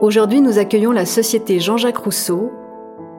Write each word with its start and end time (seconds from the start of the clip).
Aujourd'hui, 0.00 0.40
nous 0.40 0.60
accueillons 0.60 0.92
la 0.92 1.04
Société 1.04 1.58
Jean-Jacques 1.58 1.96
Rousseau 1.96 2.52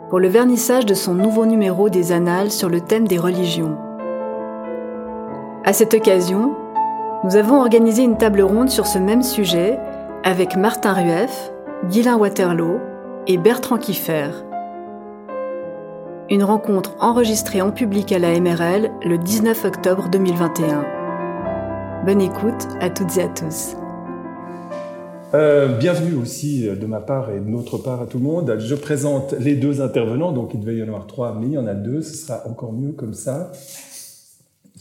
pour 0.10 0.18
le 0.18 0.30
vernissage 0.30 0.86
de 0.86 0.94
son 0.94 1.14
nouveau 1.14 1.46
numéro 1.46 1.90
des 1.90 2.14
Annales 2.14 2.52
sur 2.52 2.70
le 2.70 2.80
thème 2.80 3.06
des 3.06 3.18
religions. 3.18 3.78
À 5.66 5.74
cette 5.74 5.94
occasion, 5.94 6.56
nous 7.26 7.36
avons 7.36 7.60
organisé 7.60 8.04
une 8.04 8.16
table 8.16 8.42
ronde 8.42 8.70
sur 8.70 8.88
ce 8.88 8.98
même 8.98 9.24
sujet 9.24 9.78
avec 10.24 10.56
Martin 10.56 10.94
Rueff, 10.94 11.52
Guylain 11.90 12.18
Waterloo 12.18 12.80
et 13.28 13.38
Bertrand 13.38 13.78
Kiffer. 13.78 14.30
Une 16.30 16.46
rencontre 16.46 16.96
enregistrée 17.02 17.62
en 17.62 17.72
public 17.72 18.14
à 18.14 18.20
la 18.20 18.40
MRL 18.40 18.90
le 19.04 19.18
19 19.18 19.66
octobre 19.66 20.08
2021. 20.10 20.86
Bonne 22.06 22.22
écoute 22.22 22.70
à 22.80 22.90
toutes 22.90 23.18
et 23.18 23.24
à 23.24 23.28
tous. 23.28 23.76
Euh, 25.36 25.78
bienvenue 25.78 26.16
aussi 26.16 26.64
de 26.64 26.86
ma 26.88 27.02
part 27.02 27.30
et 27.30 27.40
de 27.40 27.46
notre 27.46 27.78
part 27.78 28.02
à 28.02 28.08
tout 28.08 28.18
le 28.18 28.24
monde. 28.24 28.56
Je 28.58 28.74
présente 28.74 29.36
les 29.40 29.56
deux 29.56 29.80
intervenants, 29.80 30.32
donc 30.32 30.56
il 30.56 30.60
devait 30.60 30.78
y 30.78 30.82
en 30.82 30.88
avoir 30.88 31.06
trois, 31.06 31.38
mais 31.40 31.46
il 31.46 31.54
y 31.54 31.58
en 31.58 31.68
a 31.68 31.76
deux, 31.76 32.02
ce 32.02 32.16
sera 32.16 32.48
encore 32.48 32.74
mieux 32.74 32.94
comme 32.94 33.14
ça. 33.14 33.52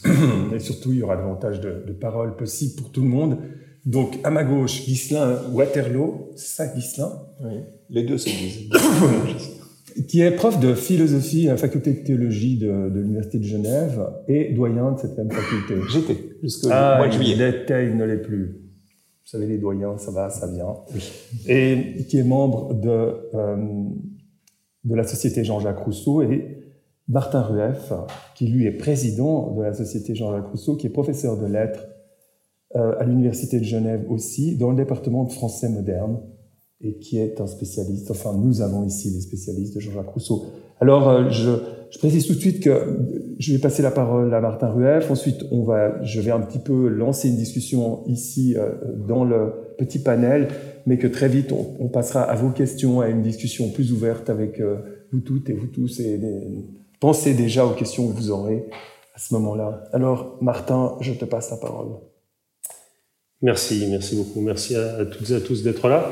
Et 0.55 0.59
surtout, 0.59 0.91
il 0.91 0.99
y 0.99 1.03
aura 1.03 1.17
davantage 1.17 1.59
de, 1.59 1.83
de 1.85 1.91
paroles 1.91 2.35
possibles 2.35 2.81
pour 2.81 2.91
tout 2.91 3.01
le 3.01 3.09
monde. 3.09 3.37
Donc, 3.85 4.17
à 4.23 4.31
ma 4.31 4.43
gauche, 4.43 4.85
Ghislain 4.85 5.39
Waterloo, 5.51 6.31
ça, 6.35 6.67
Ghislain? 6.67 7.11
Oui, 7.43 7.59
les 7.89 8.03
deux 8.03 8.17
se 8.17 8.29
disent. 8.29 8.69
qui 10.07 10.21
est 10.21 10.31
prof 10.31 10.59
de 10.59 10.73
philosophie 10.73 11.47
à 11.47 11.51
la 11.51 11.57
faculté 11.57 11.93
de 11.93 12.03
théologie 12.03 12.57
de, 12.57 12.89
de 12.89 12.99
l'Université 12.99 13.37
de 13.37 13.43
Genève 13.43 14.01
et 14.27 14.53
doyen 14.53 14.93
de 14.93 14.99
cette 14.99 15.17
même 15.17 15.29
faculté. 15.29 15.75
J'étais, 15.91 16.17
jusqu'au 16.41 16.69
ah, 16.71 16.97
mois 16.97 17.07
de 17.07 17.13
juillet. 17.13 17.35
Il 17.35 17.41
était, 17.41 17.85
il 17.87 17.97
ne 17.97 18.05
l'est 18.05 18.17
plus. 18.17 18.68
Vous 19.29 19.37
savez, 19.37 19.45
les 19.45 19.59
doyens, 19.59 19.95
ça 19.99 20.09
va, 20.09 20.31
ça 20.31 20.47
vient. 20.47 20.77
Et 21.47 22.03
qui 22.09 22.17
est 22.17 22.23
membre 22.23 22.73
de, 22.73 23.29
euh, 23.35 23.83
de 24.85 24.95
la 24.95 25.03
Société 25.03 25.43
Jean-Jacques 25.43 25.77
Rousseau 25.77 26.23
et 26.23 26.73
Martin 27.07 27.43
Rueff, 27.43 27.93
qui 28.33 28.47
lui 28.47 28.65
est 28.65 28.71
président 28.71 29.53
de 29.53 29.61
la 29.61 29.73
Société 29.75 30.15
Jean-Jacques 30.15 30.47
Rousseau, 30.47 30.77
qui 30.77 30.87
est 30.87 30.89
professeur 30.89 31.37
de 31.37 31.45
lettres 31.45 31.85
euh, 32.75 32.97
à 32.97 33.05
l'Université 33.05 33.59
de 33.59 33.65
Genève 33.65 34.03
aussi, 34.09 34.57
dans 34.57 34.71
le 34.71 34.77
département 34.77 35.25
de 35.25 35.31
français 35.31 35.69
moderne, 35.69 36.21
et 36.81 36.97
qui 36.97 37.19
est 37.19 37.39
un 37.39 37.45
spécialiste, 37.45 38.09
enfin 38.09 38.33
nous 38.33 38.61
avons 38.61 38.83
ici 38.83 39.13
des 39.13 39.21
spécialistes 39.21 39.75
de 39.75 39.79
Jean-Jacques 39.79 40.09
Rousseau. 40.09 40.45
Alors 40.79 41.09
euh, 41.09 41.29
je, 41.29 41.51
je, 41.89 41.99
précise 41.99 42.27
tout 42.27 42.33
de 42.33 42.39
suite 42.39 42.63
que 42.63 42.97
je 43.37 43.53
vais 43.53 43.59
passer 43.59 43.81
la 43.81 43.91
parole 43.91 44.33
à 44.33 44.41
Martin 44.41 44.69
Rueff, 44.69 45.11
ensuite 45.11 45.43
on 45.51 45.63
va, 45.63 46.01
je 46.03 46.21
vais 46.21 46.31
un 46.31 46.41
petit 46.41 46.59
peu 46.59 46.87
lancer 46.87 47.29
une 47.29 47.37
discussion 47.37 48.03
ici 48.07 48.55
euh, 48.57 48.71
dans 49.07 49.23
le 49.23 49.53
petit 49.77 49.99
panel, 49.99 50.47
mais 50.85 50.97
que 50.97 51.07
très 51.07 51.27
vite 51.27 51.51
on, 51.51 51.75
on, 51.79 51.89
passera 51.89 52.21
à 52.23 52.35
vos 52.35 52.49
questions, 52.49 53.01
à 53.01 53.09
une 53.09 53.21
discussion 53.21 53.69
plus 53.69 53.91
ouverte 53.91 54.29
avec 54.29 54.59
euh, 54.59 54.77
vous 55.11 55.19
toutes 55.19 55.49
et 55.49 55.53
vous 55.53 55.67
tous, 55.67 55.99
et 55.99 56.19
pensez 56.99 57.33
déjà 57.33 57.65
aux 57.65 57.73
questions 57.73 58.07
que 58.07 58.13
vous 58.13 58.31
aurez 58.31 58.65
à 59.15 59.19
ce 59.19 59.33
moment-là. 59.33 59.83
Alors 59.91 60.37
Martin, 60.41 60.95
je 61.01 61.13
te 61.13 61.25
passe 61.25 61.51
la 61.51 61.57
parole. 61.57 61.89
Merci, 63.41 63.87
merci 63.89 64.15
beaucoup. 64.15 64.41
Merci 64.41 64.75
à, 64.75 65.05
toutes 65.05 65.29
et 65.29 65.33
à 65.33 65.39
tous 65.39 65.63
d'être 65.63 65.87
là. 65.87 66.11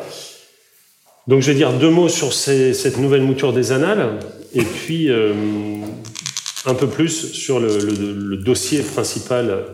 Donc 1.27 1.41
je 1.41 1.51
vais 1.51 1.57
dire 1.57 1.77
deux 1.77 1.89
mots 1.89 2.07
sur 2.07 2.33
ces, 2.33 2.73
cette 2.73 2.97
nouvelle 2.99 3.21
mouture 3.21 3.51
des 3.51 3.73
annales, 3.73 4.19
et 4.53 4.63
puis 4.63 5.09
euh, 5.09 5.33
un 6.65 6.73
peu 6.73 6.87
plus 6.87 7.33
sur 7.33 7.59
le, 7.59 8.37
dossier 8.37 8.81
principal 8.81 9.65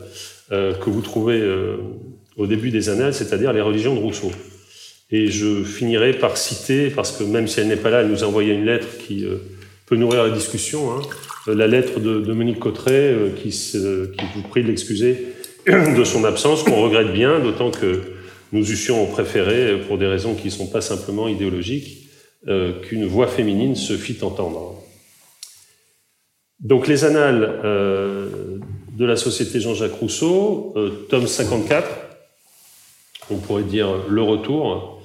euh, 0.52 0.74
que 0.74 0.90
vous 0.90 1.02
trouvez 1.02 1.40
euh, 1.40 1.78
au 2.38 2.48
début 2.48 2.72
des 2.72 2.90
annales, 2.90 3.14
c'est-à-dire 3.14 3.54
les 3.54 3.62
religions 3.62 3.96
de 3.96 4.00
Rousseau. 4.00 4.32
Et 5.12 5.28
je 5.28 5.64
finirai 5.64 6.14
par 6.14 6.38
citer, 6.38 6.90
parce 6.90 7.12
que 7.12 7.24
même 7.24 7.48
si 7.48 7.60
elle 7.60 7.68
n'est 7.68 7.76
pas 7.76 7.92
là, 7.92 8.02
elle 8.02 8.08
nous 8.08 8.24
a 8.24 8.28
envoyé 8.28 8.54
une 8.54 8.66
lettre 8.66 8.88
qui 8.98 9.28
peut 9.86 9.96
nourrir 9.96 10.24
la 10.24 10.32
discussion, 10.32 10.92
hein, 10.92 11.02
la 11.46 11.68
lettre 11.68 12.00
de, 12.00 12.34
Monique 12.34 12.58
Cotteret, 12.58 13.16
qui, 13.36 13.50
qui 13.50 14.26
vous 14.36 14.42
prie 14.50 14.64
de 14.64 14.70
l'excuser 14.70 15.28
de 15.68 16.04
son 16.04 16.24
absence, 16.24 16.64
qu'on 16.64 16.82
regrette 16.82 17.14
bien, 17.14 17.40
d'autant 17.40 17.70
que 17.70 18.02
nous 18.54 18.72
eussions 18.72 19.06
préféré, 19.06 19.78
pour 19.88 20.00
des 20.00 20.08
raisons 20.08 20.34
qui 20.34 20.46
ne 20.46 20.52
sont 20.52 20.68
pas 20.68 20.82
simplement 20.82 21.28
idéologiques, 21.28 22.03
euh, 22.50 22.74
qu'une 22.82 23.06
voix 23.06 23.28
féminine 23.28 23.74
se 23.74 23.94
fît 23.94 24.22
entendre. 24.22 24.76
Donc 26.60 26.90
les 26.90 27.06
annales 27.06 27.62
euh, 27.64 28.58
de 28.98 29.06
la 29.06 29.16
Société 29.16 29.62
Jean-Jacques 29.62 29.94
Rousseau, 29.94 30.74
euh, 30.76 30.90
tome 31.10 31.26
54, 31.26 31.88
on 33.32 33.38
pourrait 33.38 33.64
dire 33.64 33.88
le 34.10 34.22
retour. 34.22 35.02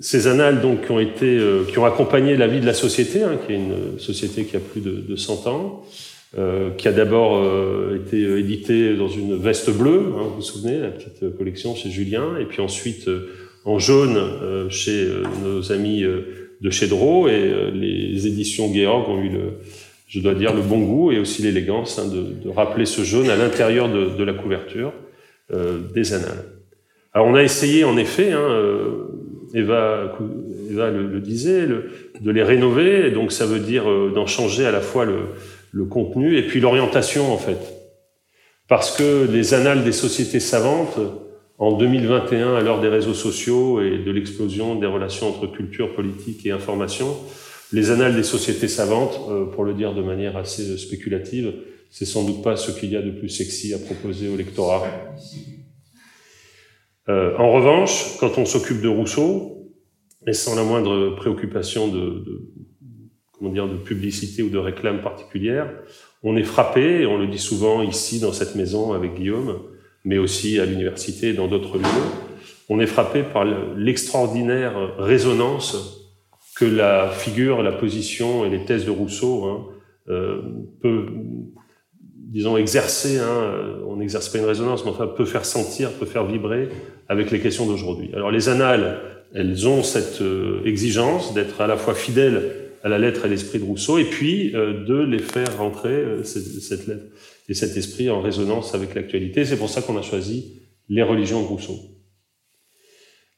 Ces 0.00 0.26
annales 0.26 0.60
donc 0.60 0.84
qui 0.84 0.90
ont 0.90 1.00
été, 1.00 1.40
qui 1.68 1.78
ont 1.78 1.86
accompagné 1.86 2.36
la 2.36 2.46
vie 2.46 2.60
de 2.60 2.66
la 2.66 2.74
société, 2.74 3.22
hein, 3.22 3.38
qui 3.46 3.54
est 3.54 3.56
une 3.56 3.98
société 3.98 4.44
qui 4.44 4.56
a 4.56 4.60
plus 4.60 4.82
de, 4.82 4.90
de 4.90 5.16
100 5.16 5.46
ans, 5.46 5.86
qui 6.76 6.88
a 6.88 6.92
d'abord 6.92 7.42
été 7.94 8.20
édité 8.38 8.94
dans 8.94 9.08
une 9.08 9.36
veste 9.36 9.70
bleue, 9.70 10.12
hein, 10.18 10.22
vous 10.24 10.34
vous 10.34 10.42
souvenez, 10.42 10.80
la 10.80 10.90
petite 10.90 11.34
collection 11.38 11.74
chez 11.74 11.88
Julien, 11.88 12.36
et 12.38 12.44
puis 12.44 12.60
ensuite 12.60 13.08
en 13.66 13.78
jaune 13.78 14.16
euh, 14.16 14.70
chez 14.70 15.04
euh, 15.04 15.22
nos 15.44 15.72
amis 15.72 16.02
de 16.02 16.70
chez 16.70 16.86
Drault, 16.86 17.28
et 17.28 17.70
les 17.74 18.26
éditions 18.26 18.72
Georg 18.72 19.10
ont 19.10 19.20
eu 19.20 19.28
le, 19.28 19.58
je 20.08 20.20
dois 20.20 20.34
dire, 20.34 20.54
le 20.54 20.62
bon 20.62 20.78
goût 20.78 21.12
et 21.12 21.18
aussi 21.18 21.42
l'élégance 21.42 21.98
hein, 21.98 22.08
de, 22.08 22.48
rappeler 22.48 22.86
ce 22.86 23.02
jaune 23.02 23.28
à 23.28 23.36
l'intérieur 23.36 23.90
de, 23.90 24.24
la 24.24 24.32
couverture 24.32 24.94
des 25.94 26.14
annales. 26.14 26.44
Alors 27.12 27.26
on 27.26 27.34
a 27.34 27.42
essayé 27.42 27.84
en 27.84 27.98
effet, 27.98 28.32
hein, 28.32 28.48
Eva, 29.52 30.16
le, 30.70 31.20
disait, 31.20 31.66
de 31.66 32.30
les 32.30 32.42
rénover, 32.42 33.10
donc 33.10 33.32
ça 33.32 33.44
veut 33.44 33.60
dire 33.60 33.84
d'en 34.14 34.26
changer 34.26 34.64
à 34.64 34.70
la 34.70 34.80
fois 34.80 35.04
le 35.04 35.84
contenu 35.84 36.38
et 36.38 36.42
puis 36.42 36.60
l'orientation 36.60 37.30
en 37.30 37.38
fait. 37.38 37.58
Parce 38.68 38.96
que 38.96 39.30
les 39.30 39.52
annales 39.52 39.84
des 39.84 39.92
sociétés 39.92 40.40
savantes, 40.40 40.98
en 41.58 41.72
2021, 41.72 42.54
à 42.54 42.60
l'heure 42.60 42.80
des 42.80 42.88
réseaux 42.88 43.14
sociaux 43.14 43.80
et 43.80 43.98
de 43.98 44.10
l'explosion 44.10 44.74
des 44.74 44.86
relations 44.86 45.28
entre 45.28 45.46
culture, 45.46 45.94
politique 45.94 46.44
et 46.44 46.50
information, 46.50 47.16
les 47.72 47.90
annales 47.90 48.14
des 48.14 48.22
sociétés 48.22 48.68
savantes, 48.68 49.18
euh, 49.30 49.46
pour 49.46 49.64
le 49.64 49.74
dire 49.74 49.94
de 49.94 50.02
manière 50.02 50.36
assez 50.36 50.76
spéculative, 50.76 51.54
c'est 51.90 52.04
sans 52.04 52.24
doute 52.24 52.42
pas 52.42 52.56
ce 52.56 52.70
qu'il 52.70 52.90
y 52.90 52.96
a 52.96 53.02
de 53.02 53.10
plus 53.10 53.28
sexy 53.28 53.72
à 53.72 53.78
proposer 53.78 54.28
au 54.28 54.36
lectorat. 54.36 54.86
Euh, 57.08 57.36
en 57.38 57.52
revanche, 57.52 58.18
quand 58.20 58.36
on 58.36 58.44
s'occupe 58.44 58.82
de 58.82 58.88
Rousseau, 58.88 59.72
et 60.26 60.32
sans 60.32 60.56
la 60.56 60.64
moindre 60.64 61.14
préoccupation 61.16 61.88
de, 61.88 62.00
de 62.00 62.52
comment 63.32 63.50
dire, 63.50 63.68
de 63.68 63.76
publicité 63.76 64.42
ou 64.42 64.50
de 64.50 64.58
réclame 64.58 65.00
particulière, 65.00 65.72
on 66.22 66.36
est 66.36 66.42
frappé, 66.42 67.02
et 67.02 67.06
on 67.06 67.16
le 67.16 67.28
dit 67.28 67.38
souvent 67.38 67.82
ici 67.82 68.20
dans 68.20 68.32
cette 68.32 68.56
maison 68.56 68.92
avec 68.92 69.14
Guillaume, 69.14 69.60
mais 70.06 70.16
aussi 70.16 70.58
à 70.58 70.64
l'université 70.64 71.28
et 71.28 71.32
dans 71.34 71.48
d'autres 71.48 71.76
lieux, 71.76 71.84
on 72.70 72.80
est 72.80 72.86
frappé 72.86 73.22
par 73.22 73.44
l'extraordinaire 73.76 74.94
résonance 74.98 76.10
que 76.56 76.64
la 76.64 77.10
figure, 77.10 77.62
la 77.62 77.72
position 77.72 78.46
et 78.46 78.48
les 78.48 78.64
thèses 78.64 78.86
de 78.86 78.90
Rousseau 78.90 79.44
hein, 79.44 79.66
euh, 80.08 80.40
peut, 80.80 81.06
disons, 82.16 82.56
exercer. 82.56 83.18
Hein, 83.18 83.82
on 83.86 83.96
n'exerce 83.96 84.30
pas 84.30 84.38
une 84.38 84.46
résonance, 84.46 84.84
mais 84.84 84.90
enfin 84.90 85.06
peut 85.06 85.26
faire 85.26 85.44
sentir, 85.44 85.90
peut 85.92 86.06
faire 86.06 86.24
vibrer 86.24 86.70
avec 87.08 87.30
les 87.30 87.40
questions 87.40 87.66
d'aujourd'hui. 87.66 88.10
Alors 88.14 88.30
les 88.30 88.48
annales, 88.48 89.00
elles 89.34 89.68
ont 89.68 89.82
cette 89.82 90.22
euh, 90.22 90.62
exigence 90.64 91.34
d'être 91.34 91.60
à 91.60 91.66
la 91.66 91.76
fois 91.76 91.94
fidèles 91.94 92.42
à 92.82 92.88
la 92.88 92.98
lettre 92.98 93.26
et 93.26 93.28
l'esprit 93.28 93.58
de 93.58 93.64
Rousseau, 93.64 93.98
et 93.98 94.04
puis 94.04 94.54
euh, 94.54 94.84
de 94.84 94.98
les 94.98 95.18
faire 95.18 95.58
rentrer, 95.58 95.88
euh, 95.88 96.22
cette, 96.22 96.44
cette, 96.44 96.86
lettre 96.86 97.04
et 97.48 97.54
cet 97.54 97.76
esprit, 97.76 98.10
en 98.10 98.20
résonance 98.20 98.74
avec 98.74 98.94
l'actualité. 98.94 99.44
C'est 99.44 99.58
pour 99.58 99.68
ça 99.68 99.82
qu'on 99.82 99.96
a 99.96 100.02
choisi 100.02 100.60
les 100.88 101.02
religions 101.02 101.42
de 101.42 101.46
Rousseau. 101.46 101.78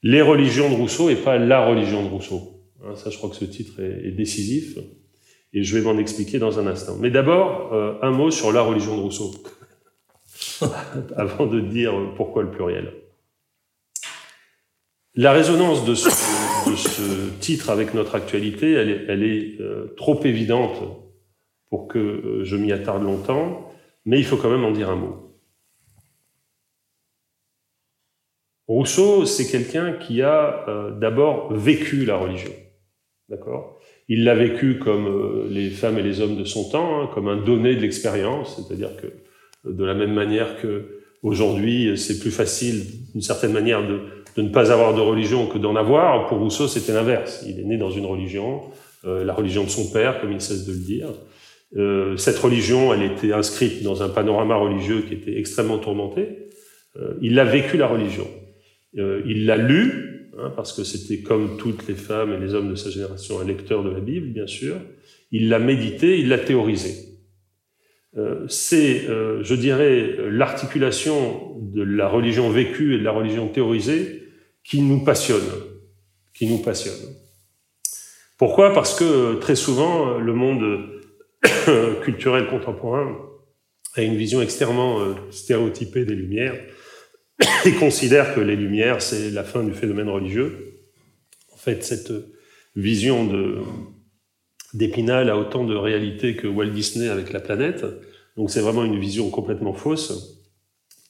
Les 0.02 0.22
religions 0.22 0.70
de 0.70 0.74
Rousseau 0.74 1.10
et 1.10 1.16
pas 1.16 1.38
la 1.38 1.66
religion 1.66 2.02
de 2.02 2.08
Rousseau. 2.08 2.62
Hein, 2.84 2.94
ça, 2.94 3.10
je 3.10 3.18
crois 3.18 3.30
que 3.30 3.36
ce 3.36 3.44
titre 3.44 3.80
est, 3.80 4.12
décisif, 4.12 4.78
et 5.52 5.62
je 5.62 5.76
vais 5.76 5.82
m'en 5.82 5.98
expliquer 5.98 6.38
dans 6.38 6.58
un 6.58 6.66
instant. 6.66 6.96
Mais 7.00 7.10
d'abord, 7.10 7.72
euh, 7.72 7.94
un 8.02 8.10
mot 8.10 8.30
sur 8.30 8.52
la 8.52 8.62
religion 8.62 8.96
de 8.96 9.02
Rousseau, 9.02 9.34
avant 11.16 11.46
de 11.46 11.60
dire 11.60 11.92
pourquoi 12.16 12.42
le 12.42 12.50
pluriel. 12.50 12.92
La 15.14 15.32
résonance 15.32 15.84
de 15.84 15.96
ce, 15.96 16.08
titre 17.40 17.70
avec 17.70 17.92
notre 17.92 18.14
actualité, 18.14 18.72
elle 18.72 18.90
est, 18.90 19.04
elle 19.08 19.22
est 19.24 19.60
euh, 19.60 19.92
trop 19.96 20.22
évidente 20.24 20.76
pour 21.70 21.88
que 21.88 21.98
euh, 21.98 22.44
je 22.44 22.56
m'y 22.56 22.70
attarde 22.70 23.02
longtemps, 23.02 23.67
mais 24.04 24.18
il 24.18 24.24
faut 24.24 24.36
quand 24.36 24.50
même 24.50 24.64
en 24.64 24.72
dire 24.72 24.90
un 24.90 24.96
mot. 24.96 25.28
Rousseau, 28.68 29.24
c'est 29.24 29.46
quelqu'un 29.50 29.94
qui 29.94 30.20
a 30.20 30.68
euh, 30.68 30.90
d'abord 30.90 31.52
vécu 31.52 32.04
la 32.04 32.16
religion. 32.16 32.52
D'accord? 33.30 33.80
Il 34.08 34.24
l'a 34.24 34.34
vécu 34.34 34.78
comme 34.78 35.06
euh, 35.06 35.46
les 35.50 35.70
femmes 35.70 35.98
et 35.98 36.02
les 36.02 36.20
hommes 36.20 36.36
de 36.36 36.44
son 36.44 36.68
temps, 36.68 37.00
hein, 37.00 37.10
comme 37.14 37.28
un 37.28 37.36
donné 37.36 37.74
de 37.74 37.80
l'expérience, 37.80 38.56
c'est-à-dire 38.56 38.90
que 38.96 39.06
de 39.70 39.84
la 39.84 39.94
même 39.94 40.12
manière 40.12 40.60
que 40.60 41.00
aujourd'hui, 41.22 41.96
c'est 41.96 42.18
plus 42.18 42.30
facile 42.30 42.84
d'une 43.12 43.22
certaine 43.22 43.52
manière 43.52 43.86
de, 43.86 44.00
ne 44.40 44.48
pas 44.50 44.70
avoir 44.70 44.94
de 44.94 45.00
religion 45.00 45.46
que 45.46 45.58
d'en 45.58 45.74
avoir. 45.74 46.28
Pour 46.28 46.38
Rousseau, 46.38 46.68
c'était 46.68 46.92
l'inverse. 46.92 47.44
Il 47.46 47.58
est 47.58 47.64
né 47.64 47.76
dans 47.76 47.90
une 47.90 48.06
religion, 48.06 48.62
euh, 49.04 49.24
la 49.24 49.34
religion 49.34 49.64
de 49.64 49.70
son 49.70 49.90
père, 49.90 50.20
comme 50.20 50.32
il 50.32 50.40
cesse 50.40 50.64
de 50.64 50.72
le 50.72 50.78
dire. 50.78 51.08
Euh, 51.76 52.16
cette 52.16 52.38
religion, 52.38 52.94
elle 52.94 53.02
était 53.02 53.32
inscrite 53.32 53.82
dans 53.82 54.02
un 54.02 54.08
panorama 54.08 54.56
religieux 54.56 55.02
qui 55.02 55.14
était 55.14 55.38
extrêmement 55.38 55.78
tourmenté. 55.78 56.48
Euh, 56.96 57.14
il 57.20 57.38
a 57.38 57.44
vécu 57.44 57.76
la 57.76 57.86
religion. 57.86 58.26
Euh, 58.96 59.22
il 59.26 59.46
l'a 59.46 59.56
lu, 59.56 60.30
hein, 60.38 60.50
parce 60.56 60.72
que 60.72 60.84
c'était 60.84 61.22
comme 61.22 61.58
toutes 61.58 61.86
les 61.88 61.94
femmes 61.94 62.32
et 62.32 62.38
les 62.38 62.54
hommes 62.54 62.70
de 62.70 62.74
sa 62.74 62.90
génération 62.90 63.40
un 63.40 63.44
lecteur 63.44 63.84
de 63.84 63.90
la 63.90 64.00
Bible, 64.00 64.28
bien 64.28 64.46
sûr. 64.46 64.76
Il 65.30 65.48
l'a 65.48 65.58
médité, 65.58 66.18
il 66.18 66.28
l'a 66.28 66.38
théorisé. 66.38 66.94
Euh, 68.16 68.46
c'est, 68.48 69.06
euh, 69.08 69.42
je 69.44 69.54
dirais, 69.54 70.16
l'articulation 70.30 71.54
de 71.60 71.82
la 71.82 72.08
religion 72.08 72.48
vécue 72.48 72.94
et 72.94 72.98
de 72.98 73.04
la 73.04 73.12
religion 73.12 73.48
théorisée 73.48 74.22
qui 74.64 74.80
nous 74.80 75.04
passionne, 75.04 75.48
qui 76.34 76.46
nous 76.46 76.58
passionne. 76.58 77.14
Pourquoi? 78.38 78.72
Parce 78.72 78.98
que 78.98 79.34
très 79.34 79.56
souvent, 79.56 80.18
le 80.18 80.32
monde 80.32 80.97
culturel 82.04 82.46
contemporain 82.48 83.16
a 83.94 84.02
une 84.02 84.16
vision 84.16 84.40
extrêmement 84.42 85.00
euh, 85.00 85.14
stéréotypée 85.30 86.04
des 86.04 86.14
Lumières 86.14 86.54
et 87.64 87.72
considère 87.72 88.34
que 88.34 88.40
les 88.40 88.56
Lumières, 88.56 89.02
c'est 89.02 89.30
la 89.30 89.44
fin 89.44 89.62
du 89.62 89.72
phénomène 89.72 90.08
religieux. 90.08 90.80
En 91.52 91.56
fait, 91.56 91.84
cette 91.84 92.12
vision 92.76 93.28
d'Épinal 94.74 95.30
a 95.30 95.36
autant 95.36 95.64
de 95.64 95.74
réalité 95.74 96.36
que 96.36 96.46
Walt 96.46 96.70
Disney 96.70 97.08
avec 97.08 97.32
la 97.32 97.40
planète. 97.40 97.84
Donc 98.36 98.50
c'est 98.50 98.60
vraiment 98.60 98.84
une 98.84 98.98
vision 98.98 99.30
complètement 99.30 99.72
fausse. 99.72 100.44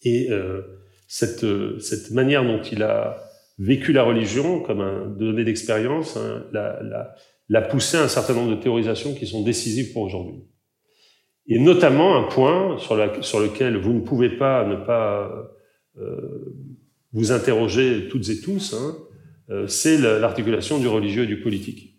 Et 0.02 0.30
euh, 0.30 0.62
cette, 1.06 1.44
cette 1.80 2.10
manière 2.10 2.44
dont 2.44 2.62
il 2.62 2.82
a 2.82 3.28
vécu 3.58 3.92
la 3.92 4.04
religion 4.04 4.60
comme 4.60 4.80
un 4.80 5.06
donné 5.06 5.44
d'expérience 5.44 6.16
hein, 6.16 6.44
la, 6.52 7.14
la 7.48 7.62
poussé 7.62 7.96
à 7.96 8.02
un 8.02 8.08
certain 8.08 8.34
nombre 8.34 8.50
de 8.50 8.60
théorisations 8.60 9.14
qui 9.14 9.26
sont 9.26 9.42
décisives 9.42 9.92
pour 9.92 10.02
aujourd'hui. 10.02 10.44
Et 11.46 11.58
notamment 11.58 12.16
un 12.16 12.24
point 12.24 12.76
sur, 12.78 12.94
la, 12.94 13.22
sur 13.22 13.40
lequel 13.40 13.78
vous 13.78 13.94
ne 13.94 14.00
pouvez 14.00 14.28
pas 14.36 14.66
ne 14.66 14.76
pas 14.76 15.50
euh, 15.98 16.54
vous 17.12 17.32
interroger 17.32 18.08
toutes 18.08 18.28
et 18.28 18.40
tous, 18.40 18.74
hein, 18.74 18.96
euh, 19.50 19.66
c'est 19.66 19.96
l'articulation 19.98 20.78
du 20.78 20.88
religieux 20.88 21.24
et 21.24 21.26
du 21.26 21.40
politique. 21.40 21.94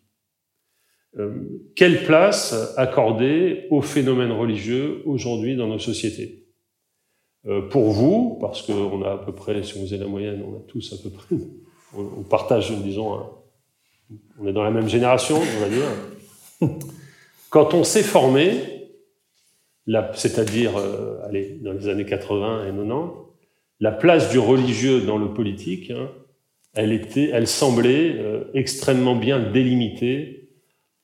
Euh, 1.18 1.72
quelle 1.76 2.04
place 2.04 2.76
accorder 2.78 3.66
au 3.72 3.82
phénomène 3.82 4.32
religieux 4.32 5.02
aujourd'hui 5.06 5.56
dans 5.56 5.68
nos 5.68 5.80
sociétés? 5.80 6.46
Euh, 7.48 7.62
Pour 7.62 7.90
vous, 7.90 8.38
parce 8.40 8.62
qu'on 8.62 9.02
a 9.02 9.14
à 9.14 9.18
peu 9.18 9.34
près, 9.34 9.64
si 9.64 9.80
vous 9.80 9.92
êtes 9.94 10.00
la 10.00 10.08
moyenne, 10.08 10.44
on 10.44 10.58
a 10.58 10.62
tous 10.68 10.94
à 10.94 11.02
peu 11.02 11.10
près, 11.10 11.36
on, 11.98 12.02
on 12.20 12.24
partage, 12.24 12.72
disons, 12.84 13.16
un, 13.16 13.30
on 14.40 14.48
est 14.48 14.54
dans 14.54 14.64
la 14.64 14.72
même 14.72 14.90
génération, 14.90 15.38
on 15.38 15.60
va 15.60 15.70
dire. 15.70 16.78
Quand 17.50 17.74
on 17.74 17.84
s'est 17.84 18.04
formé, 18.04 18.80
c'est-à-dire 20.14 20.78
euh, 20.78 21.18
dans 21.62 21.74
les 21.74 21.88
années 21.88 22.06
80 22.06 22.66
et 22.66 22.72
90, 22.72 23.30
la 23.80 23.92
place 23.92 24.30
du 24.30 24.40
religieux 24.40 25.02
dans 25.02 25.18
le 25.18 25.34
politique, 25.34 25.92
hein, 25.92 26.12
elle, 26.74 26.92
était, 26.92 27.30
elle 27.34 27.48
semblait 27.48 28.16
euh, 28.18 28.44
extrêmement 28.54 29.16
bien 29.16 29.40
délimitée 29.40 30.50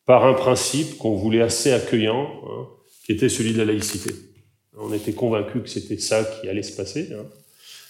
par 0.06 0.25
un 0.25 0.34
principe 0.34 0.98
qu'on 0.98 1.16
voulait 1.16 1.42
assez 1.42 1.72
accueillant, 1.72 2.30
hein, 2.48 2.68
qui 3.06 3.13
était 3.13 3.30
celui 3.30 3.54
de 3.54 3.57
la 3.57 3.66
laïcité. 3.66 4.13
On 4.78 4.94
était 4.94 5.13
convaincu 5.13 5.62
que 5.62 5.69
c'était 5.69 5.98
ça 5.98 6.24
qui 6.24 6.50
allait 6.50 6.63
se 6.63 6.75
passer. 6.75 7.10
Hein. 7.13 7.25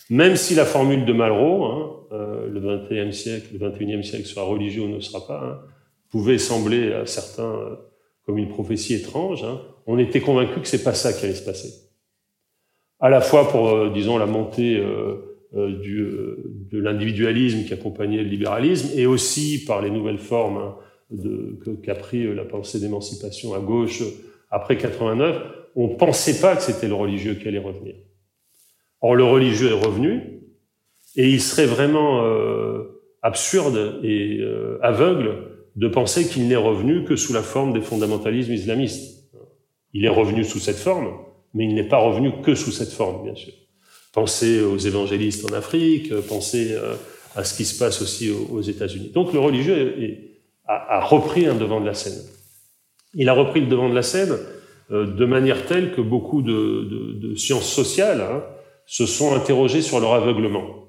Même 0.10 0.36
si 0.36 0.56
la 0.56 0.66
formule 0.66 1.06
de 1.06 1.14
Malraux, 1.14 1.66
hein, 1.66 1.92
euh, 2.12 2.48
le 2.48 2.62
21e 2.62 3.12
siècle, 3.12 3.48
le 3.58 3.70
21e 3.70 4.04
siècle 4.04 4.26
sera 4.26 4.44
religieux 4.44 4.84
ou 4.84 4.88
ne 4.88 5.00
sera 5.00 5.26
pas, 5.26 5.42
hein, 5.44 5.60
pouvait 6.16 6.38
sembler 6.38 6.94
à 6.94 7.06
certains 7.06 7.44
euh, 7.44 7.76
comme 8.26 8.38
une 8.38 8.48
prophétie 8.50 8.94
étrange, 8.94 9.44
hein, 9.44 9.60
on 9.86 9.98
était 9.98 10.22
convaincu 10.22 10.62
que 10.62 10.68
c'est 10.68 10.84
pas 10.84 10.94
ça 10.94 11.14
qui 11.14 11.26
allait 11.26 11.36
se 11.36 11.44
passer. 11.44 11.74
À 13.00 13.10
la 13.10 13.22
fois 13.22 13.50
pour, 13.50 13.68
euh, 13.68 13.92
disons, 13.94 14.18
la 14.18 14.26
montée 14.26 14.78
euh, 14.78 15.18
du, 15.54 16.10
de 16.72 16.80
l'individualisme 16.80 17.66
qui 17.66 17.74
accompagnait 17.74 18.24
le 18.24 18.30
libéralisme, 18.30 18.98
et 18.98 19.06
aussi 19.06 19.66
par 19.66 19.82
les 19.82 19.90
nouvelles 19.90 20.18
formes 20.18 20.58
hein, 20.58 20.76
qu'a 21.84 21.96
pris 21.96 22.34
la 22.34 22.46
pensée 22.46 22.80
d'émancipation 22.80 23.54
à 23.54 23.60
gauche 23.60 24.02
après 24.50 24.78
89, 24.78 25.38
on 25.76 25.90
pensait 25.90 26.40
pas 26.40 26.56
que 26.56 26.62
c'était 26.62 26.88
le 26.88 26.94
religieux 26.94 27.36
qui 27.36 27.48
allait 27.48 27.60
revenir. 27.60 27.96
Or, 29.08 29.14
le 29.14 29.24
religieux 29.24 29.70
est 29.70 29.86
revenu, 29.86 30.42
et 31.16 31.30
il 31.30 31.40
serait 31.40 31.68
vraiment 31.68 32.26
euh, 32.26 33.04
absurde 33.22 34.00
et 34.02 34.40
euh, 34.40 34.80
aveugle 34.82 35.44
de 35.76 35.88
penser 35.88 36.28
qu'il 36.28 36.48
n'est 36.48 36.56
revenu 36.56 37.04
que 37.04 37.16
sous 37.16 37.32
la 37.32 37.44
forme 37.44 37.72
des 37.72 37.82
fondamentalismes 37.82 38.54
islamistes. 38.54 39.30
Il 39.94 40.06
est 40.06 40.10
revenu 40.10 40.44
sous 40.44 40.58
cette 40.58 40.78
forme, 40.78 41.20
mais 41.54 41.66
il 41.66 41.76
n'est 41.76 41.88
pas 41.88 42.00
revenu 42.00 42.32
que 42.42 42.56
sous 42.56 42.72
cette 42.72 42.90
forme, 42.90 43.26
bien 43.26 43.36
sûr. 43.36 43.54
Pensez 44.12 44.64
aux 44.64 44.80
évangélistes 44.80 45.48
en 45.52 45.54
Afrique, 45.54 46.12
pensez 46.22 46.74
euh, 46.74 46.96
à 47.36 47.44
ce 47.44 47.56
qui 47.56 47.66
se 47.66 47.78
passe 47.78 48.02
aussi 48.02 48.32
aux, 48.32 48.62
États-Unis. 48.62 49.12
Donc 49.14 49.34
le 49.34 49.40
religieux 49.40 50.34
a, 50.66 51.06
repris 51.06 51.46
un 51.46 51.54
devant 51.54 51.80
de 51.80 51.86
la 51.86 51.94
scène. 51.94 52.24
Il 53.14 53.30
a 53.30 53.34
repris 53.34 53.62
le 53.62 53.68
devant 53.68 53.88
de 53.88 53.94
la 53.94 54.02
scène 54.02 54.36
de 54.90 55.26
manière 55.26 55.68
telle 55.68 55.94
que 55.94 56.02
beaucoup 56.02 56.42
de, 56.42 56.52
de, 56.52 57.30
de 57.30 57.36
sciences 57.36 57.72
sociales, 57.72 58.22
hein, 58.22 58.44
se 58.88 59.06
sont 59.06 59.36
interrogés 59.36 59.82
sur 59.82 60.00
leur 60.00 60.14
aveuglement. 60.14 60.88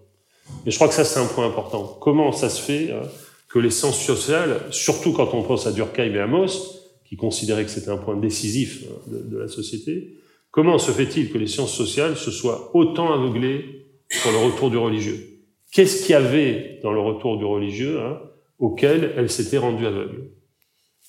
Et 0.66 0.70
je 0.70 0.76
crois 0.76 0.88
que 0.88 0.94
ça, 0.94 1.04
c'est 1.04 1.18
un 1.18 1.26
point 1.26 1.46
important. 1.46 1.98
Comment 2.00 2.32
ça 2.32 2.48
se 2.48 2.60
fait 2.60 2.92
hein, 2.92 3.02
que 3.48 3.58
les 3.58 3.70
sciences 3.70 4.00
sociales, 4.02 4.60
surtout 4.70 5.12
quand 5.12 5.34
on 5.34 5.42
pense 5.42 5.66
à 5.66 5.72
Durkheim 5.72 6.14
et 6.14 6.20
Amos, 6.20 6.76
qui 7.04 7.16
considéraient 7.16 7.64
que 7.64 7.70
c'était 7.70 7.90
un 7.90 7.96
point 7.96 8.16
décisif 8.16 8.84
hein, 8.88 9.10
de, 9.10 9.18
de, 9.30 9.38
la 9.38 9.48
société, 9.48 10.16
comment 10.50 10.78
se 10.78 10.90
fait-il 10.90 11.30
que 11.30 11.38
les 11.38 11.46
sciences 11.46 11.74
sociales 11.74 12.16
se 12.16 12.30
soient 12.30 12.70
autant 12.74 13.12
aveuglées 13.12 13.86
sur 14.10 14.30
le 14.32 14.38
retour 14.38 14.70
du 14.70 14.76
religieux? 14.76 15.40
Qu'est-ce 15.72 16.02
qu'il 16.02 16.12
y 16.12 16.14
avait 16.14 16.80
dans 16.82 16.92
le 16.92 17.00
retour 17.00 17.38
du 17.38 17.44
religieux 17.44 18.00
hein, 18.00 18.20
auquel 18.58 19.12
elles 19.16 19.30
s'étaient 19.30 19.58
rendues 19.58 19.86
aveugles? 19.86 20.30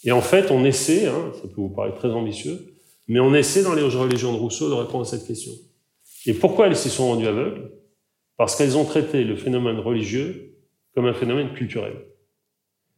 Et 0.03 0.11
en 0.11 0.21
fait, 0.21 0.51
on 0.51 0.63
essaie, 0.65 1.07
hein, 1.07 1.31
ça 1.33 1.47
peut 1.47 1.55
vous 1.57 1.69
paraître 1.69 1.97
très 1.97 2.11
ambitieux, 2.11 2.59
mais 3.07 3.19
on 3.19 3.33
essaie 3.33 3.63
dans 3.63 3.73
les 3.73 3.81
religions 3.81 4.33
de 4.33 4.37
Rousseau 4.37 4.69
de 4.69 4.73
répondre 4.73 5.05
à 5.05 5.09
cette 5.09 5.25
question. 5.25 5.51
Et 6.27 6.33
pourquoi 6.33 6.67
elles 6.67 6.75
s'y 6.75 6.89
sont 6.89 7.07
rendues 7.07 7.27
aveugles? 7.27 7.71
Parce 8.35 8.55
qu'elles 8.55 8.77
ont 8.77 8.85
traité 8.85 9.23
le 9.23 9.35
phénomène 9.35 9.79
religieux 9.79 10.55
comme 10.93 11.05
un 11.05 11.13
phénomène 11.13 11.53
culturel. 11.53 11.93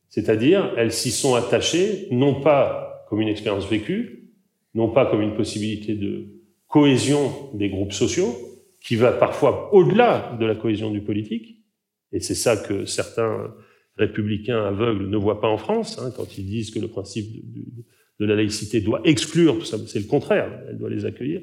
C'est-à-dire, 0.10 0.74
elles 0.78 0.92
s'y 0.92 1.12
sont 1.12 1.36
attachées 1.36 2.08
non 2.12 2.42
pas 2.42 3.06
comme 3.08 3.22
une 3.22 3.28
expérience 3.28 3.70
vécue, 3.70 4.32
non 4.74 4.90
pas 4.90 5.06
comme 5.06 5.22
une 5.22 5.36
possibilité 5.36 5.96
de 5.96 6.28
cohésion 6.68 7.32
des 7.54 7.70
groupes 7.70 7.94
sociaux, 7.94 8.36
qui 8.82 8.96
va 8.96 9.12
parfois 9.12 9.74
au-delà 9.74 10.38
de 10.40 10.46
la 10.46 10.56
cohésion 10.56 10.92
du 10.92 11.02
politique, 11.02 11.64
et 12.12 12.20
c'est 12.20 12.36
ça 12.36 12.58
que 12.58 12.86
certains 12.86 13.54
républicains 13.98 14.64
aveugles 14.64 15.10
ne 15.10 15.18
voient 15.18 15.42
pas 15.42 15.48
en 15.48 15.58
France, 15.58 16.00
hein, 16.00 16.12
quand 16.16 16.38
ils 16.38 16.46
disent 16.46 16.72
que 16.72 16.80
le 16.80 16.88
principe 16.88 17.32
de, 17.34 17.60
de, 17.60 17.86
de 18.20 18.26
la 18.26 18.36
laïcité 18.36 18.82
doit 18.82 19.02
exclure, 19.04 19.66
c'est 19.66 20.00
le 20.00 20.08
contraire, 20.08 20.64
elle 20.70 20.78
doit 20.78 20.90
les 20.90 21.06
accueillir. 21.06 21.42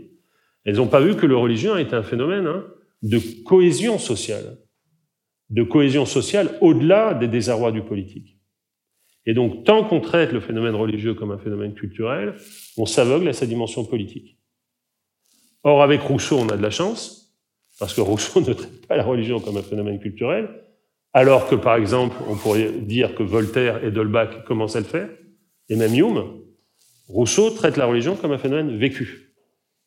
Elles 0.66 0.76
n'ont 0.76 0.88
pas 0.88 1.00
vu 1.00 1.14
que 1.14 1.26
le 1.26 1.36
religieux 1.36 1.78
était 1.78 1.94
un 1.94 2.02
phénomène 2.02 2.46
hein, 2.48 2.66
de 3.02 3.20
cohésion 3.44 3.98
sociale, 3.98 4.58
de 5.48 5.62
cohésion 5.62 6.04
sociale 6.06 6.58
au-delà 6.60 7.14
des 7.14 7.28
désarrois 7.28 7.70
du 7.70 7.82
politique. 7.82 8.36
Et 9.26 9.32
donc, 9.32 9.64
tant 9.64 9.84
qu'on 9.84 10.00
traite 10.00 10.32
le 10.32 10.40
phénomène 10.40 10.74
religieux 10.74 11.14
comme 11.14 11.30
un 11.30 11.38
phénomène 11.38 11.74
culturel, 11.74 12.34
on 12.76 12.84
s'aveugle 12.84 13.28
à 13.28 13.32
sa 13.32 13.46
dimension 13.46 13.84
politique. 13.84 14.38
Or, 15.62 15.82
avec 15.82 16.00
Rousseau, 16.00 16.36
on 16.36 16.48
a 16.48 16.56
de 16.56 16.62
la 16.62 16.70
chance, 16.70 17.36
parce 17.78 17.94
que 17.94 18.00
Rousseau 18.00 18.40
ne 18.46 18.52
traite 18.52 18.86
pas 18.88 18.96
la 18.96 19.04
religion 19.04 19.38
comme 19.38 19.56
un 19.56 19.62
phénomène 19.62 20.00
culturel, 20.00 20.48
alors 21.12 21.48
que, 21.48 21.54
par 21.54 21.76
exemple, 21.76 22.16
on 22.28 22.34
pourrait 22.34 22.72
dire 22.72 23.14
que 23.14 23.22
Voltaire 23.22 23.84
et 23.84 23.92
Dolbach 23.92 24.44
commencent 24.44 24.76
à 24.76 24.80
le 24.80 24.86
faire, 24.86 25.08
et 25.68 25.76
même 25.76 25.94
Hume, 25.94 26.24
Rousseau 27.08 27.50
traite 27.50 27.76
la 27.76 27.86
religion 27.86 28.16
comme 28.16 28.32
un 28.32 28.38
phénomène 28.38 28.76
vécu 28.76 29.25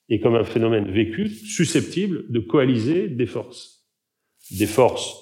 et 0.10 0.20
comme 0.20 0.36
un 0.36 0.44
phénomène 0.44 0.92
vécu 0.92 1.30
susceptible 1.30 2.26
de 2.30 2.40
coaliser 2.40 3.08
des 3.08 3.28
forces. 3.28 3.88
Des 4.52 4.66
forces 4.66 5.16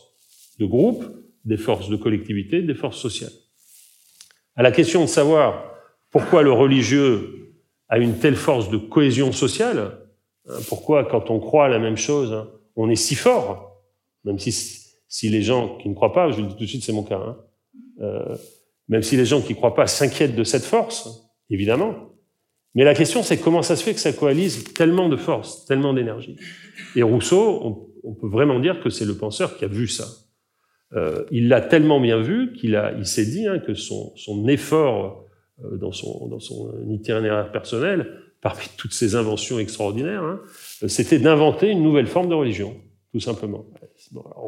de 0.59 0.65
groupe, 0.65 1.05
des 1.45 1.57
forces 1.57 1.89
de 1.89 1.97
collectivité, 1.97 2.61
des 2.61 2.73
forces 2.73 2.97
sociales. 2.97 3.33
À 4.55 4.63
la 4.63 4.71
question 4.71 5.01
de 5.01 5.07
savoir 5.07 5.71
pourquoi 6.09 6.41
le 6.41 6.51
religieux 6.51 7.53
a 7.89 7.99
une 7.99 8.17
telle 8.17 8.35
force 8.35 8.69
de 8.69 8.77
cohésion 8.77 9.31
sociale, 9.31 9.99
hein, 10.47 10.59
pourquoi 10.67 11.05
quand 11.05 11.29
on 11.29 11.39
croit 11.39 11.65
à 11.65 11.69
la 11.69 11.79
même 11.79 11.97
chose, 11.97 12.33
hein, 12.33 12.49
on 12.75 12.89
est 12.89 12.95
si 12.95 13.15
fort, 13.15 13.83
même 14.23 14.39
si, 14.39 14.51
si 15.07 15.29
les 15.29 15.41
gens 15.41 15.77
qui 15.77 15.89
ne 15.89 15.93
croient 15.93 16.13
pas, 16.13 16.31
je 16.31 16.41
le 16.41 16.47
dis 16.47 16.55
tout 16.55 16.63
de 16.63 16.69
suite, 16.69 16.83
c'est 16.83 16.93
mon 16.93 17.03
cas, 17.03 17.19
hein, 17.19 17.37
euh, 18.01 18.35
même 18.87 19.03
si 19.03 19.17
les 19.17 19.25
gens 19.25 19.41
qui 19.41 19.53
ne 19.53 19.57
croient 19.57 19.75
pas 19.75 19.87
s'inquiètent 19.87 20.35
de 20.35 20.43
cette 20.43 20.63
force, 20.63 21.29
évidemment, 21.49 22.16
mais 22.75 22.83
la 22.83 22.93
question, 22.93 23.23
c'est 23.23 23.37
comment 23.37 23.61
ça 23.61 23.75
se 23.75 23.83
fait 23.83 23.93
que 23.93 23.99
ça 23.99 24.13
coalise 24.13 24.73
tellement 24.73 25.09
de 25.09 25.17
force, 25.17 25.65
tellement 25.65 25.93
d'énergie. 25.93 26.37
Et 26.95 27.03
Rousseau, 27.03 27.87
on, 28.03 28.13
peut 28.13 28.27
vraiment 28.27 28.59
dire 28.59 28.81
que 28.81 28.89
c'est 28.89 29.05
le 29.05 29.15
penseur 29.15 29.57
qui 29.57 29.65
a 29.65 29.67
vu 29.67 29.87
ça. 29.87 30.05
euh, 30.93 31.25
il 31.31 31.49
l'a 31.49 31.59
tellement 31.59 31.99
bien 31.99 32.21
vu 32.21 32.53
qu'il 32.53 32.79
il 32.97 33.05
s'est 33.05 33.25
dit 33.25 33.47
hein, 33.47 33.59
que 33.59 33.73
son, 33.73 34.15
son 34.15 34.47
effort 34.47 35.25
euh, 35.63 35.77
dans, 35.77 35.91
son, 35.91 36.27
dans 36.27 36.39
son 36.39 36.71
itinéraire 36.89 37.51
personnel, 37.51 38.21
parmi 38.41 38.63
toutes 38.77 38.93
ses 38.93 39.15
inventions 39.15 39.59
extraordinaires, 39.59 40.23
hein, 40.23 40.39
c'était 40.87 41.19
d'inventer 41.19 41.69
une 41.69 41.83
nouvelle 41.83 42.07
forme 42.07 42.29
de 42.29 42.35
religion, 42.35 42.75
tout 43.11 43.19
simplement. 43.19 43.65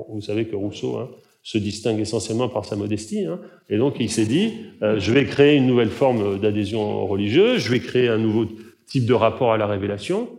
Vous 0.10 0.22
savez 0.22 0.48
que 0.48 0.56
Rousseau 0.56 0.98
hein, 0.98 1.10
se 1.44 1.58
distingue 1.58 2.00
essentiellement 2.00 2.50
par 2.50 2.66
sa 2.66 2.76
modestie, 2.76 3.26
hein, 3.26 3.40
et 3.70 3.78
donc 3.78 3.96
il 4.00 4.10
s'est 4.10 4.26
dit, 4.26 4.54
euh, 4.82 5.00
je 5.00 5.12
vais 5.12 5.26
créer 5.26 5.56
une 5.56 5.68
nouvelle 5.68 5.90
forme 5.90 6.40
d'adhésion 6.40 7.06
religieuse, 7.08 7.62
je 7.62 7.72
vais 7.72 7.80
créer 7.80 8.10
un 8.10 8.18
nouveau 8.18 8.46
type 8.88 9.06
de 9.06 9.14
rapport 9.14 9.54
à 9.54 9.58
la 9.58 9.68
révélation, 9.68 10.30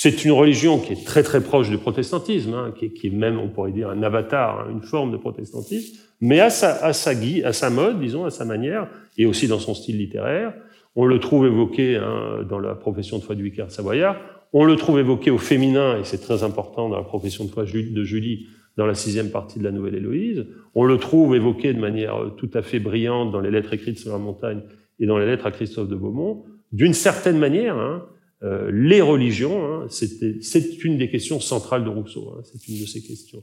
c'est 0.00 0.24
une 0.24 0.30
religion 0.30 0.78
qui 0.78 0.92
est 0.92 1.04
très 1.04 1.24
très 1.24 1.40
proche 1.40 1.68
du 1.68 1.76
protestantisme, 1.76 2.54
hein, 2.54 2.72
qui, 2.78 2.84
est, 2.84 2.90
qui, 2.90 3.08
est, 3.08 3.10
même, 3.10 3.38
on 3.40 3.48
pourrait 3.48 3.72
dire, 3.72 3.90
un 3.90 4.02
avatar, 4.04 4.60
hein, 4.60 4.66
une 4.70 4.82
forme 4.82 5.10
de 5.10 5.16
protestantisme, 5.16 5.98
mais 6.20 6.38
à 6.38 6.50
sa, 6.50 6.72
à 6.84 6.92
sa, 6.92 7.10
à 7.44 7.52
sa 7.52 7.70
mode, 7.70 8.00
disons, 8.00 8.24
à 8.24 8.30
sa 8.30 8.44
manière, 8.44 8.88
et 9.16 9.26
aussi 9.26 9.48
dans 9.48 9.58
son 9.58 9.74
style 9.74 9.98
littéraire. 9.98 10.54
On 10.94 11.04
le 11.04 11.18
trouve 11.18 11.46
évoqué 11.46 11.96
hein, 11.96 12.44
dans 12.48 12.58
la 12.58 12.74
profession 12.74 13.18
de 13.18 13.24
foi 13.24 13.34
du 13.34 13.42
vicaire 13.42 13.70
savoyard. 13.70 14.16
On 14.52 14.64
le 14.64 14.76
trouve 14.76 14.98
évoqué 14.98 15.30
au 15.30 15.38
féminin, 15.38 15.98
et 15.98 16.04
c'est 16.04 16.18
très 16.18 16.42
important 16.42 16.88
dans 16.88 16.96
la 16.96 17.02
profession 17.02 17.44
de 17.44 17.50
foi 17.50 17.64
de 17.64 18.04
Julie, 18.04 18.46
dans 18.78 18.86
la 18.86 18.94
sixième 18.94 19.30
partie 19.30 19.58
de 19.58 19.64
la 19.64 19.72
Nouvelle 19.72 19.96
Héloïse. 19.96 20.46
On 20.76 20.84
le 20.84 20.98
trouve 20.98 21.34
évoqué 21.34 21.74
de 21.74 21.80
manière 21.80 22.14
tout 22.36 22.48
à 22.54 22.62
fait 22.62 22.78
brillante 22.78 23.32
dans 23.32 23.40
les 23.40 23.50
lettres 23.50 23.74
écrites 23.74 23.98
sur 23.98 24.12
la 24.12 24.18
montagne 24.18 24.62
et 25.00 25.06
dans 25.06 25.18
les 25.18 25.26
lettres 25.26 25.46
à 25.46 25.50
Christophe 25.50 25.88
de 25.88 25.96
Beaumont. 25.96 26.44
D'une 26.70 26.94
certaine 26.94 27.38
manière, 27.38 27.76
hein, 27.76 28.06
euh, 28.44 28.70
les 28.72 29.00
religions, 29.00 29.66
hein, 29.66 29.86
c'est 29.88 30.84
une 30.84 30.96
des 30.96 31.10
questions 31.10 31.40
centrales 31.40 31.82
de 31.82 31.88
Rousseau. 31.88 32.36
Hein, 32.36 32.42
c'est 32.44 32.68
une 32.68 32.80
de 32.80 32.86
ces 32.86 33.02
questions 33.02 33.42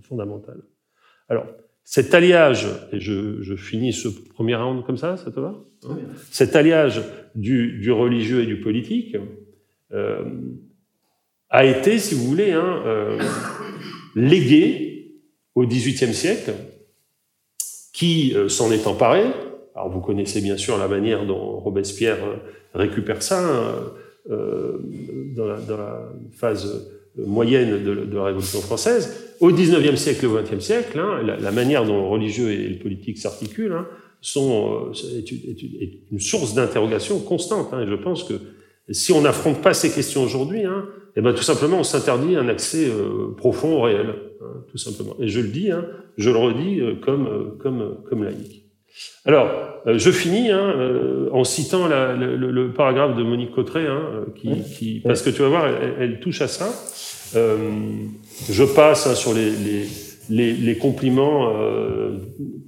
fondamentales. 0.00 0.62
Alors, 1.28 1.46
cet 1.84 2.14
alliage, 2.14 2.66
et 2.92 2.98
je, 2.98 3.42
je, 3.42 3.54
finis 3.56 3.92
ce 3.92 4.08
premier 4.08 4.54
round 4.54 4.86
comme 4.86 4.96
ça, 4.96 5.18
ça 5.18 5.30
te 5.30 5.38
va 5.38 5.62
oui. 5.86 6.00
Cet 6.30 6.56
alliage 6.56 7.02
du, 7.34 7.78
du, 7.78 7.92
religieux 7.92 8.40
et 8.40 8.46
du 8.46 8.60
politique 8.60 9.16
euh, 9.92 10.24
a 11.50 11.66
été, 11.66 11.98
si 11.98 12.14
vous 12.14 12.24
voulez, 12.24 12.52
hein, 12.52 12.82
euh, 12.86 13.18
légué 14.14 15.20
au 15.54 15.66
XVIIIe 15.66 16.14
siècle, 16.14 16.54
qui 17.92 18.32
euh, 18.34 18.48
s'en 18.48 18.72
est 18.72 18.86
emparé. 18.86 19.24
Alors, 19.74 19.90
vous 19.90 20.00
connaissez 20.00 20.40
bien 20.40 20.56
sûr 20.56 20.78
la 20.78 20.88
manière 20.88 21.26
dont 21.26 21.58
Robespierre 21.58 22.18
euh, 22.24 22.36
récupère 22.74 23.22
ça. 23.22 23.46
Hein, 23.46 23.92
euh, 24.30 24.78
dans, 25.34 25.46
la, 25.46 25.56
dans, 25.58 25.76
la, 25.76 26.12
phase 26.30 26.88
moyenne 27.16 27.82
de, 27.82 28.14
la 28.14 28.24
Révolution 28.24 28.60
française. 28.60 29.34
Au 29.40 29.50
XIXe 29.50 30.00
siècle 30.00 30.26
et 30.26 30.28
au 30.28 30.40
XXe 30.40 30.64
siècle, 30.64 30.96
hein, 31.00 31.20
la, 31.22 31.50
manière 31.50 31.84
dont 31.84 32.00
le 32.00 32.06
religieux 32.06 32.52
et 32.52 32.68
le 32.68 32.78
politique 32.78 33.18
s'articulent 33.18 33.72
hein, 33.72 33.88
sont, 34.20 34.92
euh, 34.92 35.18
est, 35.18 35.32
est, 35.32 35.98
une 36.12 36.20
source 36.20 36.54
d'interrogation 36.54 37.18
constante. 37.18 37.70
Hein, 37.72 37.82
et 37.82 37.88
je 37.88 37.94
pense 37.96 38.22
que 38.22 38.34
si 38.90 39.12
on 39.12 39.22
n'affronte 39.22 39.60
pas 39.60 39.74
ces 39.74 39.90
questions 39.90 40.22
aujourd'hui, 40.22 40.64
hein, 40.64 40.86
eh 41.16 41.20
ben, 41.20 41.34
tout 41.34 41.42
simplement, 41.42 41.78
on 41.78 41.84
s'interdit 41.84 42.36
un 42.36 42.48
accès 42.48 42.88
euh, 42.88 43.34
profond 43.36 43.76
au 43.76 43.82
réel, 43.82 44.14
hein, 44.40 44.64
tout 44.70 44.78
simplement. 44.78 45.14
Et 45.20 45.28
je 45.28 45.40
le 45.40 45.48
dis, 45.48 45.70
hein, 45.70 45.86
je 46.16 46.30
le 46.30 46.36
redis 46.36 46.80
euh, 46.80 46.94
comme, 46.94 47.26
euh, 47.26 47.58
comme, 47.58 47.96
comme 48.08 48.24
laïque. 48.24 48.62
Alors, 49.24 49.48
euh, 49.86 49.98
je 49.98 50.10
finis 50.10 50.50
hein, 50.50 50.74
euh, 50.76 51.28
en 51.32 51.44
citant 51.44 51.88
la, 51.88 52.14
le, 52.14 52.36
le, 52.36 52.72
paragraphe 52.72 53.16
de 53.16 53.22
Monique 53.22 53.52
Cotteret, 53.52 53.86
hein, 53.86 54.26
qui, 54.34 54.62
qui, 54.62 55.00
parce 55.00 55.22
que 55.22 55.30
tu 55.30 55.42
vas 55.42 55.48
voir, 55.48 55.66
elle, 55.66 55.94
elle 55.98 56.20
touche 56.20 56.42
à 56.42 56.48
ça. 56.48 56.68
Euh, 57.34 57.56
je 58.50 58.64
passe 58.64 59.06
hein, 59.06 59.14
sur 59.14 59.32
les, 59.32 59.50
les, 59.50 59.86
les, 60.28 60.52
les 60.52 60.76
compliments 60.76 61.52
euh, 61.56 62.18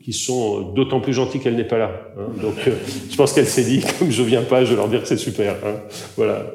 qui 0.02 0.12
sont 0.12 0.72
d'autant 0.72 1.00
plus 1.00 1.12
gentils 1.12 1.40
qu'elle 1.40 1.56
n'est 1.56 1.64
pas 1.64 1.78
là. 1.78 1.90
Hein. 2.18 2.28
Donc, 2.40 2.54
euh, 2.66 2.72
je 3.10 3.16
pense 3.16 3.32
qu'elle 3.32 3.46
s'est 3.46 3.64
dit, 3.64 3.84
comme 3.98 4.10
je 4.10 4.22
viens 4.22 4.42
pas, 4.42 4.64
je 4.64 4.70
vais 4.70 4.76
leur 4.76 4.88
dire 4.88 5.02
que 5.02 5.08
c'est 5.08 5.16
super. 5.16 5.54
Hein. 5.64 5.76
Voilà. 6.16 6.46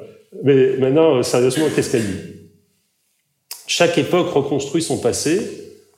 Mais 0.44 0.78
maintenant, 0.78 1.22
sérieusement, 1.24 1.66
qu'est-ce 1.76 1.92
qu'elle 1.92 2.06
dit? 2.06 2.40
Chaque 3.68 3.98
époque 3.98 4.30
reconstruit 4.30 4.82
son 4.82 5.00
passé. 5.00 5.40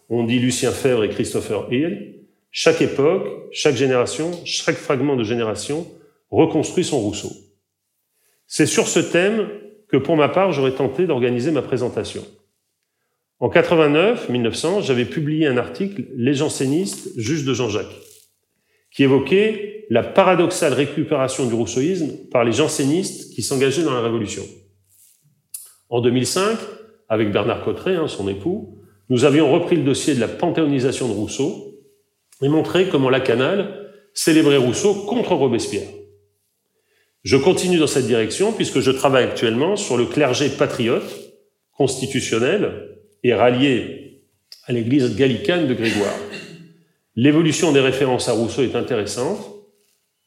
On 0.09 0.23
dit 0.23 0.39
Lucien 0.39 0.71
Febvre 0.71 1.03
et 1.03 1.09
Christopher 1.09 1.71
Hill. 1.71 2.15
Chaque 2.51 2.81
époque, 2.81 3.27
chaque 3.51 3.75
génération, 3.75 4.31
chaque 4.45 4.75
fragment 4.75 5.15
de 5.15 5.23
génération 5.23 5.87
reconstruit 6.29 6.83
son 6.83 6.99
Rousseau. 6.99 7.31
C'est 8.45 8.65
sur 8.65 8.87
ce 8.87 8.99
thème 8.99 9.49
que 9.87 9.97
pour 9.97 10.17
ma 10.17 10.27
part, 10.27 10.51
j'aurais 10.51 10.75
tenté 10.75 11.05
d'organiser 11.05 11.51
ma 11.51 11.61
présentation. 11.61 12.25
En 13.39 13.49
89, 13.49 14.29
1900, 14.29 14.81
j'avais 14.81 15.05
publié 15.05 15.47
un 15.47 15.57
article 15.57 16.05
Les 16.15 16.33
jansénistes, 16.33 17.17
juges 17.17 17.45
de 17.45 17.53
Jean-Jacques, 17.53 17.95
qui 18.91 19.03
évoquait 19.03 19.85
la 19.89 20.03
paradoxale 20.03 20.73
récupération 20.73 21.47
du 21.47 21.53
rousseauisme 21.53 22.29
par 22.31 22.43
les 22.43 22.51
jansénistes 22.51 23.33
qui 23.33 23.41
s'engageaient 23.41 23.83
dans 23.83 23.93
la 23.93 24.01
Révolution. 24.01 24.43
En 25.89 26.01
2005, 26.01 26.57
avec 27.09 27.31
Bernard 27.31 27.63
Cotteret, 27.63 27.95
hein, 27.95 28.07
son 28.07 28.29
époux, 28.29 28.77
nous 29.09 29.25
avions 29.25 29.51
repris 29.51 29.75
le 29.75 29.83
dossier 29.83 30.15
de 30.15 30.21
la 30.21 30.29
panthéonisation 30.29 31.09
de 31.09 31.13
Rousseau 31.13 31.77
et 32.41 32.47
montrer 32.47 32.87
comment 32.87 33.09
la 33.09 33.19
Canale 33.19 33.91
célébrait 34.13 34.57
Rousseau 34.57 34.93
contre 34.93 35.33
Robespierre. 35.33 35.89
Je 37.23 37.37
continue 37.37 37.77
dans 37.77 37.87
cette 37.87 38.07
direction 38.07 38.51
puisque 38.51 38.79
je 38.79 38.91
travaille 38.91 39.25
actuellement 39.25 39.75
sur 39.75 39.97
le 39.97 40.05
clergé 40.05 40.49
patriote, 40.49 41.19
constitutionnel 41.77 42.97
et 43.23 43.33
rallié 43.33 44.23
à 44.65 44.73
l'église 44.73 45.15
gallicane 45.15 45.67
de 45.67 45.73
Grégoire. 45.73 46.15
L'évolution 47.15 47.71
des 47.71 47.79
références 47.79 48.29
à 48.29 48.33
Rousseau 48.33 48.63
est 48.63 48.75
intéressante. 48.75 49.39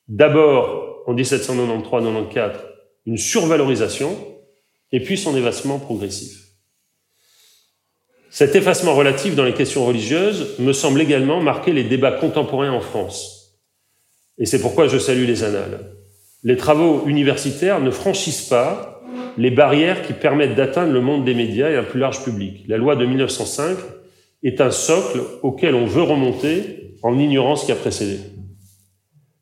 D'abord, 0.08 1.02
en 1.06 1.14
1793-94, 1.14 2.52
une 3.06 3.18
survalorisation, 3.18 4.16
et 4.92 5.00
puis 5.00 5.18
son 5.18 5.36
évassement 5.36 5.78
progressif. 5.78 6.44
Cet 8.30 8.54
effacement 8.54 8.94
relatif 8.94 9.34
dans 9.34 9.44
les 9.44 9.54
questions 9.54 9.84
religieuses 9.84 10.58
me 10.58 10.72
semble 10.72 11.00
également 11.00 11.40
marquer 11.40 11.72
les 11.72 11.84
débats 11.84 12.12
contemporains 12.12 12.70
en 12.70 12.80
France. 12.80 13.60
Et 14.38 14.46
c'est 14.46 14.60
pourquoi 14.60 14.88
je 14.88 14.98
salue 14.98 15.26
les 15.26 15.44
annales. 15.44 15.94
Les 16.42 16.56
travaux 16.56 17.04
universitaires 17.06 17.80
ne 17.80 17.90
franchissent 17.90 18.48
pas 18.48 19.02
les 19.36 19.50
barrières 19.50 20.02
qui 20.02 20.12
permettent 20.12 20.54
d'atteindre 20.54 20.92
le 20.92 21.00
monde 21.00 21.24
des 21.24 21.34
médias 21.34 21.70
et 21.70 21.76
un 21.76 21.82
plus 21.82 22.00
large 22.00 22.22
public. 22.22 22.64
La 22.68 22.76
loi 22.76 22.96
de 22.96 23.06
1905 23.06 23.76
est 24.44 24.60
un 24.60 24.70
socle 24.70 25.20
auquel 25.42 25.74
on 25.74 25.86
veut 25.86 26.02
remonter 26.02 26.94
en 27.02 27.18
ignorant 27.18 27.56
ce 27.56 27.66
qui 27.66 27.72
a 27.72 27.76
précédé. 27.76 28.18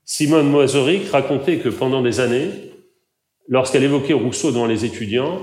Simone 0.05 0.49
Moiseric 0.49 1.09
racontait 1.11 1.59
que 1.59 1.69
pendant 1.69 2.03
des 2.03 2.21
années, 2.21 2.49
lorsqu'elle 3.49 3.85
évoquait 3.85 4.13
Rousseau 4.15 4.51
devant 4.51 4.67
les 4.67 4.85
étudiants, 4.85 5.41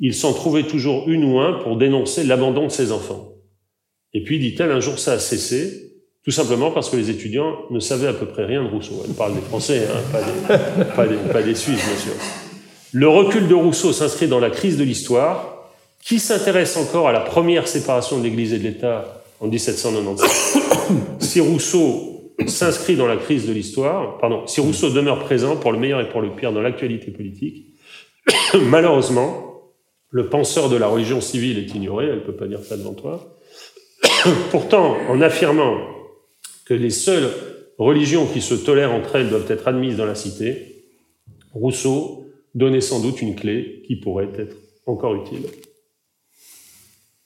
il 0.00 0.14
s'en 0.14 0.32
trouvait 0.32 0.64
toujours 0.64 1.08
une 1.08 1.24
ou 1.24 1.38
un 1.38 1.52
pour 1.62 1.76
dénoncer 1.76 2.24
l'abandon 2.24 2.66
de 2.66 2.72
ses 2.72 2.90
enfants. 2.90 3.34
Et 4.14 4.22
puis, 4.24 4.38
dit-elle, 4.38 4.70
un 4.70 4.80
jour 4.80 4.98
ça 4.98 5.12
a 5.12 5.18
cessé, 5.18 5.92
tout 6.24 6.30
simplement 6.30 6.70
parce 6.70 6.90
que 6.90 6.96
les 6.96 7.10
étudiants 7.10 7.56
ne 7.70 7.80
savaient 7.80 8.08
à 8.08 8.12
peu 8.12 8.26
près 8.26 8.44
rien 8.44 8.62
de 8.62 8.68
Rousseau. 8.68 9.02
Elle 9.06 9.14
parle 9.14 9.34
des 9.34 9.40
Français, 9.40 9.86
hein, 9.88 10.00
pas, 10.12 10.22
des, 10.22 10.84
pas, 10.96 11.06
des, 11.06 11.32
pas 11.32 11.42
des 11.42 11.54
Suisses, 11.54 11.84
bien 11.84 11.96
sûr. 11.96 12.12
Le 12.92 13.08
recul 13.08 13.48
de 13.48 13.54
Rousseau 13.54 13.92
s'inscrit 13.92 14.28
dans 14.28 14.38
la 14.38 14.50
crise 14.50 14.76
de 14.76 14.84
l'histoire. 14.84 15.51
Qui 16.02 16.18
s'intéresse 16.18 16.76
encore 16.76 17.08
à 17.08 17.12
la 17.12 17.20
première 17.20 17.68
séparation 17.68 18.18
de 18.18 18.24
l'Église 18.24 18.52
et 18.52 18.58
de 18.58 18.64
l'État 18.64 19.22
en 19.38 19.46
1797 19.46 20.62
Si 21.20 21.40
Rousseau 21.40 22.34
s'inscrit 22.46 22.96
dans 22.96 23.06
la 23.06 23.16
crise 23.16 23.46
de 23.46 23.52
l'histoire, 23.52 24.18
pardon, 24.18 24.46
si 24.48 24.60
Rousseau 24.60 24.90
demeure 24.90 25.20
présent 25.20 25.56
pour 25.56 25.70
le 25.70 25.78
meilleur 25.78 26.00
et 26.00 26.08
pour 26.08 26.20
le 26.20 26.34
pire 26.34 26.52
dans 26.52 26.60
l'actualité 26.60 27.12
politique, 27.12 27.66
malheureusement, 28.66 29.52
le 30.10 30.28
penseur 30.28 30.68
de 30.68 30.76
la 30.76 30.88
religion 30.88 31.20
civile 31.20 31.58
est 31.58 31.72
ignoré, 31.74 32.06
elle 32.06 32.16
ne 32.16 32.20
peut 32.20 32.36
pas 32.36 32.48
dire 32.48 32.64
ça 32.64 32.76
devant 32.76 32.94
toi. 32.94 33.38
Pourtant, 34.50 34.96
en 35.08 35.20
affirmant 35.20 35.78
que 36.66 36.74
les 36.74 36.90
seules 36.90 37.30
religions 37.78 38.26
qui 38.26 38.40
se 38.40 38.54
tolèrent 38.54 38.92
entre 38.92 39.16
elles 39.16 39.30
doivent 39.30 39.50
être 39.50 39.68
admises 39.68 39.96
dans 39.96 40.06
la 40.06 40.16
cité, 40.16 40.84
Rousseau 41.54 42.26
donnait 42.56 42.80
sans 42.80 43.00
doute 43.00 43.22
une 43.22 43.36
clé 43.36 43.82
qui 43.86 43.96
pourrait 43.96 44.30
être 44.36 44.56
encore 44.86 45.14
utile. 45.14 45.46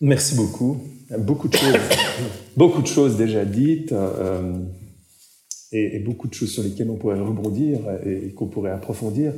Merci 0.01 0.35
beaucoup. 0.37 0.79
Beaucoup 2.57 2.83
de 2.83 2.87
choses, 2.87 3.17
déjà 3.17 3.45
dites. 3.45 3.93
Euh, 3.93 4.59
et, 5.73 5.99
beaucoup 5.99 6.29
de 6.29 6.35
choses 6.35 6.51
sur 6.51 6.63
lesquelles 6.63 6.91
on 6.91 6.97
pourrait 6.97 7.21
rebondir 7.21 7.81
et, 8.05 8.33
qu'on 8.33 8.47
pourrait 8.47 8.71
approfondir. 8.71 9.33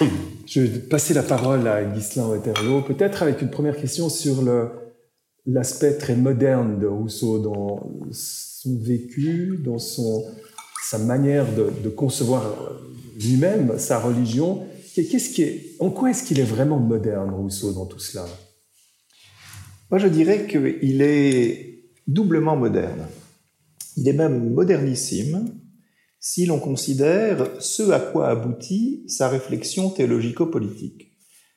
Je 0.46 0.60
vais 0.60 0.78
passer 0.78 1.14
la 1.14 1.22
parole 1.22 1.66
à 1.66 1.84
Ghislain 1.84 2.28
Waterloo, 2.28 2.82
peut-être 2.82 3.22
avec 3.22 3.42
une 3.42 3.50
première 3.50 3.76
question 3.76 4.08
sur 4.08 4.42
l'aspect 5.46 5.94
très 5.94 6.16
moderne 6.16 6.78
de 6.78 6.86
Rousseau 6.86 7.38
dans 7.38 7.90
son 8.12 8.78
vécu, 8.78 9.60
dans 9.64 9.78
son, 9.78 10.24
sa 10.88 10.98
manière 10.98 11.46
de, 11.54 11.70
de 11.82 11.88
concevoir 11.88 12.56
lui-même, 13.20 13.78
sa 13.78 13.98
religion. 13.98 14.64
Qu'est-ce 14.94 15.30
qui 15.30 15.42
est, 15.42 15.76
en 15.78 15.90
quoi 15.90 16.10
est-ce 16.10 16.24
qu'il 16.24 16.40
est 16.40 16.44
vraiment 16.44 16.78
moderne, 16.78 17.30
Rousseau, 17.30 17.72
dans 17.72 17.86
tout 17.86 18.00
cela? 18.00 18.26
Moi, 19.90 19.98
je 19.98 20.06
dirais 20.06 20.46
qu'il 20.46 21.02
est 21.02 21.82
doublement 22.06 22.54
moderne. 22.54 23.06
Il 23.96 24.06
est 24.06 24.12
même 24.12 24.52
modernissime 24.52 25.52
si 26.20 26.46
l'on 26.46 26.60
considère 26.60 27.50
ce 27.58 27.90
à 27.90 27.98
quoi 27.98 28.28
aboutit 28.28 29.02
sa 29.08 29.28
réflexion 29.28 29.90
théologico-politique. 29.90 31.10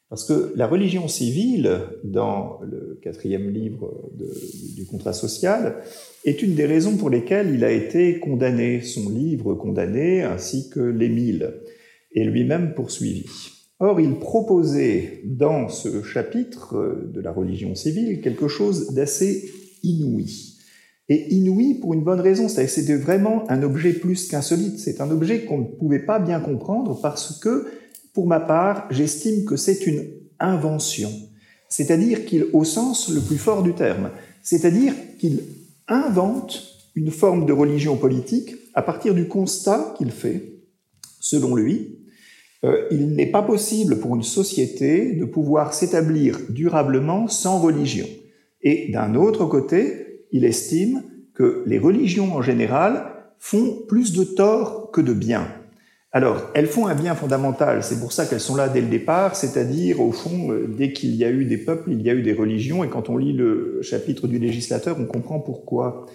Parce 0.10 0.26
que 0.26 0.52
la 0.56 0.66
religion 0.66 1.08
civile, 1.08 1.82
dans 2.04 2.60
le 2.64 3.00
quatrième 3.04 3.50
livre 3.52 4.12
du 4.76 4.86
contrat 4.88 5.14
social, 5.14 5.84
est 6.26 6.42
une 6.42 6.56
des 6.56 6.66
raisons 6.66 6.98
pour 6.98 7.12
lesquelles 7.12 7.54
il 7.54 7.64
a 7.64 7.72
été 7.72 8.20
condamné, 8.20 8.82
son 8.82 9.10
livre 9.10 9.54
condamné, 9.54 10.24
ainsi 10.24 10.70
que 10.70 10.80
l'Émile, 10.80 11.62
et 12.14 12.24
lui-même 12.24 12.74
poursuivi. 12.74 13.26
Or, 13.86 14.00
il 14.00 14.18
proposait 14.18 15.20
dans 15.26 15.68
ce 15.68 16.04
chapitre 16.04 17.04
de 17.14 17.20
la 17.20 17.34
religion 17.34 17.76
civile 17.76 18.22
quelque 18.22 18.48
chose 18.48 18.94
d'assez 18.94 19.52
inouï. 19.84 20.56
Et 21.10 21.34
inouï 21.34 21.74
pour 21.82 21.94
une 21.94 22.06
bonne 22.06 22.22
raison, 22.22 22.48
c'est 22.48 22.64
que 22.64 22.72
c'était 22.72 22.96
vraiment 22.96 23.44
un 23.52 23.62
objet 23.62 23.92
plus 23.92 24.30
qu'insolite, 24.30 24.80
c'est 24.80 25.02
un 25.02 25.12
objet 25.12 25.44
qu'on 25.44 25.58
ne 25.58 25.66
pouvait 25.66 26.06
pas 26.06 26.20
bien 26.20 26.40
comprendre 26.40 26.98
parce 27.02 27.38
que 27.40 27.66
pour 28.14 28.26
ma 28.26 28.40
part, 28.40 28.88
j'estime 28.90 29.44
que 29.44 29.58
c'est 29.58 29.86
une 29.86 30.06
invention, 30.40 31.12
c'est-à-dire 31.68 32.24
qu'il, 32.24 32.46
au 32.54 32.64
sens 32.64 33.10
le 33.10 33.20
plus 33.20 33.38
fort 33.38 33.64
du 33.64 33.74
terme, 33.74 34.12
c'est-à-dire 34.44 34.94
qu'il 35.20 35.42
invente 35.90 36.64
une 36.96 37.12
forme 37.12 37.46
de 37.46 37.52
religion 37.52 37.98
politique 37.98 38.56
à 38.76 38.82
partir 38.82 39.14
du 39.14 39.28
constat 39.28 39.94
qu'il 39.98 40.12
fait, 40.12 40.62
selon 41.20 41.54
lui, 41.54 42.03
euh, 42.64 42.88
il 42.92 43.16
n'est 43.16 43.32
pas 43.32 43.42
possible 43.42 44.00
pour 44.00 44.16
une 44.16 44.24
société 44.24 45.14
de 45.14 45.26
pouvoir 45.26 45.74
s'établir 45.74 46.40
durablement 46.50 47.28
sans 47.28 47.60
religion. 47.60 48.08
Et 48.62 48.90
d'un 48.92 49.16
autre 49.16 49.46
côté, 49.46 50.26
il 50.32 50.46
estime 50.46 51.04
que 51.34 51.64
les 51.66 51.78
religions 51.78 52.36
en 52.36 52.42
général 52.42 53.06
font 53.38 53.84
plus 53.88 54.14
de 54.14 54.24
tort 54.24 54.92
que 54.92 55.02
de 55.02 55.14
bien. 55.14 55.48
Alors, 56.14 56.52
elles 56.54 56.68
font 56.68 56.86
un 56.86 56.94
bien 56.94 57.16
fondamental, 57.16 57.84
c'est 57.84 58.00
pour 58.00 58.14
ça 58.14 58.28
qu'elles 58.28 58.40
sont 58.40 58.56
là 58.56 58.70
dès 58.70 58.82
le 58.82 58.88
départ, 58.88 59.36
c'est-à-dire, 59.36 60.00
au 60.00 60.12
fond, 60.12 60.52
euh, 60.52 60.68
dès 60.68 60.94
qu'il 60.94 61.16
y 61.16 61.26
a 61.26 61.32
eu 61.32 61.44
des 61.46 61.58
peuples, 61.58 61.92
il 61.92 62.04
y 62.04 62.10
a 62.10 62.14
eu 62.14 62.22
des 62.22 62.34
religions, 62.34 62.84
et 62.84 62.88
quand 62.88 63.10
on 63.10 63.18
lit 63.18 63.34
le 63.34 63.80
chapitre 63.82 64.28
du 64.28 64.38
législateur, 64.38 64.96
on 65.00 65.06
comprend 65.06 65.40
pourquoi. 65.40 66.06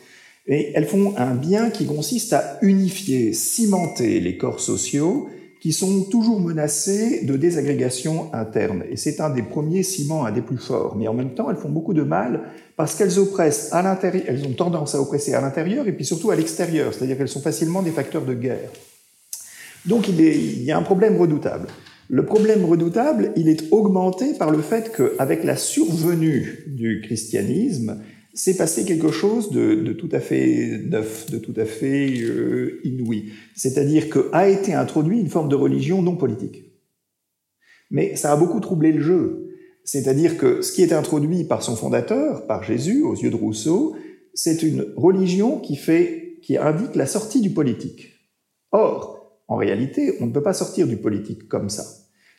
Et 0.47 0.71
elles 0.75 0.87
font 0.87 1.15
un 1.19 1.35
bien 1.35 1.71
qui 1.71 1.85
consiste 1.85 2.33
à 2.33 2.59
unifier, 2.63 3.33
cimenter 3.33 4.21
les 4.21 4.37
corps 4.39 4.61
sociaux 4.61 5.29
qui 5.61 5.73
sont 5.73 6.05
toujours 6.05 6.41
menacés 6.41 7.25
de 7.25 7.37
désagrégation 7.37 8.33
interne. 8.33 8.85
Et 8.91 8.97
c'est 8.97 9.21
un 9.21 9.31
des 9.31 9.43
premiers 9.43 9.83
ciments, 9.83 10.25
un 10.25 10.33
des 10.33 10.43
plus 10.43 10.59
forts. 10.59 10.97
Mais 10.97 11.09
en 11.09 11.15
même 11.15 11.35
temps, 11.35 11.51
elles 11.51 11.57
font 11.57 11.69
beaucoup 11.69 11.95
de 11.95 12.03
mal 12.03 12.43
parce 12.77 12.95
qu'elles 12.95 13.19
oppressent 13.19 13.73
à 13.73 13.83
l'intérieur, 13.83 14.25
elles 14.29 14.47
ont 14.47 14.53
tendance 14.53 14.95
à 14.95 15.01
oppresser 15.01 15.35
à 15.35 15.41
l'intérieur 15.41 15.89
et 15.89 15.93
puis 15.93 16.05
surtout 16.05 16.31
à 16.31 16.37
l'extérieur, 16.37 16.95
c'est-à-dire 16.95 17.19
qu'elles 17.19 17.29
sont 17.29 17.43
facilement 17.43 17.83
des 17.83 17.91
facteurs 17.91 18.25
de 18.25 18.35
guerre. 18.35 18.71
Donc 19.85 20.09
il, 20.09 20.63
y 20.63 20.71
a 20.71 20.79
un 20.79 20.83
problème 20.83 21.17
redoutable. 21.17 21.69
Le 22.09 22.25
problème 22.25 22.65
redoutable, 22.65 23.33
il 23.37 23.49
est 23.49 23.65
augmenté 23.71 24.35
par 24.35 24.51
le 24.51 24.63
fait 24.63 24.93
qu'avec 24.97 25.45
la 25.45 25.57
survenue 25.57 26.65
du 26.67 27.03
christianisme, 27.05 27.99
s'est 28.39 28.57
passé 28.57 28.85
quelque 28.85 29.11
chose 29.11 29.51
de, 29.51 29.93
tout 29.95 30.09
à 30.13 30.21
fait 30.21 30.81
neuf, 30.87 31.29
de 31.31 31.39
tout 31.39 31.55
à 31.57 31.65
fait 31.65 32.21
euh, 32.21 32.81
inouï. 32.85 33.33
C'est-à-dire 33.57 34.09
qu'a 34.09 34.49
été 34.49 34.75
introduit 34.75 35.19
une 35.19 35.29
forme 35.29 35.49
de 35.49 35.57
religion 35.57 36.03
non 36.03 36.17
politique. 36.17 36.65
Mais 37.91 38.15
ça 38.15 38.33
a 38.33 38.37
beaucoup 38.37 38.61
troublé 38.61 38.93
le 38.93 39.03
jeu. 39.03 39.49
C'est-à-dire 39.83 40.37
que 40.37 40.63
ce 40.63 40.73
qui 40.73 40.83
est 40.83 40.93
introduit 40.93 41.45
par 41.45 41.63
son 41.63 41.75
fondateur, 41.75 42.47
par 42.47 42.63
Jésus, 42.63 43.03
aux 43.03 43.17
yeux 43.17 43.31
de 43.31 43.37
Rousseau, 43.37 43.97
c'est 44.35 44.63
une 44.63 44.87
religion 44.97 45.59
qui, 45.59 45.75
fait, 45.75 46.39
qui 46.43 46.57
indique 46.57 46.95
la 46.95 47.07
sortie 47.07 47.41
du 47.41 47.51
politique. 47.51 48.13
Or, 48.71 49.43
en 49.49 49.57
réalité, 49.57 50.15
on 50.21 50.27
ne 50.27 50.33
peut 50.33 50.43
pas 50.43 50.53
sortir 50.53 50.87
du 50.87 50.99
politique 50.99 51.49
comme 51.49 51.71
ça. 51.71 51.85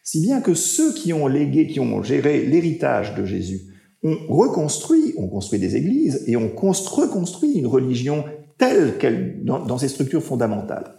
Si 0.03 0.21
bien 0.21 0.39
que 0.39 0.53
ceux 0.53 0.93
qui 0.93 1.11
ont 1.11 1.27
légué, 1.27 1.67
qui 1.67 1.79
ont 1.81 2.01
géré 2.03 2.45
l'héritage 2.45 3.15
de 3.15 3.25
Jésus, 3.25 3.68
ont 4.03 4.17
reconstruit, 4.29 5.13
ont 5.17 5.27
construit 5.27 5.59
des 5.59 5.75
églises 5.75 6.23
et 6.27 6.35
ont 6.37 6.51
reconstruit 6.55 7.53
une 7.53 7.67
religion 7.67 8.23
telle 8.57 8.97
qu'elle, 8.97 9.43
dans, 9.43 9.77
ses 9.77 9.87
structures 9.87 10.23
fondamentales. 10.23 10.95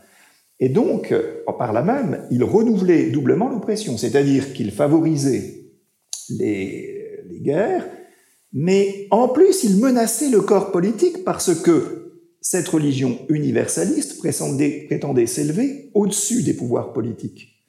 Et 0.59 0.69
donc, 0.69 1.15
par 1.59 1.73
là 1.73 1.83
même, 1.83 2.27
ils 2.31 2.45
renouvelaient 2.45 3.11
doublement 3.11 3.49
l'oppression, 3.49 3.97
c'est-à-dire 3.97 4.53
qu'ils 4.53 4.73
favorisaient 4.73 5.71
les, 6.29 6.97
guerres, 7.43 7.87
mais 8.53 9.07
en 9.11 9.29
plus, 9.29 9.65
ils 9.65 9.79
menaçaient 9.79 10.29
le 10.29 10.43
corps 10.43 10.73
politique 10.73 11.25
parce 11.25 11.55
que 11.55 12.01
cette 12.43 12.69
religion 12.69 13.19
universaliste 13.29 14.19
prétendait, 14.19 15.27
s'élever 15.27 15.91
au-dessus 15.95 16.43
des 16.43 16.53
pouvoirs 16.53 16.93
politiques. 16.93 17.65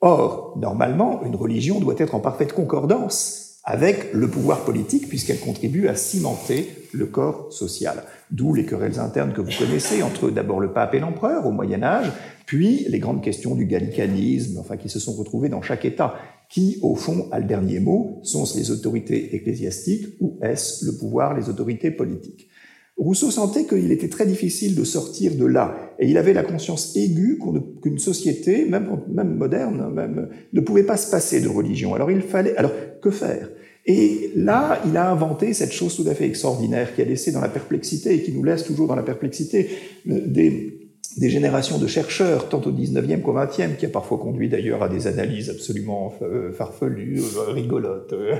Or, 0.00 0.58
normalement, 0.58 1.22
une 1.24 1.36
religion 1.36 1.80
doit 1.80 1.94
être 1.96 2.14
en 2.14 2.20
parfaite 2.20 2.52
concordance 2.52 3.43
avec 3.64 4.12
le 4.12 4.28
pouvoir 4.28 4.64
politique 4.64 5.08
puisqu'elle 5.08 5.40
contribue 5.40 5.88
à 5.88 5.94
cimenter 5.94 6.68
le 6.92 7.06
corps 7.06 7.52
social. 7.52 8.02
D'où 8.30 8.52
les 8.54 8.66
querelles 8.66 9.00
internes 9.00 9.32
que 9.32 9.40
vous 9.40 9.52
connaissez 9.58 10.02
entre 10.02 10.30
d'abord 10.30 10.60
le 10.60 10.72
pape 10.72 10.94
et 10.94 11.00
l'empereur 11.00 11.46
au 11.46 11.50
Moyen 11.50 11.82
Âge, 11.82 12.12
puis 12.46 12.84
les 12.88 12.98
grandes 12.98 13.22
questions 13.22 13.54
du 13.54 13.64
gallicanisme, 13.64 14.58
enfin 14.58 14.76
qui 14.76 14.88
se 14.88 15.00
sont 15.00 15.12
retrouvées 15.12 15.48
dans 15.48 15.62
chaque 15.62 15.84
État. 15.84 16.14
Qui, 16.50 16.78
au 16.82 16.94
fond, 16.94 17.26
a 17.32 17.40
le 17.40 17.46
dernier 17.46 17.80
mot 17.80 18.20
Sont-ce 18.22 18.58
les 18.58 18.70
autorités 18.70 19.34
ecclésiastiques 19.34 20.08
ou 20.20 20.38
est-ce 20.42 20.84
le 20.84 20.92
pouvoir, 20.92 21.34
les 21.34 21.48
autorités 21.48 21.90
politiques? 21.90 22.48
Rousseau 22.96 23.30
sentait 23.30 23.64
qu'il 23.64 23.90
était 23.90 24.08
très 24.08 24.26
difficile 24.26 24.76
de 24.76 24.84
sortir 24.84 25.34
de 25.34 25.46
là, 25.46 25.74
et 25.98 26.08
il 26.08 26.16
avait 26.16 26.32
la 26.32 26.44
conscience 26.44 26.94
aiguë 26.94 27.40
qu'une 27.82 27.98
société, 27.98 28.66
même, 28.66 29.00
moderne, 29.08 29.92
même, 29.92 30.28
ne 30.52 30.60
pouvait 30.60 30.84
pas 30.84 30.96
se 30.96 31.10
passer 31.10 31.40
de 31.40 31.48
religion. 31.48 31.94
Alors 31.94 32.10
il 32.12 32.20
fallait, 32.20 32.56
alors 32.56 32.70
que 33.02 33.10
faire? 33.10 33.48
Et 33.86 34.30
là, 34.34 34.80
il 34.86 34.96
a 34.96 35.10
inventé 35.10 35.52
cette 35.52 35.72
chose 35.72 35.94
tout 35.94 36.08
à 36.08 36.14
fait 36.14 36.26
extraordinaire 36.26 36.94
qui 36.94 37.02
a 37.02 37.04
laissé 37.04 37.32
dans 37.32 37.40
la 37.40 37.48
perplexité 37.48 38.14
et 38.14 38.22
qui 38.22 38.32
nous 38.32 38.42
laisse 38.42 38.64
toujours 38.64 38.88
dans 38.88 38.96
la 38.96 39.02
perplexité 39.02 39.68
euh, 40.08 40.20
des, 40.24 40.83
des 41.16 41.30
générations 41.30 41.78
de 41.78 41.86
chercheurs, 41.86 42.48
tant 42.48 42.60
au 42.60 42.72
19e 42.72 43.20
qu'au 43.20 43.34
20e, 43.34 43.76
qui 43.76 43.86
a 43.86 43.88
parfois 43.88 44.18
conduit 44.18 44.48
d'ailleurs 44.48 44.82
à 44.82 44.88
des 44.88 45.06
analyses 45.06 45.48
absolument 45.48 46.12
euh, 46.22 46.52
farfelues, 46.52 47.22
euh, 47.36 47.52
rigolotes, 47.52 48.12
euh, 48.12 48.36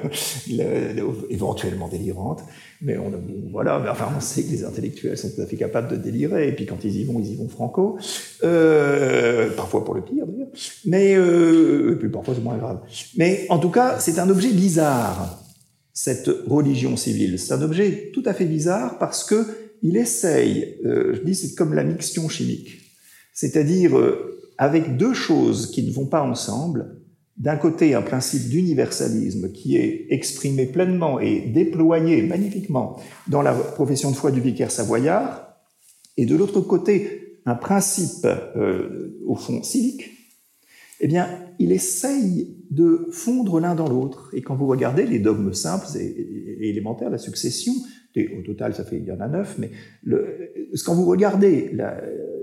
éventuellement 1.31 1.89
délirantes. 1.89 2.43
Mais 2.83 2.97
on, 2.99 3.13
voilà, 3.51 3.83
enfin, 3.91 4.09
on 4.17 4.21
sait 4.21 4.43
que 4.43 4.51
les 4.51 4.65
intellectuels 4.65 5.17
sont 5.17 5.31
tout 5.31 5.41
à 5.41 5.47
fait 5.47 5.57
capables 5.57 5.89
de 5.89 5.97
délirer, 5.97 6.49
et 6.49 6.53
puis 6.53 6.67
quand 6.67 6.85
ils 6.85 6.97
y 6.97 7.05
vont, 7.05 7.21
ils 7.21 7.33
y 7.33 7.37
vont 7.37 7.49
franco, 7.49 7.99
parfois 9.57 9.85
pour 9.85 9.95
le 9.95 10.03
pire 10.03 10.27
d'ailleurs, 10.27 10.49
mais 10.85 11.13
et 11.13 11.97
puis 11.97 12.09
parfois 12.09 12.35
c'est 12.35 12.43
moins 12.43 12.59
grave. 12.59 12.81
Mais 13.17 13.47
en 13.49 13.59
tout 13.59 13.71
cas, 13.71 13.99
c'est 14.01 14.19
un 14.19 14.29
objet 14.29 14.51
bizarre, 14.51 15.43
cette 15.93 16.29
religion 16.47 16.97
civile. 16.97 17.39
C'est 17.39 17.55
un 17.55 17.63
objet 17.63 18.11
tout 18.13 18.23
à 18.27 18.35
fait 18.35 18.45
bizarre 18.45 18.99
parce 18.99 19.25
que 19.25 19.47
il 19.85 19.99
essaye, 19.99 20.79
euh, 20.87 21.15
je 21.15 21.21
dis 21.21 21.35
c'est 21.35 21.55
comme 21.55 21.75
la 21.75 21.85
mixtion 21.85 22.29
chimique, 22.29 22.81
c'est-à-dire 23.35 23.97
euh, 23.97 24.41
avec 24.57 24.97
deux 24.97 25.13
choses 25.13 25.71
qui 25.71 25.83
ne 25.83 25.93
vont 25.93 26.07
pas 26.07 26.23
ensemble, 26.23 27.03
d'un 27.37 27.57
côté 27.57 27.95
un 27.95 28.01
principe 28.03 28.49
d'universalisme 28.49 29.53
qui 29.53 29.77
est 29.77 30.07
exprimé 30.09 30.67
pleinement 30.67 31.21
et 31.21 31.41
déployé 31.41 32.23
magnifiquement 32.23 32.99
dans 33.29 33.43
la 33.43 33.53
profession 33.53 34.11
de 34.11 34.17
foi 34.17 34.31
du 34.31 34.41
vicaire 34.41 34.71
savoyard, 34.71 35.55
et 36.17 36.25
de 36.25 36.35
l'autre 36.35 36.63
côté 36.63 37.41
un 37.45 37.55
principe 37.55 38.25
euh, 38.25 39.21
au 39.27 39.35
fond 39.35 39.63
civique, 39.63 40.11
eh 41.01 41.09
bien, 41.09 41.29
il 41.59 41.73
essaye 41.73 42.57
de 42.71 43.09
fondre 43.11 43.61
l'un 43.61 43.75
dans 43.75 43.89
l'autre. 43.89 44.31
Et 44.33 44.41
quand 44.41 44.55
vous 44.55 44.67
regardez 44.67 45.05
les 45.05 45.19
dogmes 45.19 45.53
simples 45.53 45.89
et 45.99 46.71
élémentaires, 46.71 47.11
la 47.11 47.19
succession, 47.19 47.75
au 48.17 48.43
total, 48.43 48.75
ça 48.75 48.85
fait, 48.85 48.99
il 48.99 49.05
y 49.05 49.13
en 49.13 49.21
a 49.21 49.29
neuf, 49.29 49.59
mais 49.59 49.71
quand 50.85 50.95
vous 50.95 51.07
regardez 51.07 51.77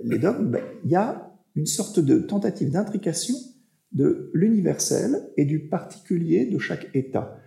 les 0.03 0.19
dogmes, 0.19 0.51
ben, 0.51 0.61
il 0.83 0.91
y 0.91 0.95
a 0.95 1.31
une 1.55 1.65
sorte 1.65 1.99
de 1.99 2.19
tentative 2.19 2.71
d'intrication 2.71 3.35
de 3.91 4.31
l'universel 4.33 5.21
et 5.37 5.45
du 5.45 5.67
particulier 5.67 6.45
de 6.45 6.57
chaque 6.59 6.87
État. 6.93 7.37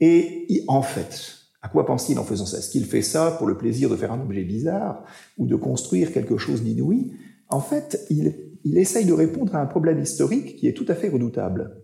Et 0.00 0.64
en 0.66 0.82
fait, 0.82 1.36
à 1.62 1.68
quoi 1.68 1.84
pense-t-il 1.84 2.18
en 2.18 2.24
faisant 2.24 2.46
ça? 2.46 2.58
Est-ce 2.58 2.70
qu'il 2.70 2.86
fait 2.86 3.02
ça 3.02 3.32
pour 3.36 3.46
le 3.46 3.58
plaisir 3.58 3.90
de 3.90 3.96
faire 3.96 4.12
un 4.12 4.20
objet 4.22 4.44
bizarre 4.44 5.04
ou 5.36 5.46
de 5.46 5.56
construire 5.56 6.12
quelque 6.12 6.38
chose 6.38 6.62
d'inouï? 6.62 7.12
En 7.48 7.60
fait, 7.60 8.06
il, 8.08 8.34
il 8.64 8.78
essaye 8.78 9.04
de 9.04 9.12
répondre 9.12 9.54
à 9.54 9.60
un 9.60 9.66
problème 9.66 10.00
historique 10.00 10.56
qui 10.56 10.68
est 10.68 10.72
tout 10.72 10.86
à 10.88 10.94
fait 10.94 11.08
redoutable 11.08 11.76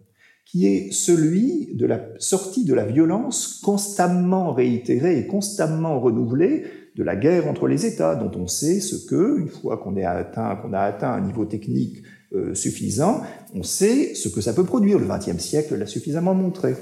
qui 0.46 0.66
est 0.66 0.92
celui 0.92 1.74
de 1.74 1.86
la 1.86 2.00
sortie 2.18 2.64
de 2.64 2.72
la 2.72 2.86
violence 2.86 3.60
constamment 3.62 4.52
réitérée 4.52 5.18
et 5.18 5.26
constamment 5.26 6.00
renouvelée 6.00 6.64
de 6.94 7.02
la 7.02 7.16
guerre 7.16 7.48
entre 7.48 7.66
les 7.66 7.84
États, 7.84 8.14
dont 8.14 8.30
on 8.40 8.46
sait 8.46 8.80
ce 8.80 9.06
que, 9.06 9.40
une 9.40 9.48
fois 9.48 9.76
qu'on 9.76 9.96
a 9.96 10.08
atteint, 10.08 10.56
qu'on 10.56 10.72
a 10.72 10.80
atteint 10.80 11.12
un 11.12 11.20
niveau 11.20 11.44
technique 11.44 11.98
euh, 12.32 12.54
suffisant, 12.54 13.22
on 13.54 13.64
sait 13.64 14.14
ce 14.14 14.28
que 14.28 14.40
ça 14.40 14.52
peut 14.52 14.64
produire. 14.64 14.98
Le 14.98 15.06
XXe 15.06 15.42
siècle 15.42 15.76
l'a 15.76 15.86
suffisamment 15.86 16.34
montré. 16.34 16.74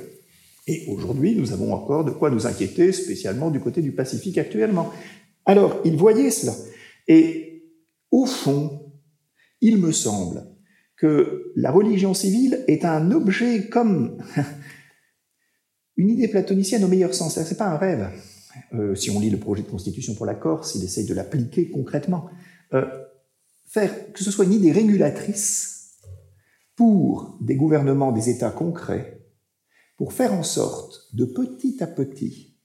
Et 0.66 0.85
aujourd'hui, 0.88 1.35
nous 1.35 1.53
avons 1.53 1.72
encore 1.72 2.05
de 2.05 2.11
quoi 2.11 2.31
nous 2.31 2.46
inquiéter, 2.46 2.92
spécialement 2.92 3.50
du 3.50 3.61
côté 3.61 3.83
du 3.83 3.92
Pacifique 3.92 4.38
actuellement. 4.38 4.90
Alors, 5.46 5.81
il 5.85 5.96
voyait 5.96 6.31
cela. 6.31 6.53
Et 7.09 7.64
au 8.11 8.27
fond, 8.27 8.92
il 9.61 9.79
me 9.79 9.90
semble 9.90 10.54
que 11.05 11.53
la 11.55 11.71
religion 11.71 12.14
civile 12.14 12.64
est 12.67 12.87
un 12.87 13.11
objet 13.11 13.69
comme 13.69 14.17
une 15.99 16.09
idée 16.09 16.29
platonicienne 16.29 16.83
au 16.83 16.88
meilleur 16.88 17.12
sens. 17.12 17.38
C'est 17.38 17.59
pas 17.59 17.69
un 17.69 17.77
rêve. 17.77 18.09
Euh, 18.73 18.95
si 18.95 19.11
on 19.11 19.21
lit 19.21 19.29
le 19.29 19.37
projet 19.37 19.64
de 19.64 19.69
constitution 19.69 20.14
pour 20.14 20.25
la 20.25 20.35
Corse, 20.35 20.77
il 20.77 20.83
essaye 20.83 21.05
de 21.05 21.12
l'appliquer 21.12 21.69
concrètement. 21.69 22.31
Euh, 22.73 22.87
faire 23.67 24.14
que 24.14 24.25
ce 24.25 24.31
soit 24.31 24.47
une 24.47 24.55
idée 24.55 24.73
régulatrice 24.73 25.99
pour 26.75 27.37
des 27.43 27.57
gouvernements, 27.57 28.11
des 28.11 28.31
États 28.31 28.51
concrets, 28.51 29.27
pour 29.99 30.14
faire 30.14 30.33
en 30.33 30.43
sorte 30.43 31.14
de 31.14 31.27
petit 31.27 31.83
à 31.83 31.87
petit 31.87 32.57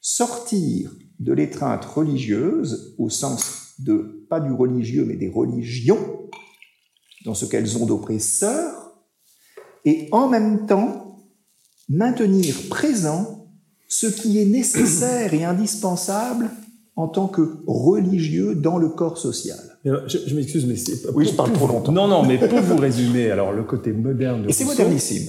sortir 0.00 0.96
de 1.18 1.34
l'étreinte 1.34 1.84
religieuse 1.84 2.94
au 2.96 3.10
sens 3.10 3.74
de 3.80 4.24
pas 4.30 4.40
du 4.40 4.50
religieux 4.50 5.04
mais 5.04 5.16
des 5.16 5.28
religions 5.28 6.22
dans 7.24 7.34
ce 7.34 7.44
qu'elles 7.44 7.76
ont 7.78 7.86
d'oppresseurs 7.86 8.94
et 9.84 10.08
en 10.12 10.28
même 10.28 10.66
temps 10.66 11.18
maintenir 11.88 12.54
présent 12.68 13.48
ce 13.88 14.06
qui 14.06 14.40
est 14.40 14.46
nécessaire 14.46 15.34
et 15.34 15.44
indispensable 15.44 16.50
en 16.96 17.08
tant 17.08 17.28
que 17.28 17.58
religieux 17.66 18.54
dans 18.54 18.78
le 18.78 18.88
corps 18.88 19.18
social. 19.18 19.58
Je, 19.84 20.34
m'excuse, 20.34 20.66
mais 20.66 20.76
c'est... 20.76 21.10
Oui, 21.14 21.26
je 21.26 21.32
parle 21.32 21.52
trop 21.52 21.66
longtemps. 21.66 21.92
Non, 21.92 22.06
non, 22.06 22.22
mais 22.22 22.38
pour 22.38 22.60
vous 22.60 22.76
résumer, 22.76 23.30
alors 23.30 23.52
le 23.52 23.64
côté 23.64 23.92
moderne 23.92 24.44
de 24.44 24.48
Et 24.48 24.52
c'est 24.52 24.64
modernissime. 24.64 25.26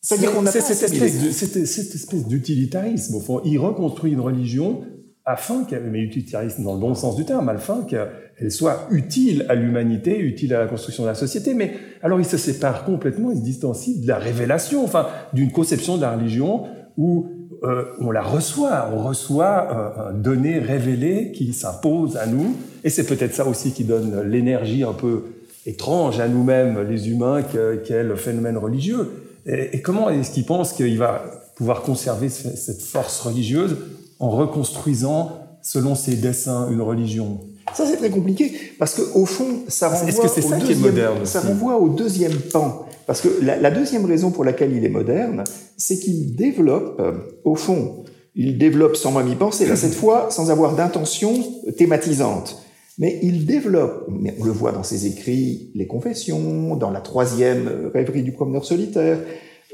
C'est-à-dire 0.00 0.32
qu'on 0.32 0.46
a 0.46 0.50
cette, 0.50 0.70
espèce 0.70 1.32
cette, 1.32 1.66
cette 1.66 1.94
espèce 1.94 2.26
d'utilitarisme, 2.26 3.16
au 3.16 3.20
fond. 3.20 3.40
Il 3.44 3.58
reconstruit 3.58 4.12
une 4.12 4.20
religion 4.20 4.82
afin 5.28 5.64
qu'elle, 5.64 5.84
mais 5.84 6.00
utilitarisme 6.00 6.64
dans 6.64 6.72
le 6.72 6.80
bon 6.80 6.94
sens 6.94 7.14
du 7.14 7.26
terme, 7.26 7.50
afin 7.50 7.82
qu'elle 7.82 8.50
soit 8.50 8.86
utile 8.90 9.44
à 9.50 9.54
l'humanité, 9.54 10.18
utile 10.18 10.54
à 10.54 10.60
la 10.60 10.66
construction 10.66 11.02
de 11.02 11.08
la 11.08 11.14
société. 11.14 11.52
Mais 11.52 11.74
alors 12.02 12.18
il 12.18 12.24
se 12.24 12.38
sépare 12.38 12.84
complètement, 12.84 13.30
il 13.30 13.36
se 13.36 13.42
distancie 13.42 14.00
de 14.00 14.08
la 14.08 14.16
révélation, 14.16 14.82
enfin 14.82 15.06
d'une 15.34 15.52
conception 15.52 15.98
de 15.98 16.02
la 16.02 16.16
religion 16.16 16.64
où 16.96 17.28
euh, 17.62 17.84
on 18.00 18.10
la 18.10 18.22
reçoit, 18.22 18.90
on 18.94 19.02
reçoit 19.02 19.68
euh, 19.70 20.10
un 20.10 20.14
donné 20.14 20.60
révélé 20.60 21.30
qui 21.32 21.52
s'impose 21.52 22.16
à 22.16 22.26
nous, 22.26 22.56
et 22.82 22.88
c'est 22.88 23.04
peut-être 23.04 23.34
ça 23.34 23.46
aussi 23.46 23.72
qui 23.72 23.84
donne 23.84 24.22
l'énergie 24.22 24.82
un 24.82 24.94
peu 24.94 25.24
étrange 25.66 26.20
à 26.20 26.28
nous-mêmes, 26.28 26.88
les 26.88 27.10
humains, 27.10 27.42
qu'est 27.42 28.02
le 28.02 28.16
phénomène 28.16 28.56
religieux. 28.56 29.10
Et, 29.44 29.82
comment 29.82 30.08
est-ce 30.08 30.30
qu'il 30.30 30.46
pense 30.46 30.72
qu'il 30.72 30.96
va 30.96 31.22
pouvoir 31.56 31.82
conserver 31.82 32.30
cette 32.30 32.80
force 32.80 33.20
religieuse 33.20 33.76
en 34.20 34.30
reconstruisant, 34.30 35.32
selon 35.62 35.94
ses 35.94 36.16
dessins, 36.16 36.68
une 36.70 36.80
religion 36.80 37.40
ça, 37.74 37.84
c'est 37.86 37.96
très 37.96 38.10
compliqué, 38.10 38.52
parce 38.78 38.94
qu'au 38.94 39.26
fond, 39.26 39.64
ça 39.68 39.88
renvoie, 39.88 40.26
-ce 40.26 40.46
au 40.46 40.58
deuxième, 40.58 41.26
ça 41.26 41.40
renvoie 41.40 41.76
au 41.76 41.88
deuxième 41.90 42.36
pan. 42.52 42.86
Parce 43.06 43.20
que 43.20 43.28
la, 43.42 43.70
deuxième 43.70 44.04
raison 44.04 44.30
pour 44.30 44.44
laquelle 44.44 44.74
il 44.74 44.84
est 44.84 44.90
moderne, 44.90 45.44
c'est 45.76 45.98
qu'il 45.98 46.34
développe, 46.34 47.00
au 47.44 47.54
fond, 47.54 48.04
il 48.34 48.58
développe 48.58 48.96
sans 48.96 49.12
même 49.12 49.28
y 49.28 49.34
penser, 49.34 49.66
là, 49.66 49.76
cette 49.76 49.94
fois, 49.94 50.28
sans 50.30 50.50
avoir 50.50 50.74
d'intention 50.76 51.34
thématisante. 51.76 52.62
Mais 52.98 53.18
il 53.22 53.46
développe, 53.46 54.06
mais 54.08 54.34
on 54.40 54.44
le 54.44 54.50
voit 54.50 54.72
dans 54.72 54.82
ses 54.82 55.06
écrits, 55.06 55.70
les 55.74 55.86
confessions, 55.86 56.76
dans 56.76 56.90
la 56.90 57.00
troisième 57.00 57.90
rêverie 57.94 58.22
du 58.22 58.32
promeneur 58.32 58.64
solitaire, 58.64 59.18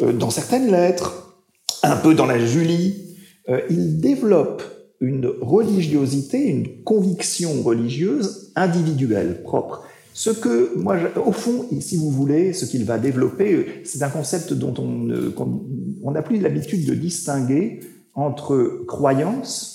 euh, 0.03 0.13
dans 0.13 0.31
certaines 0.31 0.71
lettres, 0.71 1.37
un 1.83 1.97
peu 1.97 2.15
dans 2.15 2.27
la 2.27 2.39
Julie, 2.39 3.14
euh, 3.49 3.61
il 3.71 4.01
développe 4.01 4.63
une 5.01 5.27
religiosité, 5.27 6.49
une 6.49 6.83
conviction 6.83 7.63
religieuse 7.63 8.53
individuelle, 8.57 9.43
propre. 9.43 9.85
Ce 10.15 10.31
que, 10.31 10.77
moi, 10.77 10.97
au 11.27 11.33
fond, 11.33 11.67
si 11.81 11.97
vous 11.97 12.11
voulez, 12.11 12.53
ce 12.53 12.65
qu'il 12.67 12.85
va 12.85 12.99
développer, 12.99 13.83
c'est 13.85 14.03
un 14.03 14.09
concept 14.09 14.53
dont 14.53 14.75
on 14.79 16.11
n'a 16.11 16.23
plus 16.23 16.39
l'habitude 16.39 16.87
de 16.87 16.95
distinguer 16.95 17.81
entre 18.15 18.85
croyance 18.87 19.75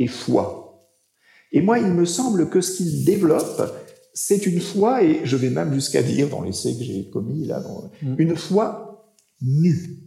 et 0.00 0.08
foi. 0.08 0.66
Et 1.52 1.60
moi, 1.60 1.78
il 1.78 1.86
me 1.86 2.04
semble 2.04 2.50
que 2.50 2.60
ce 2.60 2.76
qu'il 2.76 3.04
développe, 3.04 3.62
c'est 4.12 4.46
une 4.46 4.60
foi, 4.60 5.04
et 5.04 5.20
je 5.24 5.36
vais 5.36 5.50
même 5.50 5.72
jusqu'à 5.72 6.02
dire, 6.02 6.28
dans 6.28 6.42
l'essai 6.42 6.76
que 6.76 6.82
j'ai 6.82 7.08
commis 7.08 7.46
là, 7.46 7.62
mm. 8.02 8.16
une 8.18 8.36
foi 8.36 9.14
nue. 9.42 10.05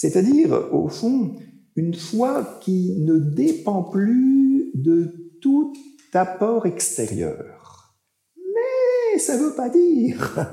C'est-à-dire, 0.00 0.68
au 0.72 0.88
fond, 0.88 1.32
une 1.76 1.92
foi 1.92 2.58
qui 2.62 2.96
ne 3.00 3.18
dépend 3.18 3.82
plus 3.82 4.70
de 4.72 5.36
tout 5.42 5.74
apport 6.14 6.64
extérieur. 6.64 7.98
Mais 8.34 9.18
ça 9.18 9.36
ne 9.36 9.42
veut 9.42 9.54
pas 9.54 9.68
dire 9.68 10.48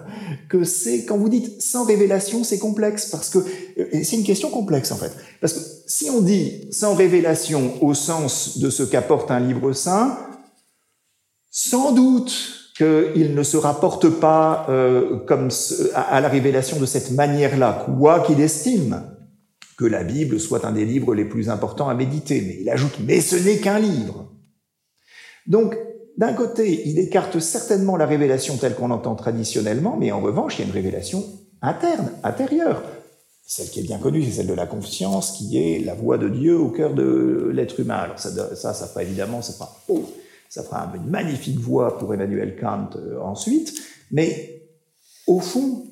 que 0.49 0.65
c'est, 0.65 1.05
quand 1.05 1.17
vous 1.17 1.29
dites 1.29 1.61
sans 1.61 1.85
révélation, 1.85 2.43
c'est 2.43 2.59
complexe, 2.59 3.05
parce 3.05 3.29
que 3.29 3.39
c'est 4.03 4.17
une 4.17 4.25
question 4.25 4.49
complexe 4.49 4.91
en 4.91 4.97
fait. 4.97 5.13
Parce 5.39 5.53
que 5.53 5.61
si 5.87 6.09
on 6.09 6.19
dit 6.19 6.67
sans 6.73 6.93
révélation 6.93 7.81
au 7.81 7.93
sens 7.93 8.57
de 8.57 8.69
ce 8.69 8.83
qu'apporte 8.83 9.31
un 9.31 9.39
livre 9.39 9.71
saint, 9.71 10.17
sans 11.49 11.93
doute 11.93 12.33
qu'il 12.75 13.33
ne 13.33 13.43
se 13.43 13.55
rapporte 13.55 14.09
pas 14.09 14.65
euh, 14.67 15.19
comme 15.25 15.47
à 15.95 16.19
la 16.19 16.27
révélation 16.27 16.81
de 16.81 16.85
cette 16.85 17.11
manière-là, 17.11 17.85
quoi 17.97 18.19
qu'il 18.19 18.41
estime 18.41 19.13
que 19.77 19.85
la 19.85 20.03
Bible 20.03 20.39
soit 20.39 20.65
un 20.65 20.71
des 20.71 20.85
livres 20.85 21.13
les 21.13 21.25
plus 21.25 21.49
importants 21.49 21.87
à 21.87 21.93
méditer. 21.93 22.41
Mais 22.41 22.57
il 22.61 22.69
ajoute, 22.69 22.97
mais 23.05 23.21
ce 23.21 23.35
n'est 23.35 23.57
qu'un 23.57 23.79
livre. 23.79 24.33
Donc, 25.45 25.77
d'un 26.17 26.33
côté, 26.33 26.87
il 26.87 26.97
écarte 26.97 27.39
certainement 27.39 27.95
la 27.95 28.07
révélation 28.07 28.57
telle 28.57 28.73
qu'on 28.73 28.87
l'entend 28.87 29.15
traditionnellement, 29.15 29.95
mais 29.97 30.11
en 30.11 30.19
revanche, 30.19 30.57
il 30.57 30.61
y 30.61 30.63
a 30.63 30.67
une 30.67 30.73
révélation 30.73 31.23
interne, 31.61 32.11
intérieure. 32.23 32.83
Celle 33.45 33.69
qui 33.69 33.79
est 33.79 33.83
bien 33.83 33.99
connue, 33.99 34.23
c'est 34.23 34.31
celle 34.31 34.47
de 34.47 34.53
la 34.53 34.65
conscience, 34.65 35.37
qui 35.37 35.57
est 35.57 35.79
la 35.79 35.93
voix 35.93 36.17
de 36.17 36.27
Dieu 36.27 36.57
au 36.57 36.69
cœur 36.69 36.95
de 36.95 37.51
l'être 37.53 37.79
humain. 37.79 37.97
Alors 37.97 38.19
ça, 38.19 38.29
ça, 38.55 38.87
fera 38.87 39.03
évidemment, 39.03 39.41
ça 39.43 39.53
fera, 39.53 39.73
oh, 39.87 40.09
ça 40.49 40.63
fera 40.63 40.91
une 40.95 41.09
magnifique 41.09 41.59
voix 41.59 41.97
pour 41.99 42.13
Emmanuel 42.13 42.57
Kant 42.59 42.89
euh, 42.97 43.21
ensuite, 43.21 43.73
mais 44.11 44.63
au 45.27 45.39
fond, 45.39 45.85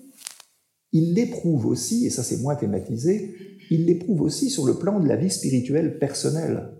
il 0.91 1.13
l'éprouve 1.13 1.67
aussi, 1.67 2.05
et 2.05 2.09
ça 2.09 2.23
c'est 2.23 2.37
moins 2.37 2.55
thématisé, 2.55 3.35
il 3.69 3.85
l'éprouve 3.85 4.21
aussi 4.21 4.49
sur 4.49 4.65
le 4.65 4.75
plan 4.75 4.99
de 4.99 5.07
la 5.07 5.15
vie 5.15 5.29
spirituelle 5.29 5.99
personnelle. 5.99 6.71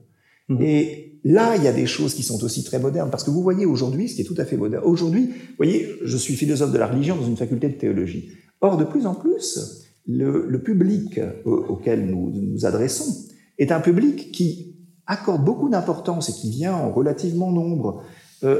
Mmh. 0.49 0.61
Et 0.61 1.19
là, 1.23 1.55
il 1.55 1.63
y 1.63 1.67
a 1.67 1.73
des 1.73 1.87
choses 1.87 2.13
qui 2.13 2.23
sont 2.23 2.43
aussi 2.43 2.63
très 2.63 2.79
modernes, 2.79 3.09
parce 3.09 3.23
que 3.23 3.31
vous 3.31 3.41
voyez 3.41 3.65
aujourd'hui, 3.65 4.07
ce 4.07 4.15
qui 4.15 4.21
est 4.21 4.25
tout 4.25 4.35
à 4.37 4.45
fait 4.45 4.57
moderne, 4.57 4.83
aujourd'hui, 4.85 5.27
vous 5.27 5.55
voyez, 5.57 5.89
je 6.03 6.17
suis 6.17 6.35
philosophe 6.35 6.71
de 6.71 6.77
la 6.77 6.87
religion 6.87 7.15
dans 7.15 7.25
une 7.25 7.37
faculté 7.37 7.69
de 7.69 7.73
théologie. 7.75 8.29
Or, 8.61 8.77
de 8.77 8.83
plus 8.83 9.05
en 9.05 9.15
plus, 9.15 9.85
le, 10.07 10.61
public 10.61 11.19
auquel 11.45 12.05
nous 12.05 12.31
nous 12.31 12.65
adressons 12.65 13.27
est 13.57 13.71
un 13.71 13.79
public 13.79 14.31
qui 14.31 14.75
accorde 15.07 15.43
beaucoup 15.43 15.69
d'importance 15.69 16.29
et 16.29 16.33
qui 16.33 16.49
vient 16.49 16.73
en 16.73 16.91
relativement 16.91 17.51
nombre, 17.51 18.03
euh, 18.43 18.59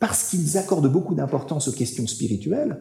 parce 0.00 0.30
qu'ils 0.30 0.56
accordent 0.58 0.90
beaucoup 0.90 1.14
d'importance 1.14 1.68
aux 1.68 1.72
questions 1.72 2.06
spirituelles, 2.06 2.80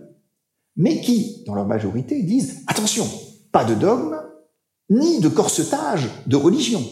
mais 0.75 1.01
qui, 1.01 1.43
dans 1.45 1.55
leur 1.55 1.67
majorité, 1.67 2.21
disent 2.21 2.63
attention, 2.67 3.05
pas 3.51 3.65
de 3.65 3.73
dogme, 3.73 4.15
ni 4.89 5.19
de 5.19 5.29
corsetage 5.29 6.07
de 6.25 6.35
religion. 6.35 6.83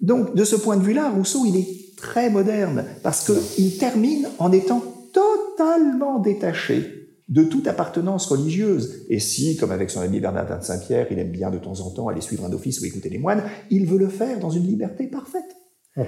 Donc, 0.00 0.34
de 0.34 0.44
ce 0.44 0.56
point 0.56 0.76
de 0.76 0.82
vue-là, 0.82 1.10
Rousseau, 1.10 1.44
il 1.46 1.56
est 1.56 1.96
très 1.96 2.30
moderne, 2.30 2.84
parce 3.02 3.30
qu'il 3.30 3.76
termine 3.76 4.28
en 4.38 4.52
étant 4.52 4.82
totalement 5.12 6.18
détaché 6.18 6.96
de 7.28 7.44
toute 7.44 7.68
appartenance 7.68 8.26
religieuse. 8.26 9.04
Et 9.08 9.20
si, 9.20 9.56
comme 9.56 9.70
avec 9.70 9.90
son 9.90 10.00
ami 10.00 10.18
Bernardin 10.18 10.58
de 10.58 10.64
Saint-Pierre, 10.64 11.06
il 11.10 11.18
aime 11.18 11.30
bien 11.30 11.50
de 11.50 11.58
temps 11.58 11.80
en 11.80 11.90
temps 11.90 12.08
aller 12.08 12.22
suivre 12.22 12.44
un 12.44 12.52
office 12.52 12.80
ou 12.80 12.86
écouter 12.86 13.08
les 13.08 13.18
moines, 13.18 13.42
il 13.70 13.86
veut 13.86 13.98
le 13.98 14.08
faire 14.08 14.40
dans 14.40 14.50
une 14.50 14.66
liberté 14.66 15.06
parfaite. 15.06 15.44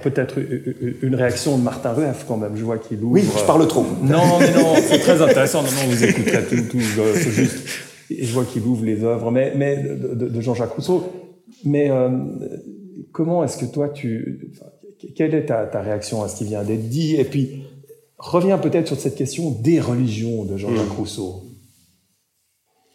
Peut-être 0.01 0.39
une 1.01 1.13
réaction 1.13 1.57
de 1.57 1.63
Martin 1.63 1.91
Rueff 1.91 2.25
quand 2.27 2.37
même, 2.37 2.55
je 2.55 2.63
vois 2.63 2.77
qu'il 2.77 2.97
ouvre... 3.03 3.13
Oui, 3.13 3.23
je 3.37 3.43
parle 3.45 3.67
trop. 3.67 3.85
Non, 4.01 4.39
mais 4.39 4.51
non, 4.53 4.73
c'est 4.75 4.99
très 4.99 5.21
intéressant, 5.21 5.61
non, 5.61 5.69
non, 5.69 5.89
vous 5.89 6.03
écouterez 6.03 6.45
tout, 6.45 6.63
tout 6.71 6.81
c'est 7.13 7.31
juste 7.31 7.57
et 8.19 8.25
je 8.25 8.33
vois 8.33 8.45
qu'il 8.45 8.63
ouvre 8.63 8.85
les 8.85 9.03
œuvres, 9.03 9.31
mais, 9.31 9.53
mais 9.55 9.77
de, 9.77 10.41
Jean-Jacques 10.41 10.73
Rousseau. 10.73 11.03
Mais 11.65 11.89
euh, 11.89 12.09
comment 13.11 13.43
est-ce 13.43 13.57
que 13.57 13.71
toi, 13.71 13.89
tu, 13.89 14.51
quelle 15.15 15.33
est 15.33 15.45
ta, 15.45 15.81
réaction 15.81 16.23
à 16.23 16.27
ce 16.27 16.37
qui 16.37 16.45
vient 16.45 16.63
d'être 16.63 16.89
dit? 16.89 17.15
Et 17.15 17.25
puis, 17.25 17.63
reviens 18.17 18.57
peut-être 18.57 18.87
sur 18.87 18.99
cette 18.99 19.15
question 19.15 19.51
des 19.51 19.79
religions 19.79 20.45
de 20.45 20.57
Jean-Jacques 20.57 20.87
mmh. 20.87 20.99
Rousseau. 20.99 21.43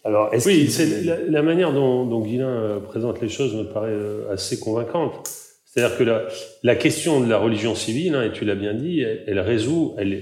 Alors, 0.04 0.32
est-ce 0.32 0.48
oui, 0.48 0.68
c'est 0.70 1.02
la, 1.28 1.42
manière 1.42 1.72
dont, 1.72 2.06
dont 2.06 2.20
Guillain 2.20 2.48
euh, 2.48 2.80
présente 2.80 3.20
les 3.20 3.28
choses 3.28 3.54
me 3.54 3.64
paraît 3.64 3.90
euh, 3.90 4.32
assez 4.32 4.58
convaincante. 4.58 5.28
C'est-à-dire 5.66 5.98
que 5.98 6.04
la, 6.04 6.26
la, 6.62 6.76
question 6.76 7.20
de 7.20 7.28
la 7.28 7.36
religion 7.36 7.74
civile, 7.74 8.14
hein, 8.14 8.22
et 8.22 8.32
tu 8.32 8.44
l'as 8.46 8.54
bien 8.54 8.72
dit, 8.72 9.00
elle, 9.00 9.40
résout, 9.40 9.94
elle 9.98 10.14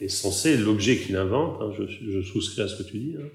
est, 0.00 0.08
censée, 0.08 0.56
l'objet 0.56 0.96
qu'il 0.96 1.16
invente, 1.16 1.58
hein, 1.60 1.70
je, 1.78 1.84
je, 1.86 2.20
souscris 2.22 2.62
à 2.62 2.66
ce 2.66 2.82
que 2.82 2.88
tu 2.88 2.98
dis, 2.98 3.14
hein, 3.16 3.26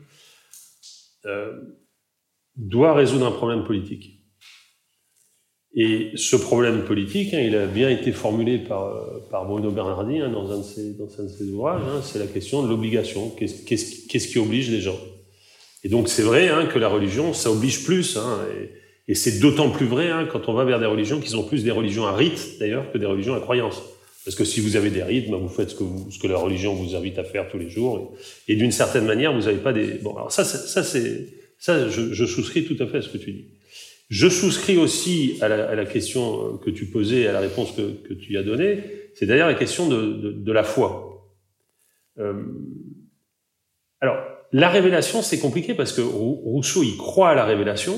doit 2.56 2.94
résoudre 2.94 3.28
un 3.28 3.32
problème 3.32 3.64
politique. 3.64 4.18
Et 5.80 6.10
ce 6.16 6.36
problème 6.36 6.86
politique, 6.86 7.36
hein, 7.36 7.40
il 7.40 7.56
a 7.56 7.68
bien 7.68 7.90
été 7.90 8.12
formulé 8.12 8.58
par, 8.58 8.88
euh, 8.88 9.20
par 9.30 9.46
Bruno 9.46 9.70
Bernardi 9.70 10.20
hein, 10.20 10.30
dans, 10.30 10.52
un 10.52 10.58
de 10.58 10.64
ses, 10.64 10.94
dans 10.94 11.08
un 11.20 11.26
de 11.26 11.30
ses 11.30 11.50
ouvrages, 11.52 11.84
hein, 11.88 12.02
c'est 12.02 12.18
la 12.18 12.26
question 12.26 12.64
de 12.64 12.68
l'obligation. 12.68 13.30
Qu'est-ce 13.38 14.28
qui 14.28 14.40
oblige 14.40 14.72
les 14.72 14.82
gens? 14.82 14.98
Et 15.84 15.90
donc 15.90 16.10
c'est 16.10 16.24
vrai 16.24 16.50
que 16.74 16.80
la 16.80 16.88
religion, 16.88 17.32
ça 17.32 17.52
oblige 17.52 17.84
plus. 17.84 18.18
Et 19.08 19.14
c'est 19.14 19.40
d'autant 19.40 19.70
plus 19.70 19.86
vrai 19.86 20.10
quand 20.32 20.50
on 20.50 20.54
va 20.54 20.66
vers 20.66 20.80
des 20.80 20.88
religions 20.88 21.20
qui 21.20 21.30
sont 21.30 21.44
plus 21.44 21.64
des 21.64 21.72
religions 21.72 22.08
à 22.08 22.16
rite, 22.16 22.58
d'ailleurs, 22.60 22.92
que 22.92 22.98
des 22.98 23.06
religions 23.06 23.36
à 23.36 23.40
croyance. 23.40 23.84
Parce 24.28 24.36
que 24.36 24.44
si 24.44 24.60
vous 24.60 24.76
avez 24.76 24.90
des 24.90 25.00
ben, 25.00 25.38
vous 25.38 25.48
faites 25.48 25.70
ce 25.70 26.20
que, 26.20 26.28
la 26.28 26.36
religion 26.36 26.74
vous 26.74 26.98
invite 26.98 27.18
à 27.18 27.24
faire 27.24 27.48
tous 27.48 27.58
les 27.58 27.70
jours. 27.70 28.14
Et, 28.50 28.58
d'une 28.58 28.74
certaine 28.74 29.06
manière, 29.06 29.32
vous 29.32 29.46
n'avez 29.46 29.60
pas 29.60 29.72
des... 29.72 30.00
Bon, 30.04 30.18
alors 30.18 30.34
ça, 30.34 30.44
ça, 30.44 30.84
ça 30.84 31.90
je, 31.90 32.26
souscris 32.26 32.66
tout 32.66 32.76
à 32.84 32.88
fait 32.88 32.98
à 32.98 33.02
ce 33.02 33.08
que 33.08 33.18
tu 33.18 33.32
dis. 33.32 33.46
Je 34.10 34.28
souscris 34.28 34.76
aussi 34.76 35.38
à 35.40 35.48
la, 35.48 35.86
question 35.86 36.58
que 36.58 36.70
tu 36.70 36.88
posais, 36.88 37.26
à 37.26 37.32
la 37.32 37.40
réponse 37.40 37.72
que, 37.72 38.14
tu 38.16 38.38
as 38.38 38.44
donnée, 38.44 38.84
c'est 39.16 39.28
d'ailleurs 39.28 39.48
la 39.48 39.54
question 39.54 39.88
de, 39.88 40.52
la 40.52 40.64
foi. 40.66 41.26
Euh, 42.20 42.34
alors, 44.02 44.18
la 44.52 44.68
révélation, 44.68 45.22
c'est 45.22 45.40
compliqué 45.40 45.74
parce 45.74 45.94
que 45.94 46.02
Rou- 46.02 46.42
Rousseau, 46.44 46.84
il 46.84 46.98
croit 46.98 47.30
à 47.30 47.34
la 47.34 47.46
révélation, 47.46 47.98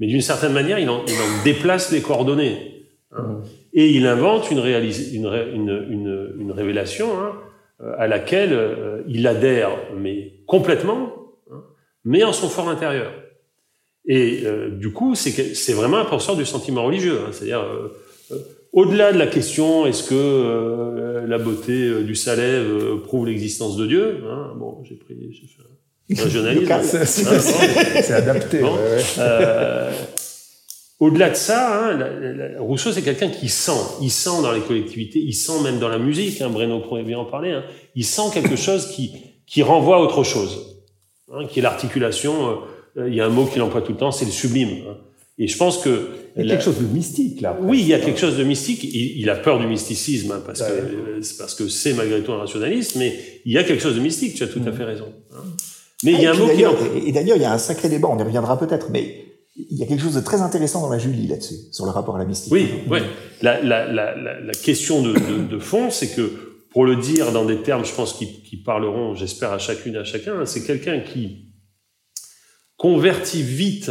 mais 0.00 0.08
d'une 0.08 0.22
certaine 0.22 0.54
manière, 0.54 0.80
il 0.80 0.90
en, 0.90 1.04
déplace 1.44 1.92
les 1.92 2.02
coordonnées. 2.02 2.88
hein. 3.12 3.42
Et 3.76 3.90
il 3.90 4.06
invente 4.06 4.50
une, 4.50 4.58
réalis- 4.58 5.12
une, 5.14 5.26
ré- 5.26 5.50
une, 5.54 5.86
une, 5.90 6.34
une 6.40 6.50
révélation 6.50 7.08
hein, 7.20 7.32
euh, 7.82 7.92
à 7.98 8.06
laquelle 8.08 8.52
euh, 8.54 9.02
il 9.06 9.26
adhère, 9.26 9.70
mais 9.96 10.32
complètement, 10.46 11.12
hein, 11.52 11.62
mais 12.04 12.24
en 12.24 12.32
son 12.32 12.48
fort 12.48 12.68
intérieur. 12.70 13.12
Et 14.08 14.42
euh, 14.46 14.70
du 14.70 14.92
coup, 14.92 15.14
c'est 15.14 15.72
vraiment 15.74 15.98
un 15.98 16.04
penseur 16.06 16.36
du 16.36 16.44
sentiment 16.46 16.84
religieux. 16.84 17.18
hein. 17.24 17.30
C'est-à-dire, 17.32 17.60
euh, 17.60 18.38
au-delà 18.72 19.12
de 19.12 19.18
la 19.18 19.26
question, 19.26 19.84
est-ce 19.86 20.04
que 20.08 21.26
la 21.26 21.38
beauté 21.38 22.02
du 22.02 22.14
Salève 22.14 23.00
prouve 23.04 23.26
l'existence 23.26 23.76
de 23.76 23.86
Dieu 23.86 24.18
Bon, 24.56 24.82
j'ai 24.84 24.94
pris, 24.96 25.16
j'ai 25.32 25.46
fait 25.46 25.62
un. 25.62 25.72
Local. 26.62 26.82
C'est 28.02 28.12
adapté. 28.14 28.60
Bon. 28.60 28.74
ouais, 28.74 28.80
ouais. 28.80 29.90
Euh, 31.00 31.06
au-delà 31.06 31.30
de 31.30 31.34
ça, 31.36 31.88
hein, 31.90 31.96
la- 31.96 32.32
la- 32.32 32.60
Rousseau, 32.60 32.92
c'est 32.92 33.02
quelqu'un 33.02 33.28
qui 33.28 33.48
sent. 33.48 33.72
Il 34.00 34.10
sent 34.10 34.42
dans 34.42 34.52
les 34.52 34.60
collectivités, 34.60 35.18
il 35.20 35.34
sent 35.34 35.60
même 35.62 35.78
dans 35.78 35.88
la 35.88 35.98
musique. 35.98 36.40
Hein, 36.40 36.48
Breno 36.50 36.80
pourrait 36.80 37.02
bien 37.04 37.18
en 37.18 37.24
parler. 37.24 37.50
Hein, 37.52 37.64
il 37.94 38.04
sent 38.04 38.30
quelque 38.32 38.56
chose 38.56 38.86
qui, 38.88 39.12
qui 39.46 39.62
renvoie 39.62 39.96
à 39.96 40.00
autre 40.00 40.24
chose, 40.24 40.78
hein, 41.32 41.46
qui 41.48 41.58
est 41.60 41.62
l'articulation. 41.62 42.50
euh, 42.98 43.08
il 43.08 43.14
y 43.14 43.20
a 43.20 43.26
un 43.26 43.30
mot 43.30 43.44
qu'il 43.44 43.60
emploie 43.62 43.82
tout 43.82 43.92
le 43.92 43.98
temps, 43.98 44.10
c'est 44.10 44.24
le 44.24 44.30
sublime. 44.30 44.70
hein. 44.88 44.96
Et 45.38 45.48
je 45.48 45.56
pense 45.58 45.76
que 45.76 46.08
Il 46.38 46.46
y 46.46 46.48
a 46.50 46.54
quelque 46.54 46.64
chose 46.64 46.78
de 46.78 46.86
mystique 46.86 47.42
là. 47.42 47.58
oui, 47.60 47.80
il 47.80 47.86
y 47.88 47.92
a 47.92 47.98
quelque 47.98 48.18
chose 48.18 48.38
de 48.38 48.42
mystique. 48.44 48.82
Il, 48.84 49.18
il 49.20 49.28
a 49.28 49.34
peur 49.36 49.58
du 49.60 49.66
mysticisme 49.66 50.32
hein, 50.32 50.42
parce, 50.46 50.60
Ouais. 50.62 50.68
que, 50.68 50.72
euh, 50.72 51.18
c'est 51.20 51.36
parce 51.36 51.54
que 51.54 51.68
c'est 51.68 51.92
malgré 51.92 52.22
tout 52.22 52.32
un 52.32 52.38
rationaliste, 52.38 52.96
mais 52.96 53.14
il 53.44 53.52
y 53.52 53.58
a 53.58 53.64
quelque 53.64 53.82
chose 53.82 53.96
de 53.96 54.00
mystique. 54.00 54.34
Tu 54.34 54.42
as 54.44 54.46
tout 54.46 54.62
à 54.66 54.72
fait 54.72 54.84
raison. 54.84 55.12
hein. 55.34 55.42
Mais 56.04 56.12
il 56.12 56.20
y 56.22 56.26
a 56.26 56.30
un 56.30 56.32
puis 56.34 56.42
mot 56.42 56.48
qui 56.48 57.08
et 57.08 57.12
d'ailleurs, 57.12 57.36
il 57.36 57.42
y 57.42 57.44
a 57.44 57.52
un 57.52 57.58
sacré 57.58 57.90
débat, 57.90 58.08
on 58.10 58.18
y 58.18 58.22
reviendra 58.22 58.58
peut-être, 58.58 58.88
mais 58.90 59.25
il 59.58 59.78
y 59.78 59.82
a 59.82 59.86
quelque 59.86 60.02
chose 60.02 60.14
de 60.14 60.20
très 60.20 60.42
intéressant 60.42 60.82
dans 60.82 60.90
la 60.90 60.98
Julie 60.98 61.26
là-dessus, 61.26 61.56
sur 61.72 61.86
le 61.86 61.90
rapport 61.90 62.16
à 62.16 62.18
la 62.18 62.24
mystique. 62.24 62.52
Oui, 62.52 62.68
oui. 62.90 62.98
La, 63.42 63.58
question 64.62 65.02
de, 65.02 65.58
fond, 65.58 65.90
c'est 65.90 66.14
que, 66.14 66.30
pour 66.70 66.84
le 66.84 66.96
dire 66.96 67.32
dans 67.32 67.44
des 67.44 67.62
termes, 67.62 67.84
je 67.84 67.94
pense, 67.94 68.12
qui, 68.12 68.56
parleront, 68.64 69.14
j'espère, 69.14 69.52
à 69.52 69.58
chacune 69.58 69.94
et 69.94 69.98
à 69.98 70.04
chacun, 70.04 70.44
c'est 70.44 70.64
quelqu'un 70.64 71.00
qui 71.00 71.52
convertit 72.76 73.42
vite 73.42 73.90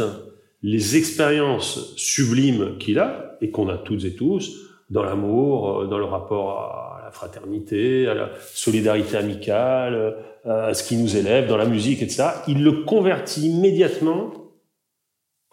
les 0.62 0.96
expériences 0.96 1.94
sublimes 1.96 2.78
qu'il 2.78 2.98
a, 2.98 3.36
et 3.40 3.50
qu'on 3.50 3.68
a 3.68 3.76
toutes 3.76 4.04
et 4.04 4.14
tous, 4.14 4.52
dans 4.88 5.02
l'amour, 5.02 5.80
euh, 5.80 5.86
dans 5.86 5.98
le 5.98 6.04
rapport 6.04 6.50
à 6.50 7.02
la 7.04 7.10
fraternité, 7.10 8.06
à 8.06 8.14
la 8.14 8.30
solidarité 8.54 9.16
amicale, 9.16 10.16
euh, 10.46 10.68
à 10.68 10.74
ce 10.74 10.84
qui 10.84 10.96
nous 10.96 11.16
élève, 11.16 11.48
dans 11.48 11.56
la 11.56 11.66
musique, 11.66 12.02
etc. 12.02 12.28
Il 12.48 12.62
le 12.62 12.84
convertit 12.84 13.48
immédiatement 13.48 14.45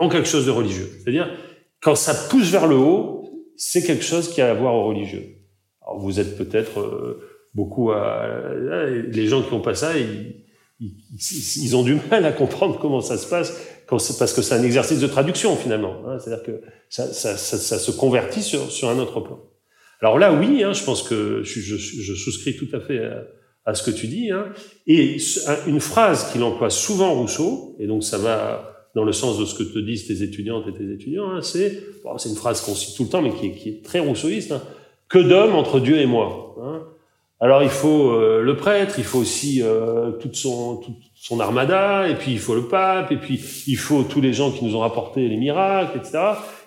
quelque 0.09 0.27
chose 0.27 0.45
de 0.45 0.51
religieux. 0.51 0.89
C'est-à-dire, 0.97 1.29
quand 1.81 1.95
ça 1.95 2.13
pousse 2.29 2.49
vers 2.49 2.67
le 2.67 2.75
haut, 2.75 3.23
c'est 3.57 3.83
quelque 3.83 4.03
chose 4.03 4.29
qui 4.29 4.41
a 4.41 4.49
à 4.49 4.53
voir 4.53 4.73
au 4.73 4.87
religieux. 4.87 5.37
Alors 5.81 5.99
vous 5.99 6.19
êtes 6.19 6.37
peut-être 6.37 6.79
euh, 6.79 7.21
beaucoup 7.53 7.91
à... 7.91 8.25
Les 9.11 9.27
gens 9.27 9.41
qui 9.41 9.53
n'ont 9.53 9.61
pas 9.61 9.75
ça, 9.75 9.91
ils, 10.79 11.75
ont 11.75 11.83
du 11.83 11.97
mal 12.09 12.25
à 12.25 12.31
comprendre 12.31 12.79
comment 12.79 13.01
ça 13.01 13.17
se 13.17 13.27
passe, 13.27 13.53
parce 13.87 14.33
que 14.33 14.41
c'est 14.41 14.55
un 14.55 14.63
exercice 14.63 14.99
de 14.99 15.07
traduction 15.07 15.55
finalement. 15.55 16.01
hein. 16.07 16.17
C'est-à-dire 16.19 16.43
que 16.43 16.61
ça, 16.89 17.37
se 17.37 17.91
convertit 17.91 18.41
sur, 18.41 18.89
un 18.89 18.99
autre 18.99 19.19
plan. 19.19 19.39
Alors 20.01 20.17
là, 20.19 20.33
oui, 20.33 20.63
hein, 20.63 20.73
je 20.73 20.83
pense 20.83 21.03
que 21.03 21.43
je, 21.43 22.15
souscris 22.15 22.55
tout 22.55 22.67
à 22.73 22.79
fait 22.79 22.99
à, 23.65 23.73
ce 23.73 23.83
que 23.83 23.91
tu 23.91 24.07
dis. 24.07 24.31
Hein. 24.31 24.47
Et 24.87 25.17
une 25.67 25.79
phrase 25.79 26.31
qu'il 26.31 26.43
emploie 26.43 26.69
souvent 26.69 27.13
Rousseau, 27.13 27.75
et 27.79 27.87
donc 27.87 28.03
ça 28.03 28.17
va 28.17 28.72
dans 28.95 29.03
le 29.03 29.12
sens 29.12 29.39
de 29.39 29.45
ce 29.45 29.56
que 29.56 29.63
te 29.63 29.79
disent 29.79 30.08
tes 30.08 30.21
étudiantes 30.21 30.65
et 30.67 30.73
tes 30.73 30.91
étudiants, 30.91 31.29
hein, 31.32 31.41
c'est 31.41 31.84
bon, 32.03 32.17
c'est 32.17 32.29
une 32.29 32.36
phrase 32.36 32.62
qu'on 32.62 32.75
cite 32.75 32.95
tout 32.95 33.03
le 33.03 33.10
temps, 33.10 33.21
mais 33.21 33.34
qui 33.34 33.47
est, 33.47 33.51
qui 33.51 33.69
est 33.69 33.84
très 33.84 33.99
rousseauiste. 33.99 34.51
Hein. 34.51 34.62
Que 35.10 35.19
d'hommes 35.19 35.56
entre 35.56 35.79
Dieu 35.79 35.97
et 35.99 36.06
moi 36.06 36.56
hein. 36.62 36.82
Alors 37.43 37.62
il 37.62 37.69
faut 37.69 38.12
euh, 38.12 38.41
le 38.41 38.56
prêtre, 38.56 38.95
il 38.99 39.03
faut 39.03 39.19
aussi 39.19 39.62
euh, 39.62 40.12
toute 40.12 40.38
son, 40.38 40.77
toute 40.77 40.95
son 41.13 41.41
armada, 41.41 42.08
et 42.08 42.15
puis 42.15 42.32
il 42.32 42.39
faut 42.39 42.56
le 42.56 42.69
pape, 42.69 43.12
et 43.12 43.17
puis 43.17 43.38
il 43.67 43.75
faut 43.75 44.03
tous 44.03 44.21
les 44.21 44.32
gens 44.32 44.51
qui 44.51 44.63
nous 44.63 44.77
ont 44.77 44.79
rapporté 44.79 45.27
les 45.27 45.36
miracles, 45.36 45.97
etc. 45.97 46.19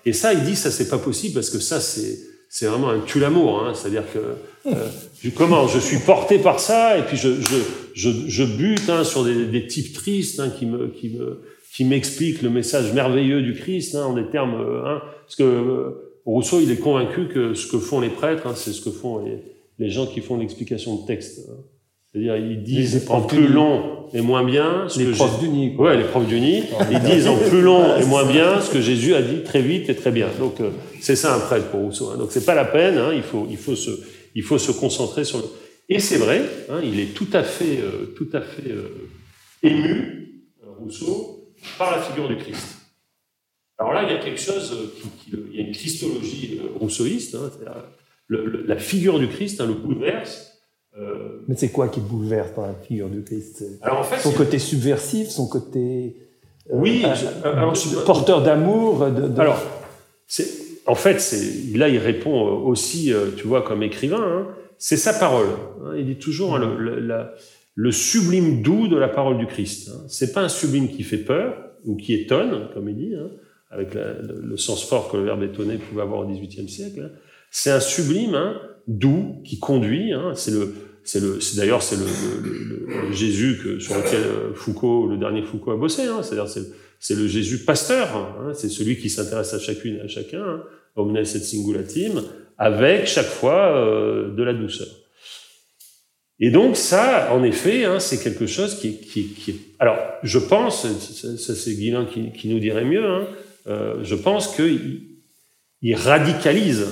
Et 0.05 0.13
ça, 0.13 0.35
il 0.35 0.43
dit, 0.43 0.55
ça 0.55 0.71
c'est 0.71 0.91
pas 0.91 0.99
possible 0.99 1.33
parce 1.33 1.49
que 1.49 1.61
ça 1.61 1.81
c'est 1.81 2.19
c'est 2.51 2.67
vraiment 2.67 2.91
un 2.91 3.01
tue 3.01 3.21
l'amour, 3.21 3.61
hein. 3.61 3.73
c'est-à-dire 3.75 4.05
que 4.13 4.71
euh, 4.71 5.31
comment 5.35 5.67
je 5.67 5.79
suis 5.79 5.99
porté 5.99 6.39
par 6.39 6.61
ça, 6.61 6.99
et 6.99 7.03
puis 7.03 7.17
je 7.17 7.41
je 7.41 7.57
je, 7.95 8.11
je 8.27 8.45
bute 8.45 8.91
hein, 8.91 9.05
sur 9.05 9.25
des, 9.25 9.47
des 9.47 9.67
types 9.67 9.95
tristes 9.95 10.41
hein, 10.41 10.51
qui 10.51 10.67
me 10.67 10.89
qui 10.89 11.09
me 11.09 11.41
qui 11.77 11.85
m'expliquent 11.85 12.41
le 12.43 12.49
message 12.51 12.93
merveilleux 12.95 13.43
du 13.43 13.53
Christ 13.55 13.95
hein, 13.95 14.05
en 14.07 14.15
des 14.15 14.27
termes, 14.31 14.55
euh, 14.55 14.83
hein, 14.87 15.03
parce 15.25 15.37
que 15.37 15.43
euh, 15.43 15.91
Rousseau 16.25 16.61
il 16.61 16.71
est 16.71 16.77
convaincu 16.81 17.29
que 17.29 17.55
ce 17.55 17.67
que 17.71 17.79
font 17.79 18.01
les 18.01 18.09
prêtres, 18.09 18.47
hein, 18.47 18.55
c'est 18.57 18.73
ce 18.73 18.81
que 18.81 18.91
font 18.91 19.19
les, 19.25 19.39
les 19.79 19.91
gens 19.91 20.07
qui 20.07 20.21
font 20.21 20.39
l'explication 20.39 20.97
de 21.03 21.07
texte. 21.07 21.41
hein. 21.51 21.55
C'est-à-dire 22.13 22.37
ils 22.39 22.63
disent 22.63 23.05
en 23.11 23.21
plus 23.21 23.47
du- 23.47 23.53
long 23.53 24.07
et 24.15 24.23
moins 24.23 24.43
bien 24.43 24.87
ce 24.89 24.99
Les 25.01 25.05
que 25.07 25.11
profs 25.17 25.39
Jésus- 25.39 25.51
d'uni. 25.53 25.75
quoi. 25.77 25.91
Ouais, 25.91 25.97
les 25.99 26.05
profs 26.05 26.27
d'uni, 26.27 26.63
ils 26.91 27.01
disent 27.01 27.27
en 27.29 27.37
plus 27.37 27.61
long 27.61 27.95
et 28.01 28.07
moins 28.07 28.25
bien 28.37 28.61
ce 28.63 28.71
que 28.71 28.81
Jésus 28.81 29.15
a 29.15 29.21
dit 29.21 29.43
très 29.43 29.61
vite 29.61 29.91
et 29.91 29.95
très 29.95 30.11
bien. 30.13 30.29
Donc 30.39 30.61
euh, 30.63 30.71
c'est 31.03 31.15
ça 31.17 31.35
un 31.35 31.41
prêtre 31.41 31.67
pour 31.67 31.81
Rousseau. 31.81 32.09
hein. 32.11 32.17
Donc 32.17 32.29
c'est 32.33 32.47
pas 32.47 32.55
la 32.55 32.65
peine. 32.65 32.97
hein, 32.97 33.11
il 33.15 33.23
faut 33.23 33.47
il 33.51 33.59
faut 33.59 33.77
se 33.77 33.91
il 34.35 34.43
faut 34.43 34.57
se 34.57 34.73
concentrer 34.73 35.25
sur 35.25 35.39
le. 35.39 35.45
Et 35.91 35.99
c'est 36.01 36.17
vrai, 36.17 36.41
hein, 36.71 36.81
il 36.83 36.99
est 37.01 37.13
tout 37.15 37.29
à 37.35 37.43
fait 37.43 37.79
euh, 37.83 38.15
tout 38.17 38.29
à 38.33 38.41
fait 38.41 38.71
euh, 38.71 38.89
ému 39.63 40.43
euh, 40.65 40.71
Rousseau 40.81 41.36
par 41.79 41.91
la 41.97 42.03
figure 42.03 42.29
du 42.29 42.37
Christ. 42.37 42.77
Alors 43.79 43.93
là, 43.93 44.05
il 44.05 44.11
y 44.13 44.15
a 44.17 44.19
quelque 44.19 44.41
chose 44.41 44.73
euh, 44.73 44.95
qui, 44.97 45.31
qui- 45.31 45.37
il 45.53 45.61
y 45.61 45.63
a 45.63 45.67
une 45.67 45.73
christologie 45.75 46.61
euh, 46.63 46.79
rousseauiste. 46.79 47.35
Hein, 47.35 47.51
c'est-à-dire 47.53 47.83
le- 48.29 48.45
le- 48.47 48.63
la 48.67 48.77
figure 48.79 49.19
du 49.19 49.29
Christ 49.29 49.61
hein, 49.61 49.67
le 49.67 49.75
bouleverse. 49.75 50.53
Euh, 50.99 51.41
Mais 51.47 51.57
c'est 51.57 51.69
quoi 51.69 51.89
qui 51.89 52.01
bouleverse 52.01 52.55
dans 52.57 52.67
la 52.67 52.75
figure 52.75 53.09
du 53.09 53.23
Christ? 53.23 53.57
C'est 53.59 53.83
alors 53.85 53.99
en 53.99 54.03
fait, 54.05 54.19
Son 54.19 54.33
côté 54.33 54.59
subversif, 54.59 55.29
son 55.29 55.47
côté 55.47 56.17
euh, 56.71 56.75
Oui, 56.77 57.03
euh, 57.05 57.15
je- 57.15 57.49
alors, 57.49 57.75
je- 57.75 57.97
porteur 58.05 58.43
d'amour. 58.43 59.07
De, 59.11 59.29
de- 59.29 59.41
Alors, 59.41 59.61
en 60.87 60.95
fait, 60.95 61.35
là, 61.75 61.89
il 61.89 61.99
répond 61.99 62.47
euh, 62.47 62.51
aussi, 62.53 63.13
euh, 63.13 63.31
tu 63.37 63.47
vois, 63.47 63.61
comme 63.63 63.83
écrivain, 63.83 64.23
hein, 64.23 64.47
c'est 64.79 64.97
sa 64.97 65.13
parole. 65.13 65.49
hein. 65.85 65.93
il 65.99 66.07
dit 66.07 66.17
toujours 66.17 66.57
le, 66.59 66.77
le- 66.79 66.99
la- 67.01 67.33
le 67.79 67.93
sublime 67.93 68.63
doux 68.63 68.89
de 68.89 68.97
la 68.97 69.07
parole 69.09 69.37
du 69.39 69.47
Christ. 69.47 69.91
Hein. 69.95 70.03
C'est 70.09 70.33
pas 70.33 70.41
un 70.43 70.49
sublime 70.49 70.89
qui 70.89 71.03
fait 71.05 71.19
peur 71.19 71.55
ou 71.85 71.95
qui 71.97 72.15
étonne, 72.15 72.69
comme 72.75 72.89
il 72.89 72.97
dit, 72.97 73.15
hein, 73.15 73.29
avec 73.71 73.95
le, 73.95 74.57
sens 74.57 74.83
fort 74.89 75.11
que 75.11 75.17
le 75.19 75.25
verbe 75.25 75.43
étonner 75.43 75.77
pouvait 75.77 76.03
avoir 76.03 76.21
au 76.21 76.27
XVIIIe 76.27 76.69
siècle. 76.69 77.01
hein. 77.05 77.19
C'est 77.51 77.71
un 77.71 77.81
sublime 77.81 78.35
hein, 78.35 78.59
doux 78.89 79.37
qui 79.45 79.59
conduit. 79.59 80.13
hein. 80.13 80.33
c'est 80.35 80.51
le, 80.53 80.73
c'est 81.05 81.21
le, 81.21 81.39
d'ailleurs 81.57 81.83
c'est 81.83 81.97
le, 81.97 82.05
le- 82.43 82.87
le- 83.09 83.13
Jésus 83.13 83.59
que, 83.63 83.79
sur 83.79 83.95
lequel 83.97 84.21
euh, 84.25 84.55
Foucault, 84.55 85.07
le 85.07 85.17
dernier 85.19 85.43
Foucault 85.43 85.73
a 85.73 85.77
bossé. 85.77 86.03
Hein. 86.05 86.23
C'est-à-dire 86.23 86.49
c'est, 86.99 87.15
le 87.15 87.27
Jésus 87.29 87.59
pasteur. 87.65 88.09
C'est 88.55 88.69
celui 88.71 88.97
qui 88.97 89.11
s'intéresse 89.11 89.53
à 89.55 89.59
chacune 89.59 89.97
et 89.97 90.01
à 90.01 90.09
chacun. 90.09 90.63
Omnes 90.97 91.17
et 91.19 91.25
singulatim, 91.27 92.23
avec 92.57 93.07
chaque 93.07 93.27
fois 93.27 93.77
euh, 93.77 94.35
de 94.35 94.43
la 94.43 94.55
douceur. 94.55 94.89
Et 96.39 96.51
donc 96.51 96.77
ça, 96.77 97.33
en 97.33 97.43
effet, 97.43 97.85
hein, 97.85 97.99
c'est 97.99 98.23
quelque 98.23 98.47
chose 98.47 98.79
qui 98.79 99.01
qui, 99.01 99.29
qui 99.29 99.61
Alors, 99.79 99.99
je 100.23 100.39
pense, 100.39 100.87
ça, 100.87 101.55
c'est 101.55 101.75
Guillain 101.75 102.05
qui, 102.05 102.33
qui 102.33 102.49
nous 102.49 102.59
dirait 102.59 102.85
mieux, 102.85 103.07
hein, 103.07 103.27
euh, 103.67 104.03
je 104.03 104.15
pense 104.15 104.55
qu'il 104.55 105.01
il 105.83 105.95
radicalise 105.95 106.87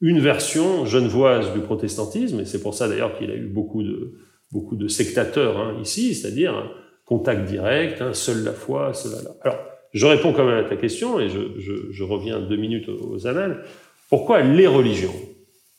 une 0.00 0.18
version 0.18 0.84
genevoise 0.86 1.52
du 1.52 1.60
protestantisme, 1.60 2.40
et 2.40 2.44
c'est 2.44 2.60
pour 2.60 2.74
ça 2.74 2.88
d'ailleurs 2.88 3.16
qu'il 3.16 3.30
a 3.30 3.36
eu 3.36 3.46
beaucoup 3.46 3.82
de, 3.82 4.14
beaucoup 4.50 4.76
de 4.76 4.88
sectateurs 4.88 5.58
hein, 5.58 5.78
ici, 5.80 6.14
c'est-à-dire 6.14 6.54
un 6.54 6.70
contact 7.06 7.48
direct, 7.48 8.02
hein, 8.02 8.12
seule 8.12 8.42
la 8.44 8.52
foi, 8.52 8.94
seule 8.94 9.12
la... 9.12 9.30
Alors, 9.42 9.58
je 9.92 10.06
réponds 10.06 10.32
quand 10.32 10.44
même 10.44 10.64
à 10.64 10.68
ta 10.68 10.76
question 10.76 11.20
et 11.20 11.28
je, 11.28 11.58
je, 11.58 11.72
je 11.90 12.02
reviens 12.02 12.40
deux 12.40 12.56
minutes 12.56 12.88
aux, 12.88 13.26
annales. 13.26 13.64
Pourquoi 14.08 14.42
les 14.42 14.66
religions? 14.66 15.14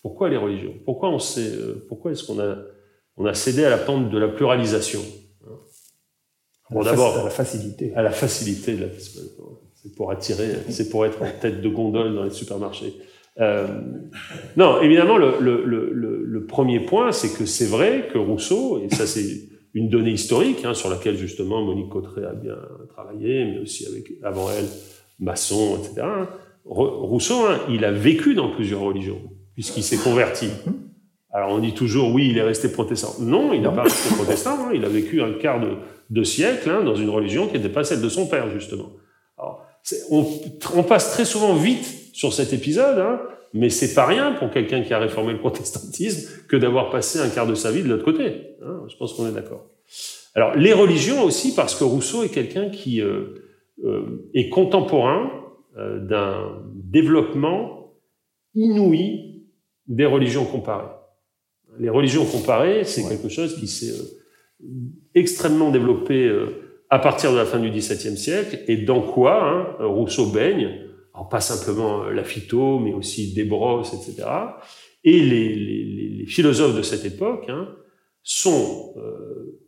Pourquoi 0.03 0.29
les 0.29 0.37
religions? 0.37 0.73
Pourquoi 0.85 1.09
on 1.09 1.17
sait, 1.17 1.49
pourquoi 1.87 2.11
est-ce 2.11 2.23
qu'on 2.25 2.39
a, 2.39 2.57
on 3.17 3.25
a 3.25 3.33
cédé 3.33 3.63
à 3.63 3.71
la 3.71 3.79
pente 3.79 4.11
de 4.11 4.17
la 4.19 4.27
pluralisation? 4.27 5.01
Bon, 6.69 6.83
d'abord, 6.83 7.17
à 7.17 7.23
la 7.23 7.29
facilité. 7.29 7.93
À 7.95 8.03
la 8.03 8.11
facilité. 8.11 8.77
C'est 9.75 9.95
pour 9.95 10.11
attirer, 10.11 10.49
c'est 10.69 10.89
pour 10.89 11.05
être 11.05 11.21
en 11.21 11.29
tête 11.41 11.61
de 11.61 11.69
gondole 11.69 12.13
dans 12.15 12.23
les 12.23 12.29
supermarchés. 12.29 12.93
Euh, 13.39 13.67
non, 14.55 14.81
évidemment, 14.81 15.17
le, 15.17 15.39
le, 15.39 15.63
le, 15.65 16.23
le 16.23 16.45
premier 16.45 16.79
point, 16.79 17.11
c'est 17.11 17.37
que 17.37 17.45
c'est 17.45 17.65
vrai 17.65 18.09
que 18.11 18.17
Rousseau, 18.17 18.79
et 18.79 18.93
ça 18.93 19.07
c'est 19.07 19.49
une 19.73 19.89
donnée 19.89 20.11
historique 20.11 20.63
hein, 20.65 20.73
sur 20.73 20.89
laquelle 20.89 21.17
justement 21.17 21.63
Monique 21.63 21.89
Cotteret 21.89 22.25
a 22.25 22.33
bien 22.33 22.57
travaillé, 22.89 23.45
mais 23.45 23.59
aussi 23.59 23.87
avec 23.87 24.11
avant 24.21 24.49
elle 24.51 24.65
Masson, 25.19 25.77
etc. 25.79 26.01
Hein. 26.03 26.29
Rousseau, 26.65 27.45
hein, 27.45 27.59
il 27.69 27.83
a 27.85 27.91
vécu 27.91 28.35
dans 28.35 28.49
plusieurs 28.51 28.81
religions 28.81 29.21
puisqu'il 29.53 29.83
s'est 29.83 29.97
converti. 29.97 30.49
Alors 31.31 31.49
on 31.51 31.59
dit 31.59 31.73
toujours 31.73 32.13
oui, 32.13 32.29
il 32.29 32.37
est 32.37 32.43
resté 32.43 32.69
protestant. 32.69 33.15
Non, 33.19 33.53
il 33.53 33.61
n'a 33.61 33.71
pas 33.71 33.83
resté 33.83 34.13
protestant. 34.15 34.67
Hein. 34.67 34.71
il 34.73 34.85
a 34.85 34.89
vécu 34.89 35.21
un 35.21 35.33
quart 35.33 35.59
de, 35.59 35.77
de 36.09 36.23
siècle 36.23 36.69
hein, 36.69 36.83
dans 36.83 36.95
une 36.95 37.09
religion 37.09 37.47
qui 37.47 37.53
n'était 37.53 37.69
pas 37.69 37.83
celle 37.83 38.01
de 38.01 38.09
son 38.09 38.27
père 38.27 38.49
justement. 38.51 38.91
Alors, 39.37 39.65
on, 40.11 40.25
on, 40.75 40.83
passe 40.83 41.11
très 41.11 41.25
souvent 41.25 41.55
vite 41.55 41.85
sur 42.13 42.33
cet 42.33 42.53
épisode, 42.53 42.99
hein, 42.99 43.19
mais 43.53 43.69
c'est 43.69 43.93
pas 43.93 44.05
rien 44.05 44.33
pour 44.33 44.51
quelqu'un 44.51 44.83
qui 44.83 44.93
a 44.93 44.99
réformé 44.99 45.33
le 45.33 45.39
protestantisme 45.39 46.45
que 46.47 46.55
d'avoir 46.55 46.91
passé 46.91 47.19
un 47.19 47.29
quart 47.29 47.47
de 47.47 47.55
sa 47.55 47.71
vie 47.71 47.81
de 47.81 47.89
l'autre 47.89 48.05
côté. 48.05 48.55
Hein, 48.63 48.83
je 48.87 48.95
pense 48.95 49.13
qu'on 49.13 49.27
est 49.27 49.33
d'accord. 49.33 49.65
Alors 50.35 50.55
les 50.55 50.73
religions 50.73 51.23
aussi 51.23 51.55
parce 51.55 51.75
que 51.75 51.83
Rousseau 51.83 52.23
est 52.23 52.29
quelqu'un 52.29 52.69
qui 52.69 53.01
euh, 53.01 53.43
euh, 53.83 54.29
est 54.33 54.49
contemporain 54.49 55.31
euh, 55.77 55.99
d'un 55.99 56.63
développement 56.73 57.95
inouï 58.55 59.32
des 59.87 60.05
religions 60.05 60.45
comparées. 60.45 60.91
Les 61.79 61.89
religions 61.89 62.25
comparées, 62.25 62.83
c'est 62.83 63.07
quelque 63.07 63.29
chose 63.29 63.59
qui 63.59 63.67
s'est 63.67 63.91
euh, 63.91 64.65
extrêmement 65.15 65.71
développé 65.71 66.27
euh, 66.27 66.79
à 66.89 66.99
partir 66.99 67.31
de 67.31 67.37
la 67.37 67.45
fin 67.45 67.59
du 67.59 67.71
XVIIe 67.71 68.17
siècle 68.17 68.63
et 68.67 68.77
dans 68.77 69.01
quoi 69.01 69.43
hein, 69.43 69.85
Rousseau 69.85 70.27
baigne 70.27 70.83
alors 71.13 71.29
pas 71.29 71.41
simplement 71.41 72.05
la 72.05 72.23
phyto, 72.23 72.79
mais 72.79 72.93
aussi 72.93 73.33
Desbrosses, 73.33 73.93
etc. 73.93 74.27
Et 75.03 75.19
les, 75.19 75.55
les, 75.55 76.09
les 76.09 76.25
philosophes 76.25 76.75
de 76.75 76.81
cette 76.81 77.05
époque 77.05 77.45
hein, 77.49 77.75
sont 78.23 78.95
euh, 78.97 79.61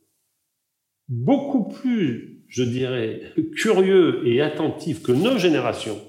beaucoup 1.07 1.67
plus, 1.69 2.45
je 2.47 2.63
dirais, 2.63 3.21
curieux 3.55 4.27
et 4.27 4.41
attentifs 4.41 5.03
que 5.03 5.11
nos 5.11 5.37
générations 5.37 5.99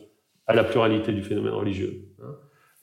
à 0.46 0.54
la 0.54 0.64
pluralité 0.64 1.12
du 1.12 1.22
phénomène 1.22 1.52
religieux. 1.52 2.05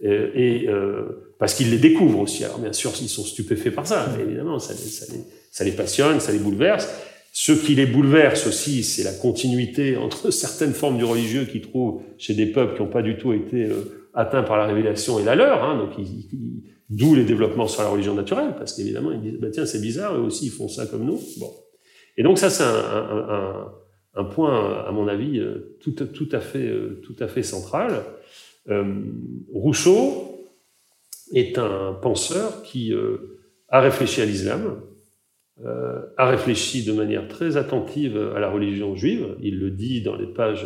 Hein. 0.03 0.29
Et, 0.35 0.65
euh, 0.67 1.33
parce 1.39 1.55
qu'ils 1.55 1.71
les 1.71 1.77
découvrent 1.77 2.19
aussi. 2.19 2.43
Alors 2.43 2.59
bien 2.59 2.73
sûr, 2.73 2.91
ils 3.01 3.09
sont 3.09 3.23
stupéfaits 3.23 3.71
par 3.71 3.87
ça, 3.87 4.07
mais 4.15 4.23
évidemment, 4.23 4.59
ça 4.59 4.73
les, 4.73 4.79
ça 4.79 5.05
les, 5.13 5.21
ça 5.51 5.63
les 5.63 5.71
passionne, 5.71 6.19
ça 6.19 6.31
les 6.31 6.39
bouleverse. 6.39 6.89
Ce 7.35 7.51
qui 7.51 7.73
les 7.73 7.87
bouleverse 7.87 8.45
aussi, 8.47 8.83
c'est 8.83 9.03
la 9.03 9.13
continuité 9.13 9.97
entre 9.97 10.31
certaines 10.31 10.73
formes 10.73 10.97
du 10.97 11.03
religieux 11.03 11.45
qu'ils 11.45 11.61
trouvent 11.61 12.01
chez 12.17 12.33
des 12.33 12.45
peuples 12.45 12.75
qui 12.75 12.83
n'ont 12.83 12.89
pas 12.89 13.01
du 13.01 13.17
tout 13.17 13.33
été 13.33 13.65
euh, 13.65 14.07
atteints 14.13 14.43
par 14.43 14.57
la 14.57 14.65
révélation 14.65 15.19
et 15.19 15.23
la 15.23 15.35
leur. 15.35 15.63
Hein, 15.63 15.77
donc, 15.77 16.05
d'où 16.89 17.15
les 17.15 17.23
développements 17.23 17.67
sur 17.67 17.81
la 17.81 17.89
religion 17.89 18.13
naturelle, 18.13 18.53
parce 18.57 18.73
qu'évidemment, 18.73 19.11
ils 19.11 19.21
disent 19.21 19.39
bah, 19.39 19.49
tiens, 19.51 19.65
c'est 19.65 19.81
bizarre, 19.81 20.15
eux 20.15 20.21
aussi, 20.21 20.45
ils 20.45 20.51
font 20.51 20.67
ça 20.67 20.85
comme 20.85 21.05
nous. 21.05 21.19
Bon. 21.39 21.51
Et 22.17 22.23
donc, 22.23 22.37
ça, 22.37 22.49
c'est 22.49 22.63
un, 22.63 22.67
un, 22.67 23.29
un, 23.29 23.71
un, 24.15 24.23
point, 24.25 24.85
à 24.85 24.91
mon 24.91 25.07
avis, 25.07 25.39
euh, 25.39 25.75
tout, 25.81 25.91
tout, 25.91 26.29
à, 26.31 26.39
fait, 26.39 26.67
euh, 26.67 27.01
tout 27.03 27.15
à 27.19 27.27
fait 27.27 27.41
central. 27.41 28.03
Euh, 28.69 29.01
Rousseau 29.53 30.47
est 31.33 31.57
un 31.57 31.93
penseur 31.93 32.63
qui 32.63 32.93
a 33.69 33.81
réfléchi 33.81 34.21
à 34.21 34.25
l'islam, 34.25 34.81
euh, 35.65 36.01
a 36.17 36.27
réfléchi 36.27 36.83
de 36.83 36.93
manière 36.93 37.27
très 37.27 37.57
attentive 37.57 38.17
à 38.35 38.39
la 38.39 38.49
religion 38.49 38.95
juive. 38.95 39.35
Il 39.41 39.59
le 39.59 39.71
dit 39.71 40.01
dans 40.01 40.15
les 40.15 40.27
pages 40.27 40.65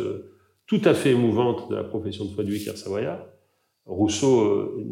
tout 0.66 0.80
à 0.84 0.94
fait 0.94 1.12
émouvantes 1.12 1.70
de 1.70 1.76
la 1.76 1.84
profession 1.84 2.26
de 2.26 2.30
foi 2.30 2.44
du 2.44 2.58
savoyard. 2.58 3.24
Rousseau 3.88 4.42
euh, 4.42 4.86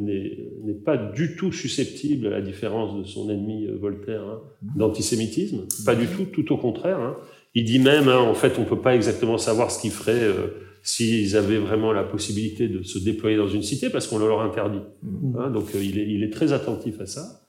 n'est 0.64 0.72
pas 0.72 0.96
du 0.96 1.36
tout 1.36 1.52
susceptible, 1.52 2.28
à 2.28 2.30
la 2.30 2.40
différence 2.40 2.96
de 2.96 3.04
son 3.04 3.28
ennemi 3.28 3.66
euh, 3.66 3.76
Voltaire, 3.78 4.22
hein, 4.22 4.40
d'antisémitisme. 4.74 5.66
Pas 5.84 5.94
du 5.94 6.06
tout, 6.06 6.24
tout 6.24 6.50
au 6.52 6.56
contraire. 6.56 6.98
Hein. 6.98 7.16
Il 7.54 7.64
dit 7.64 7.78
même, 7.78 8.08
hein, 8.08 8.18
en 8.18 8.32
fait, 8.32 8.58
on 8.58 8.64
peut 8.64 8.80
pas 8.80 8.94
exactement 8.94 9.36
savoir 9.36 9.70
ce 9.70 9.82
qu'il 9.82 9.90
ferait 9.90 10.22
euh, 10.22 10.48
s'ils 10.86 11.36
avaient 11.36 11.58
vraiment 11.58 11.92
la 11.92 12.04
possibilité 12.04 12.68
de 12.68 12.84
se 12.84 13.00
déployer 13.00 13.36
dans 13.36 13.48
une 13.48 13.62
cité, 13.62 13.90
parce 13.90 14.06
qu'on 14.06 14.18
leur 14.18 14.40
interdit. 14.40 14.80
Mmh. 15.02 15.36
Hein, 15.36 15.50
donc 15.50 15.64
il 15.74 15.98
est, 15.98 16.06
il 16.08 16.22
est 16.22 16.32
très 16.32 16.52
attentif 16.52 17.00
à 17.00 17.06
ça. 17.06 17.42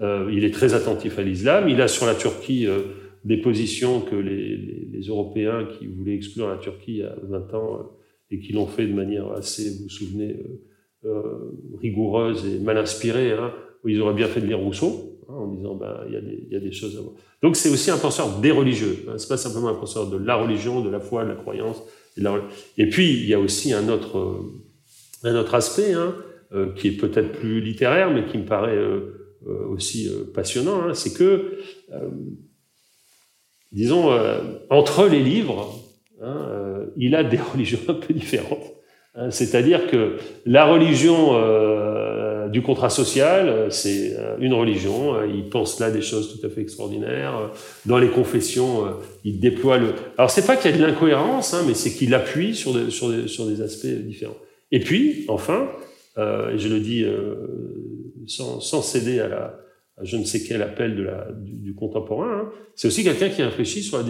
Euh, 0.00 0.30
il 0.32 0.44
est 0.44 0.52
très 0.52 0.74
attentif 0.74 1.18
à 1.18 1.22
l'islam. 1.22 1.68
Il 1.68 1.80
a 1.80 1.88
sur 1.88 2.06
la 2.06 2.14
Turquie 2.14 2.66
euh, 2.66 2.82
des 3.24 3.38
positions 3.38 4.00
que 4.00 4.14
les, 4.14 4.56
les, 4.56 4.88
les, 4.92 5.06
Européens 5.08 5.66
qui 5.66 5.86
voulaient 5.86 6.14
exclure 6.14 6.48
la 6.48 6.58
Turquie 6.58 6.92
il 6.92 6.98
y 6.98 7.02
a 7.02 7.16
20 7.24 7.54
ans 7.54 7.74
euh, 7.74 7.82
et 8.30 8.38
qui 8.38 8.52
l'ont 8.52 8.68
fait 8.68 8.86
de 8.86 8.94
manière 8.94 9.32
assez, 9.32 9.68
vous 9.70 9.84
vous 9.84 9.88
souvenez, 9.88 10.36
rigoureuse 11.80 12.44
et 12.44 12.58
mal 12.58 12.76
inspirée, 12.78 13.30
hein, 13.30 13.52
où 13.84 13.88
ils 13.88 14.00
auraient 14.00 14.14
bien 14.14 14.26
fait 14.26 14.40
de 14.40 14.46
lire 14.46 14.58
Rousseau, 14.58 15.20
hein, 15.28 15.34
en 15.34 15.54
disant 15.54 15.76
ben 15.76 16.00
il 16.08 16.14
y, 16.14 16.16
a 16.16 16.20
des, 16.20 16.44
il 16.48 16.52
y 16.52 16.56
a 16.56 16.60
des 16.60 16.72
choses 16.72 16.96
à 16.98 17.00
voir. 17.00 17.14
Donc 17.42 17.54
c'est 17.54 17.70
aussi 17.70 17.92
un 17.92 17.96
penseur 17.96 18.40
des 18.40 18.50
religieux. 18.50 19.04
Hein, 19.08 19.14
c'est 19.16 19.28
pas 19.28 19.36
simplement 19.36 19.68
un 19.68 19.74
penseur 19.74 20.10
de 20.10 20.16
la 20.16 20.34
religion, 20.34 20.80
de 20.82 20.90
la 20.90 20.98
foi, 20.98 21.24
de 21.24 21.28
la 21.28 21.36
croyance. 21.36 21.80
Et, 22.78 22.88
puis 22.88 23.12
il 23.12 23.26
y 23.26 23.34
a 23.34 23.40
aussi 23.40 23.72
un 23.72 23.88
autre, 23.88 24.42
un 25.22 25.34
autre 25.36 25.54
aspect 25.54 25.92
hein, 25.92 26.14
euh, 26.52 26.72
qui 26.74 26.88
est 26.88 26.96
peut-être 26.96 27.32
plus 27.32 27.60
littéraire, 27.60 28.10
mais 28.10 28.24
qui 28.24 28.38
me 28.38 28.44
paraît 28.44 28.76
euh, 28.76 29.16
euh, 29.48 29.68
aussi 29.68 30.08
euh, 30.08 30.24
passionnant, 30.34 30.82
hein, 30.82 30.94
c'est 30.94 31.12
que, 31.12 31.58
euh, 31.92 32.08
disons, 33.70 34.10
entre 34.70 35.06
les 35.06 35.20
livres, 35.20 35.72
hein, 36.20 36.86
il 36.96 37.14
a 37.14 37.22
des 37.22 37.36
religions 37.52 37.78
un 37.88 37.94
peu 37.94 38.12
différentes. 38.12 38.72
C'est-à-dire 39.30 39.86
que 39.86 40.16
la 40.44 40.66
religion 40.66 41.32
du 42.50 42.62
contrat 42.62 42.90
social, 42.90 43.68
c'est 43.70 44.16
une 44.40 44.52
religion. 44.52 45.24
Il 45.24 45.48
pense 45.48 45.80
là 45.80 45.90
des 45.90 46.02
choses 46.02 46.38
tout 46.38 46.46
à 46.46 46.50
fait 46.50 46.60
extraordinaires. 46.60 47.50
Dans 47.86 47.98
les 47.98 48.08
confessions, 48.08 48.84
il 49.24 49.40
déploie 49.40 49.78
le. 49.78 49.94
Alors 50.18 50.30
c'est 50.30 50.46
pas 50.46 50.56
qu'il 50.56 50.70
y 50.70 50.74
a 50.74 50.76
de 50.76 50.82
l'incohérence, 50.82 51.54
hein, 51.54 51.62
mais 51.66 51.74
c'est 51.74 51.92
qu'il 51.92 52.14
appuie 52.14 52.54
sur 52.54 52.72
des, 52.72 52.90
sur, 52.90 53.28
sur 53.28 53.46
des 53.46 53.62
aspects 53.62 53.86
différents. 53.86 54.36
Et 54.72 54.80
puis, 54.80 55.24
enfin, 55.28 55.68
euh, 56.18 56.56
je 56.56 56.68
le 56.68 56.80
dis 56.80 57.04
euh, 57.04 57.34
sans, 58.26 58.60
sans, 58.60 58.82
céder 58.82 59.20
à, 59.20 59.28
la, 59.28 59.60
je 60.02 60.16
ne 60.16 60.24
sais 60.24 60.42
quel 60.42 60.62
appel 60.62 60.96
de 60.96 61.08
du, 61.38 61.74
contemporain, 61.74 62.40
hein. 62.40 62.50
c'est 62.74 62.88
aussi 62.88 63.04
quelqu'un 63.04 63.28
qui 63.28 63.42
réfléchit 63.42 63.82
sur 63.82 64.02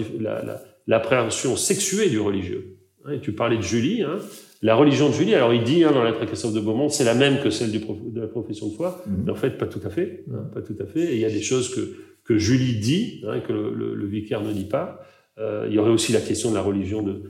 l'appréhension 0.87 1.51
la, 1.51 1.57
sexuée 1.57 2.09
du 2.09 2.20
religieux. 2.20 2.77
Et 3.12 3.20
tu 3.20 3.33
parlais 3.33 3.57
de 3.57 3.62
Julie, 3.62 4.03
hein, 4.03 4.18
la 4.62 4.75
religion 4.75 5.09
de 5.09 5.14
Julie, 5.14 5.35
alors 5.35 5.53
il 5.53 5.64
dit 5.64 5.85
hein, 5.85 5.92
dans 5.92 6.03
la 6.03 6.12
Christophe 6.12 6.55
de 6.55 6.61
Beaumont, 6.61 6.88
c'est 6.88 7.05
la 7.05 7.14
même 7.14 7.40
que 7.40 7.51
celle 7.51 7.71
du, 7.71 7.79
de 7.79 8.21
la 8.21 8.27
profession 8.27 8.69
de 8.69 8.75
foi, 8.75 9.03
mmh. 9.07 9.11
mais 9.25 9.33
en 9.33 9.35
fait 9.35 9.51
pas 9.51 9.66
tout 9.66 9.81
à 9.85 9.90
fait, 9.90 10.25
hein, 10.33 10.49
pas 10.53 10.62
tout 10.62 10.77
à 10.81 10.87
fait. 10.87 11.12
Et 11.12 11.14
il 11.14 11.21
y 11.21 11.25
a 11.25 11.31
des 11.31 11.42
choses 11.42 11.75
que, 11.75 11.97
que 12.25 12.38
Julie 12.38 12.79
dit, 12.79 13.23
hein, 13.27 13.40
que 13.40 13.53
le, 13.53 13.75
le, 13.75 13.95
le, 13.95 14.07
vicaire 14.07 14.42
ne 14.42 14.53
dit 14.53 14.64
pas. 14.64 15.01
Euh, 15.38 15.66
il 15.69 15.75
y 15.75 15.79
aurait 15.79 15.90
aussi 15.90 16.12
la 16.12 16.21
question 16.21 16.51
de 16.51 16.55
la 16.55 16.62
religion 16.62 17.03
de, 17.03 17.23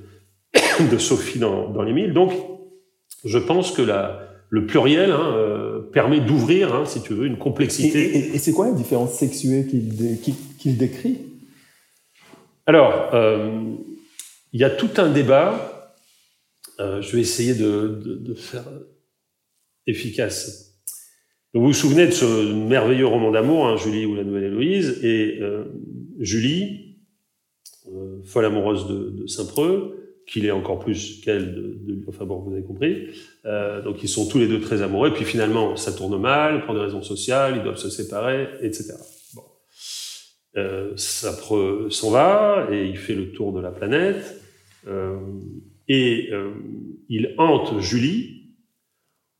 de 0.90 0.98
Sophie 0.98 1.38
dans, 1.38 1.70
dans 1.70 1.82
l'Émile. 1.82 2.12
Donc, 2.12 2.32
je 3.24 3.38
pense 3.38 3.72
que 3.72 3.82
la, 3.82 4.26
le 4.48 4.66
pluriel 4.66 5.10
hein, 5.10 5.34
euh, 5.36 5.80
permet 5.80 6.20
d'ouvrir, 6.20 6.86
si 6.86 7.02
tu 7.02 7.14
veux, 7.14 7.26
une 7.26 7.38
complexité. 7.38 7.98
Et, 7.98 8.18
et, 8.18 8.34
et 8.36 8.38
c'est 8.38 8.52
quoi 8.52 8.66
la 8.66 8.72
différence 8.72 9.14
sexuée 9.14 9.66
qu'il 9.66 9.96
dé, 9.96 10.18
qu 10.58 10.70
décrit? 10.72 11.18
Alors, 12.66 13.10
euh, 13.14 13.60
il 14.52 14.60
y 14.60 14.64
a 14.64 14.70
tout 14.70 14.90
un 14.98 15.10
débat. 15.10 15.75
Euh, 16.78 17.00
je 17.00 17.16
vais 17.16 17.22
essayer 17.22 17.54
de, 17.54 18.34
faire 18.34 18.64
efficace. 19.86 20.82
Vous 21.54 21.62
vous 21.62 21.72
souvenez 21.72 22.06
de 22.06 22.10
ce 22.10 22.52
merveilleux 22.52 23.06
roman 23.06 23.30
d'amour, 23.30 23.66
hein, 23.66 23.76
Julie 23.76 24.04
ou 24.04 24.14
la 24.14 24.24
Nouvelle 24.24 24.44
Héloïse, 24.44 25.02
et 25.02 25.38
euh, 25.40 25.64
Julie, 26.18 26.98
euh, 27.88 28.20
folle 28.24 28.44
amoureuse 28.44 28.86
de, 28.88 29.26
Saint-Preux, 29.26 30.22
qu'il 30.26 30.44
est 30.44 30.50
encore 30.50 30.80
plus 30.80 31.20
qu'elle 31.20 31.54
de, 31.54 31.78
de, 31.86 32.04
enfin 32.08 32.24
bon, 32.24 32.40
vous 32.40 32.52
avez 32.52 32.64
compris. 32.64 33.06
Donc 33.44 34.02
ils 34.02 34.08
sont 34.08 34.28
tous 34.28 34.38
les 34.38 34.48
deux 34.48 34.60
très 34.60 34.82
amoureux, 34.82 35.14
puis 35.14 35.24
finalement 35.24 35.76
ça 35.76 35.92
tourne 35.92 36.20
mal 36.20 36.66
pour 36.66 36.74
des 36.74 36.80
raisons 36.80 37.02
sociales, 37.02 37.54
ils 37.56 37.62
doivent 37.62 37.76
se 37.76 37.90
séparer, 37.90 38.48
etc. 38.60 38.94
Bon, 39.34 39.44
ça 40.96 41.32
s'en 41.90 42.10
va 42.10 42.66
et 42.72 42.86
il 42.86 42.98
fait 42.98 43.14
le 43.14 43.30
tour 43.30 43.52
de 43.52 43.60
la 43.60 43.70
planète 43.70 44.42
et 45.88 46.28
euh, 46.32 46.52
il 47.08 47.34
hante 47.38 47.80
Julie 47.80 48.52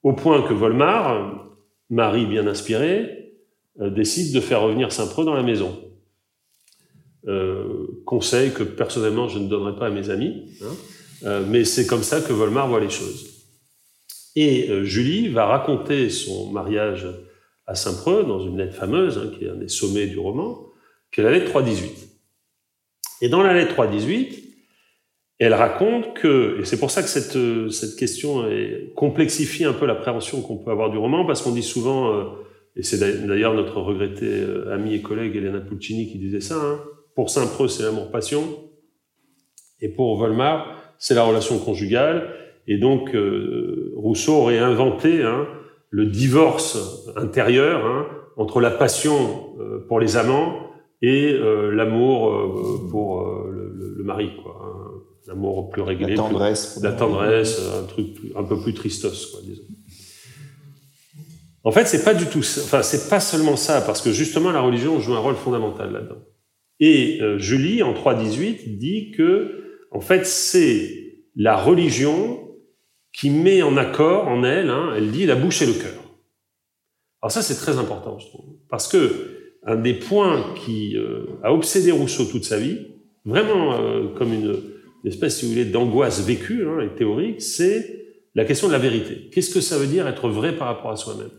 au 0.02 0.12
point 0.12 0.42
que 0.42 0.54
Volmar, 0.54 1.48
mari 1.90 2.26
bien 2.26 2.46
inspiré, 2.46 3.34
euh, 3.80 3.90
décide 3.90 4.34
de 4.34 4.40
faire 4.40 4.62
revenir 4.62 4.92
Saint-Preux 4.92 5.24
dans 5.24 5.34
la 5.34 5.42
maison. 5.42 5.82
Euh, 7.26 8.02
conseil 8.04 8.52
que 8.52 8.62
personnellement 8.62 9.28
je 9.28 9.40
ne 9.40 9.48
donnerais 9.48 9.76
pas 9.76 9.86
à 9.86 9.90
mes 9.90 10.10
amis. 10.10 10.44
Hein. 10.62 11.42
mais 11.48 11.64
c'est 11.64 11.86
comme 11.86 12.02
ça 12.02 12.20
que 12.20 12.32
Volmar 12.32 12.68
voit 12.68 12.80
les 12.80 12.90
choses. 12.90 13.32
Et 14.36 14.68
Julie 14.84 15.28
va 15.28 15.46
raconter 15.46 16.10
son 16.10 16.52
mariage 16.52 17.06
à 17.66 17.74
Saint-Preux, 17.74 18.22
dans 18.24 18.40
une 18.40 18.58
lettre 18.58 18.74
fameuse, 18.74 19.18
hein, 19.18 19.30
qui 19.36 19.46
est 19.46 19.48
un 19.48 19.56
des 19.56 19.68
sommets 19.68 20.06
du 20.06 20.18
roman, 20.18 20.66
qui 21.10 21.20
est 21.20 21.24
la 21.24 21.30
lettre 21.30 21.48
318. 21.48 22.08
Et 23.22 23.28
dans 23.30 23.42
la 23.42 23.54
lettre 23.54 23.72
318, 23.72 24.45
elle 25.38 25.54
raconte 25.54 26.14
que, 26.14 26.60
et 26.60 26.64
c'est 26.64 26.78
pour 26.78 26.90
ça 26.90 27.02
que 27.02 27.08
cette, 27.08 27.38
cette 27.70 27.96
question 27.96 28.48
est, 28.48 28.92
complexifie 28.94 29.64
un 29.64 29.74
peu 29.74 29.86
l'appréhension 29.86 30.40
qu'on 30.40 30.56
peut 30.56 30.70
avoir 30.70 30.90
du 30.90 30.98
roman, 30.98 31.26
parce 31.26 31.42
qu'on 31.42 31.52
dit 31.52 31.62
souvent, 31.62 32.14
euh, 32.14 32.24
et 32.74 32.82
c'est 32.82 32.98
d'ailleurs 33.26 33.54
notre 33.54 33.80
regretté 33.80 34.26
euh, 34.26 34.72
ami 34.72 34.94
et 34.94 35.02
collègue 35.02 35.36
Elena 35.36 35.60
Pulcini 35.60 36.10
qui 36.10 36.18
disait 36.18 36.40
ça, 36.40 36.56
hein, 36.56 36.80
pour 37.14 37.28
Saint-Preux 37.28 37.68
c'est 37.68 37.82
l'amour-passion, 37.82 38.44
et 39.80 39.90
pour 39.90 40.16
Volmar 40.16 40.94
c'est 40.98 41.14
la 41.14 41.24
relation 41.24 41.58
conjugale, 41.58 42.30
et 42.66 42.78
donc 42.78 43.14
euh, 43.14 43.92
Rousseau 43.94 44.36
aurait 44.36 44.58
inventé 44.58 45.22
hein, 45.22 45.46
le 45.90 46.06
divorce 46.06 47.10
intérieur 47.14 47.84
hein, 47.84 48.06
entre 48.38 48.60
la 48.60 48.70
passion 48.70 49.54
pour 49.88 50.00
les 50.00 50.16
amants 50.16 50.60
et 51.00 51.32
l'amour 51.72 52.88
pour 52.90 53.22
le, 53.50 53.94
le, 53.96 54.04
mari, 54.04 54.32
quoi. 54.42 54.85
L'amour 55.26 55.70
plus 55.70 55.82
réglé. 55.82 56.10
La 56.10 56.16
tendresse. 56.16 56.78
la 56.82 56.92
tendresse, 56.92 57.60
un 57.80 57.84
truc 57.84 58.06
un 58.36 58.44
peu 58.44 58.60
plus 58.60 58.74
tristos, 58.74 59.26
quoi, 59.26 59.40
disons. 59.44 59.64
En 61.64 61.72
fait, 61.72 61.86
c'est 61.86 62.04
pas 62.04 62.14
du 62.14 62.26
tout, 62.26 62.38
enfin, 62.38 62.82
c'est 62.82 63.08
pas 63.10 63.18
seulement 63.18 63.56
ça, 63.56 63.80
parce 63.80 64.00
que 64.00 64.12
justement, 64.12 64.52
la 64.52 64.60
religion 64.60 65.00
joue 65.00 65.14
un 65.14 65.18
rôle 65.18 65.34
fondamental 65.34 65.92
là-dedans. 65.92 66.22
Et 66.78 67.18
Julie, 67.38 67.82
en 67.82 67.92
3.18, 67.92 68.78
dit 68.78 69.10
que, 69.10 69.80
en 69.90 70.00
fait, 70.00 70.26
c'est 70.26 71.06
la 71.34 71.56
religion 71.56 72.46
qui 73.12 73.30
met 73.30 73.62
en 73.62 73.76
accord 73.76 74.28
en 74.28 74.44
elle, 74.44 74.70
hein, 74.70 74.92
elle 74.96 75.10
dit 75.10 75.26
la 75.26 75.36
bouche 75.36 75.62
et 75.62 75.66
le 75.66 75.72
cœur. 75.72 76.02
Alors 77.22 77.32
ça, 77.32 77.42
c'est 77.42 77.54
très 77.54 77.78
important, 77.78 78.18
je 78.18 78.26
trouve, 78.26 78.44
parce 78.68 78.88
que 78.88 79.54
un 79.64 79.76
des 79.76 79.94
points 79.94 80.54
qui 80.54 80.96
euh, 80.96 81.24
a 81.42 81.52
obsédé 81.52 81.90
Rousseau 81.90 82.26
toute 82.26 82.44
sa 82.44 82.58
vie, 82.58 82.78
vraiment 83.24 83.74
euh, 83.74 84.08
comme 84.16 84.32
une, 84.32 84.62
espèce, 85.08 85.38
si 85.38 85.44
vous 85.44 85.52
voulez, 85.52 85.64
d'angoisse 85.64 86.24
vécue 86.24 86.66
hein, 86.66 86.80
et 86.80 86.94
théorique, 86.96 87.42
c'est 87.42 88.06
la 88.34 88.44
question 88.44 88.68
de 88.68 88.72
la 88.72 88.78
vérité. 88.78 89.28
Qu'est-ce 89.32 89.52
que 89.52 89.60
ça 89.60 89.78
veut 89.78 89.86
dire 89.86 90.06
être 90.06 90.28
vrai 90.28 90.56
par 90.56 90.68
rapport 90.68 90.90
à 90.90 90.96
soi-même? 90.96 91.30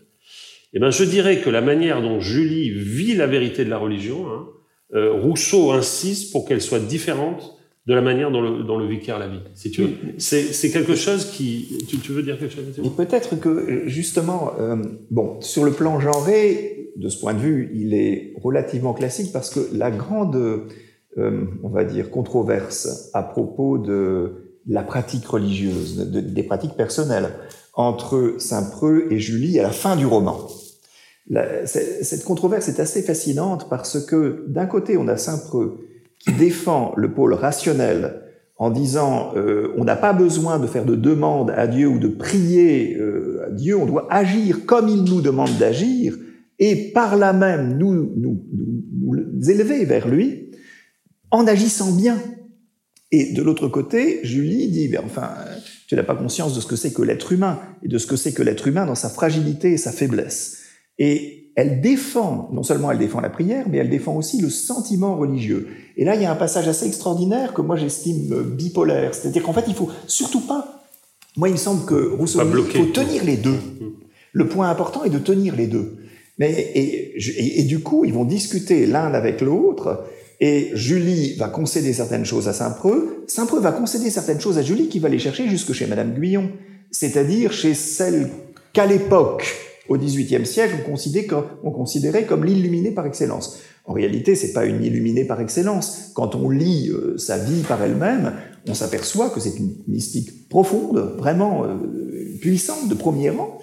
Eh 0.74 0.80
ben, 0.80 0.90
je 0.90 1.04
dirais 1.04 1.42
que 1.42 1.50
la 1.50 1.62
manière 1.62 2.02
dont 2.02 2.20
Julie 2.20 2.70
vit 2.72 3.16
la 3.16 3.28
vérité 3.28 3.64
de 3.64 3.70
la 3.70 3.78
religion, 3.78 4.28
hein, 4.28 4.48
euh, 4.94 5.14
Rousseau 5.14 5.72
insiste 5.72 6.32
pour 6.32 6.46
qu'elle 6.46 6.62
soit 6.62 6.80
différente 6.80 7.54
de 7.86 7.94
la 7.94 8.02
manière 8.02 8.32
dont 8.32 8.42
le, 8.42 8.64
dont 8.64 8.78
le 8.78 8.86
vicaire 8.86 9.18
la 9.18 9.28
vit. 9.28 9.40
Si 9.54 9.72
tu. 9.72 9.84
C'est 10.18 10.72
quelque 10.72 10.96
chose 10.96 11.26
qui... 11.32 11.86
Tu, 11.88 12.00
tu, 12.00 12.12
veux 12.12 12.22
dire 12.22 12.38
quelque 12.38 12.54
chose 12.54 12.66
Et 12.84 12.90
peut-être 12.90 13.40
que, 13.40 13.84
justement, 13.88 14.52
euh, 14.60 14.76
bon, 15.10 15.40
sur 15.40 15.64
le 15.64 15.72
plan 15.72 16.00
genré, 16.00 16.78
de 16.98 17.10
ce 17.10 17.20
point 17.20 17.34
de 17.34 17.40
vue, 17.40 17.72
il 17.76 17.94
est 17.94 18.34
relativement 18.42 18.94
classique 18.94 19.32
parce 19.32 19.50
que 19.50 19.60
la 19.76 19.92
grande, 19.92 20.64
euh, 21.18 21.46
on 21.64 21.70
va 21.70 21.84
dire, 21.84 22.10
controverse 22.12 23.10
à 23.14 23.24
propos 23.24 23.78
de 23.78 24.60
la 24.68 24.84
pratique 24.84 25.26
religieuse, 25.26 26.10
de, 26.12 26.20
des 26.20 26.44
pratiques 26.44 26.76
personnelles, 26.76 27.30
entre 27.74 28.36
Saint-Preux 28.40 29.08
et 29.12 29.20
Julie 29.20 29.60
à 29.60 29.64
la 29.64 29.72
fin 29.72 29.96
du 29.96 30.06
roman. 30.06 30.48
Cette 31.66 32.24
controverse 32.24 32.70
est 32.70 32.80
assez 32.80 33.02
fascinante 33.02 33.68
parce 33.70 34.06
que, 34.06 34.46
d'un 34.48 34.66
côté, 34.66 34.98
on 34.98 35.08
a 35.08 35.18
Saint-Preux 35.18 35.80
qui 36.20 36.32
défend 36.32 36.94
le 36.96 37.14
pôle 37.14 37.34
rationnel 37.34 38.22
en 38.58 38.72
disant 38.72 39.34
euh, 39.36 39.74
on 39.78 39.84
n'a 39.84 39.96
pas 39.96 40.14
besoin 40.14 40.58
de 40.60 40.68
faire 40.68 40.86
de 40.86 40.96
demande 40.96 41.52
à 41.52 41.68
Dieu 41.68 41.88
ou 41.88 42.00
de 42.00 42.08
prier 42.08 42.98
euh, 42.98 43.46
à 43.48 43.52
Dieu, 43.52 43.78
on 43.78 43.86
doit 43.86 44.08
agir 44.12 44.66
comme 44.66 44.88
il 44.88 45.04
nous 45.04 45.22
demande 45.22 45.56
d'agir 45.60 46.18
et 46.60 46.92
par 46.92 47.18
là 47.18 47.34
même 47.34 47.78
nous, 47.78 48.12
nous, 48.16 48.44
nous, 48.52 49.50
élever 49.50 49.86
vers 49.86 50.08
lui 50.08 50.47
en 51.32 51.48
agissant 51.48 51.92
bien. 51.92 52.22
Et 53.12 53.32
de 53.34 53.42
l'autre 53.42 53.68
côté, 53.68 54.20
Julie 54.24 54.68
dit, 54.68 54.88
ben 54.90 55.02
enfin, 55.06 55.30
tu 55.88 55.96
n'as 55.96 56.04
pas 56.04 56.16
conscience 56.16 56.54
de 56.54 56.60
ce 56.60 56.68
que 56.68 56.76
c'est 56.76 56.92
que 56.92 57.02
l'être 57.02 57.32
humain 57.32 57.60
et 57.84 57.88
de 57.88 57.98
ce 57.98 58.06
que 58.06 58.16
c'est 58.16 58.34
que 58.34 58.44
l'être 58.44 58.68
humain 58.68 58.86
dans 58.86 58.96
sa 58.96 59.10
fragilité 59.10 59.72
et 59.74 59.78
sa 59.78 59.92
faiblesse. 59.92 60.58
Et 61.00 61.52
elle 61.56 61.82
défend, 61.82 62.50
non 62.54 62.64
seulement 62.64 62.92
elle 62.92 63.00
défend 63.00 63.22
la 63.22 63.30
prière, 63.30 63.66
mais 63.70 63.78
elle 63.78 63.90
défend 63.90 64.16
aussi 64.16 64.42
le 64.42 64.50
sentiment 64.50 65.16
religieux. 65.16 65.68
Et 65.96 66.06
là, 66.06 66.16
il 66.16 66.22
y 66.22 66.26
a 66.26 66.32
un 66.32 66.36
passage 66.36 66.68
assez 66.68 66.86
extraordinaire 66.86 67.54
que 67.54 67.62
moi 67.62 67.76
j'estime 67.78 68.44
bipolaire. 68.44 69.16
C'est-à-dire 69.16 69.42
qu'en 69.42 69.54
fait, 69.54 69.66
il 69.68 69.74
faut 69.74 69.90
surtout 70.06 70.42
pas. 70.42 70.84
Moi, 71.36 71.50
il 71.50 71.54
me 71.54 71.58
semble 71.58 71.86
que 71.86 71.96
Rousseau 71.96 72.42
il 72.42 72.78
faut 72.78 72.86
tenir 72.86 73.24
les 73.24 73.38
deux. 73.38 73.60
Le 74.34 74.48
point 74.48 74.70
important 74.70 75.04
est 75.04 75.10
de 75.10 75.20
tenir 75.20 75.56
les 75.56 75.68
deux. 75.68 75.98
Mais, 76.38 76.52
et, 76.52 77.60
et, 77.60 77.64
du 77.64 77.80
coup, 77.80 78.06
ils 78.06 78.14
vont 78.14 78.26
discuter 78.26 78.86
l'un 78.86 79.12
avec 79.14 79.42
l'autre. 79.42 80.06
Et 80.40 80.70
Julie 80.74 81.36
va 81.36 81.48
concéder 81.48 81.94
certaines 81.94 82.26
choses 82.26 82.48
à 82.48 82.54
Saint-Preux. 82.54 83.24
Saint-Preux 83.28 83.60
va 83.60 83.72
concéder 83.72 84.10
certaines 84.10 84.40
choses 84.40 84.58
à 84.58 84.62
Julie 84.62 84.88
qui 84.88 85.00
va 85.00 85.10
les 85.10 85.20
chercher 85.20 85.48
jusque 85.50 85.74
chez 85.74 85.88
Madame 85.88 86.14
Guyon. 86.14 86.52
C'est-à-dire 86.92 87.52
chez 87.52 87.74
celle 87.74 88.30
qu'à 88.72 88.86
l'époque, 88.86 89.46
au 89.90 89.98
XVIIIe 89.98 90.46
siècle, 90.46 90.76
on 90.82 90.92
considérait, 90.92 91.26
comme, 91.26 91.46
on 91.64 91.72
considérait 91.72 92.26
comme 92.26 92.46
l'illuminé 92.46 92.92
par 92.92 93.06
excellence. 93.06 93.60
En 93.86 93.94
réalité, 93.94 94.36
c'est 94.36 94.54
pas 94.54 94.66
une 94.66 94.84
illuminée 94.84 95.26
par 95.26 95.40
excellence. 95.42 96.12
Quand 96.14 96.36
on 96.36 96.50
lit 96.50 96.90
euh, 96.90 97.18
sa 97.18 97.38
vie 97.38 97.62
par 97.62 97.82
elle-même, 97.82 98.34
on 98.68 98.74
s'aperçoit 98.74 99.30
que 99.30 99.40
c'est 99.40 99.58
une 99.58 99.76
mystique 99.88 100.50
profonde, 100.50 101.16
vraiment 101.18 101.64
euh, 101.64 102.38
puissante, 102.42 102.90
de 102.90 102.94
premier 102.94 103.30
rang, 103.30 103.60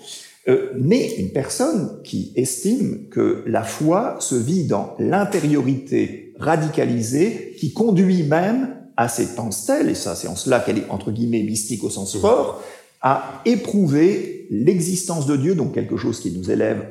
euh, 0.47 0.73
mais 0.79 1.15
une 1.17 1.31
personne 1.31 2.01
qui 2.05 2.33
estime 2.37 3.09
que 3.11 3.43
la 3.47 3.63
foi 3.63 4.17
se 4.19 4.35
vit 4.35 4.67
dans 4.67 4.95
l'intériorité 4.99 6.35
radicalisée 6.39 7.55
qui 7.59 7.73
conduit 7.73 8.25
même 8.25 8.77
à 8.97 9.09
cette 9.09 9.35
pensée, 9.35 9.89
et 9.89 9.95
ça 9.95 10.15
c'est 10.15 10.29
en 10.29 10.37
cela 10.37 10.61
qu'elle 10.61 10.79
est 10.79 10.91
entre 10.91 11.11
guillemets 11.11 11.43
mystique 11.43 11.83
au 11.83 11.91
sens 11.91 12.17
fort, 12.19 12.63
à 13.01 13.43
éprouver 13.45 14.47
l'existence 14.51 15.27
de 15.27 15.37
Dieu, 15.37 15.55
donc 15.55 15.73
quelque 15.73 15.97
chose 15.97 16.21
qui 16.21 16.31
nous 16.31 16.51
élève 16.51 16.87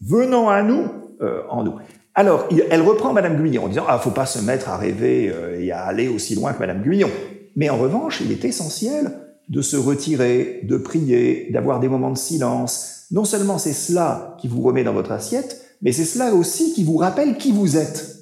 venant 0.00 0.48
à 0.48 0.62
nous, 0.62 0.86
euh, 1.20 1.42
en 1.50 1.64
nous. 1.64 1.74
Alors, 2.14 2.48
elle 2.70 2.82
reprend 2.82 3.12
Madame 3.12 3.42
Guyon 3.42 3.64
en 3.64 3.68
disant 3.68 3.84
ah 3.88 3.98
faut 3.98 4.10
pas 4.10 4.26
se 4.26 4.40
mettre 4.40 4.68
à 4.68 4.76
rêver 4.76 5.30
euh, 5.30 5.60
et 5.60 5.72
à 5.72 5.84
aller 5.84 6.08
aussi 6.08 6.34
loin 6.34 6.52
que 6.52 6.60
Madame 6.60 6.82
Guyon. 6.82 7.08
Mais 7.56 7.70
en 7.70 7.76
revanche, 7.76 8.20
il 8.24 8.30
est 8.32 8.44
essentiel 8.44 9.10
de 9.52 9.60
se 9.60 9.76
retirer, 9.76 10.60
de 10.64 10.78
prier, 10.78 11.50
d'avoir 11.52 11.78
des 11.78 11.88
moments 11.88 12.10
de 12.10 12.16
silence. 12.16 13.04
Non 13.10 13.26
seulement 13.26 13.58
c'est 13.58 13.74
cela 13.74 14.34
qui 14.40 14.48
vous 14.48 14.62
remet 14.62 14.82
dans 14.82 14.94
votre 14.94 15.12
assiette, 15.12 15.60
mais 15.82 15.92
c'est 15.92 16.06
cela 16.06 16.34
aussi 16.34 16.72
qui 16.72 16.84
vous 16.84 16.96
rappelle 16.96 17.36
qui 17.36 17.52
vous 17.52 17.76
êtes. 17.76 18.16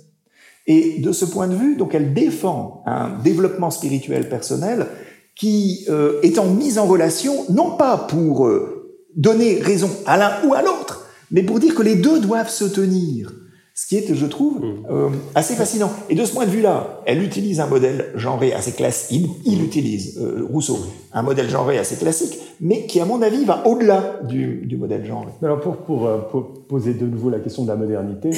Et 0.67 0.99
de 0.99 1.13
ce 1.13 1.25
point 1.25 1.47
de 1.47 1.55
vue, 1.55 1.77
donc 1.77 1.95
elle 1.95 2.15
défend 2.15 2.83
un 2.85 3.17
développement 3.23 3.71
spirituel 3.71 4.29
personnel 4.29 4.89
qui 5.37 5.87
euh, 5.89 6.21
est 6.23 6.37
en 6.39 6.47
mise 6.47 6.79
en 6.79 6.87
relation, 6.87 7.45
non 7.49 7.77
pas 7.77 7.97
pour 7.97 8.49
euh, 8.49 8.99
donner 9.15 9.61
raison 9.61 9.91
à 10.07 10.17
l'un 10.17 10.33
ou 10.49 10.55
à 10.55 10.63
l'autre, 10.63 11.07
mais 11.31 11.45
pour 11.45 11.61
dire 11.61 11.77
que 11.77 11.83
les 11.83 11.95
deux 11.95 12.19
doivent 12.19 12.51
se 12.51 12.65
tenir. 12.65 13.33
Ce 13.81 13.87
qui 13.87 13.97
est, 13.97 14.15
je 14.15 14.27
trouve, 14.27 14.61
mm. 14.61 14.87
euh, 14.91 15.09
assez 15.35 15.55
fascinant. 15.55 15.91
Et 16.11 16.15
de 16.15 16.23
ce 16.27 16.35
point 16.35 16.45
de 16.45 16.51
vue-là, 16.51 17.01
elle 17.07 17.23
utilise 17.23 17.61
un 17.61 17.67
modèle 17.67 18.13
genré 18.15 18.53
assez 18.53 18.73
classique, 18.73 19.27
il, 19.47 19.65
utilise, 19.65 20.19
euh, 20.19 20.47
Rousseau, 20.53 20.81
un 21.15 21.23
modèle 21.23 21.49
genré 21.49 21.79
assez 21.79 21.97
classique, 21.97 22.39
mais 22.61 22.85
qui, 22.85 23.01
à 23.01 23.07
mon 23.07 23.23
avis, 23.23 23.43
va 23.47 23.67
au-delà 23.67 24.21
du, 24.29 24.67
du, 24.67 24.77
modèle 24.77 25.07
genré. 25.07 25.29
Alors, 25.43 25.61
pour, 25.61 25.79
pour, 25.79 26.07
euh, 26.07 26.19
pour, 26.19 26.67
poser 26.69 26.93
de 26.93 27.07
nouveau 27.07 27.31
la 27.31 27.39
question 27.39 27.63
de 27.63 27.69
la 27.69 27.77
modernité, 27.77 28.33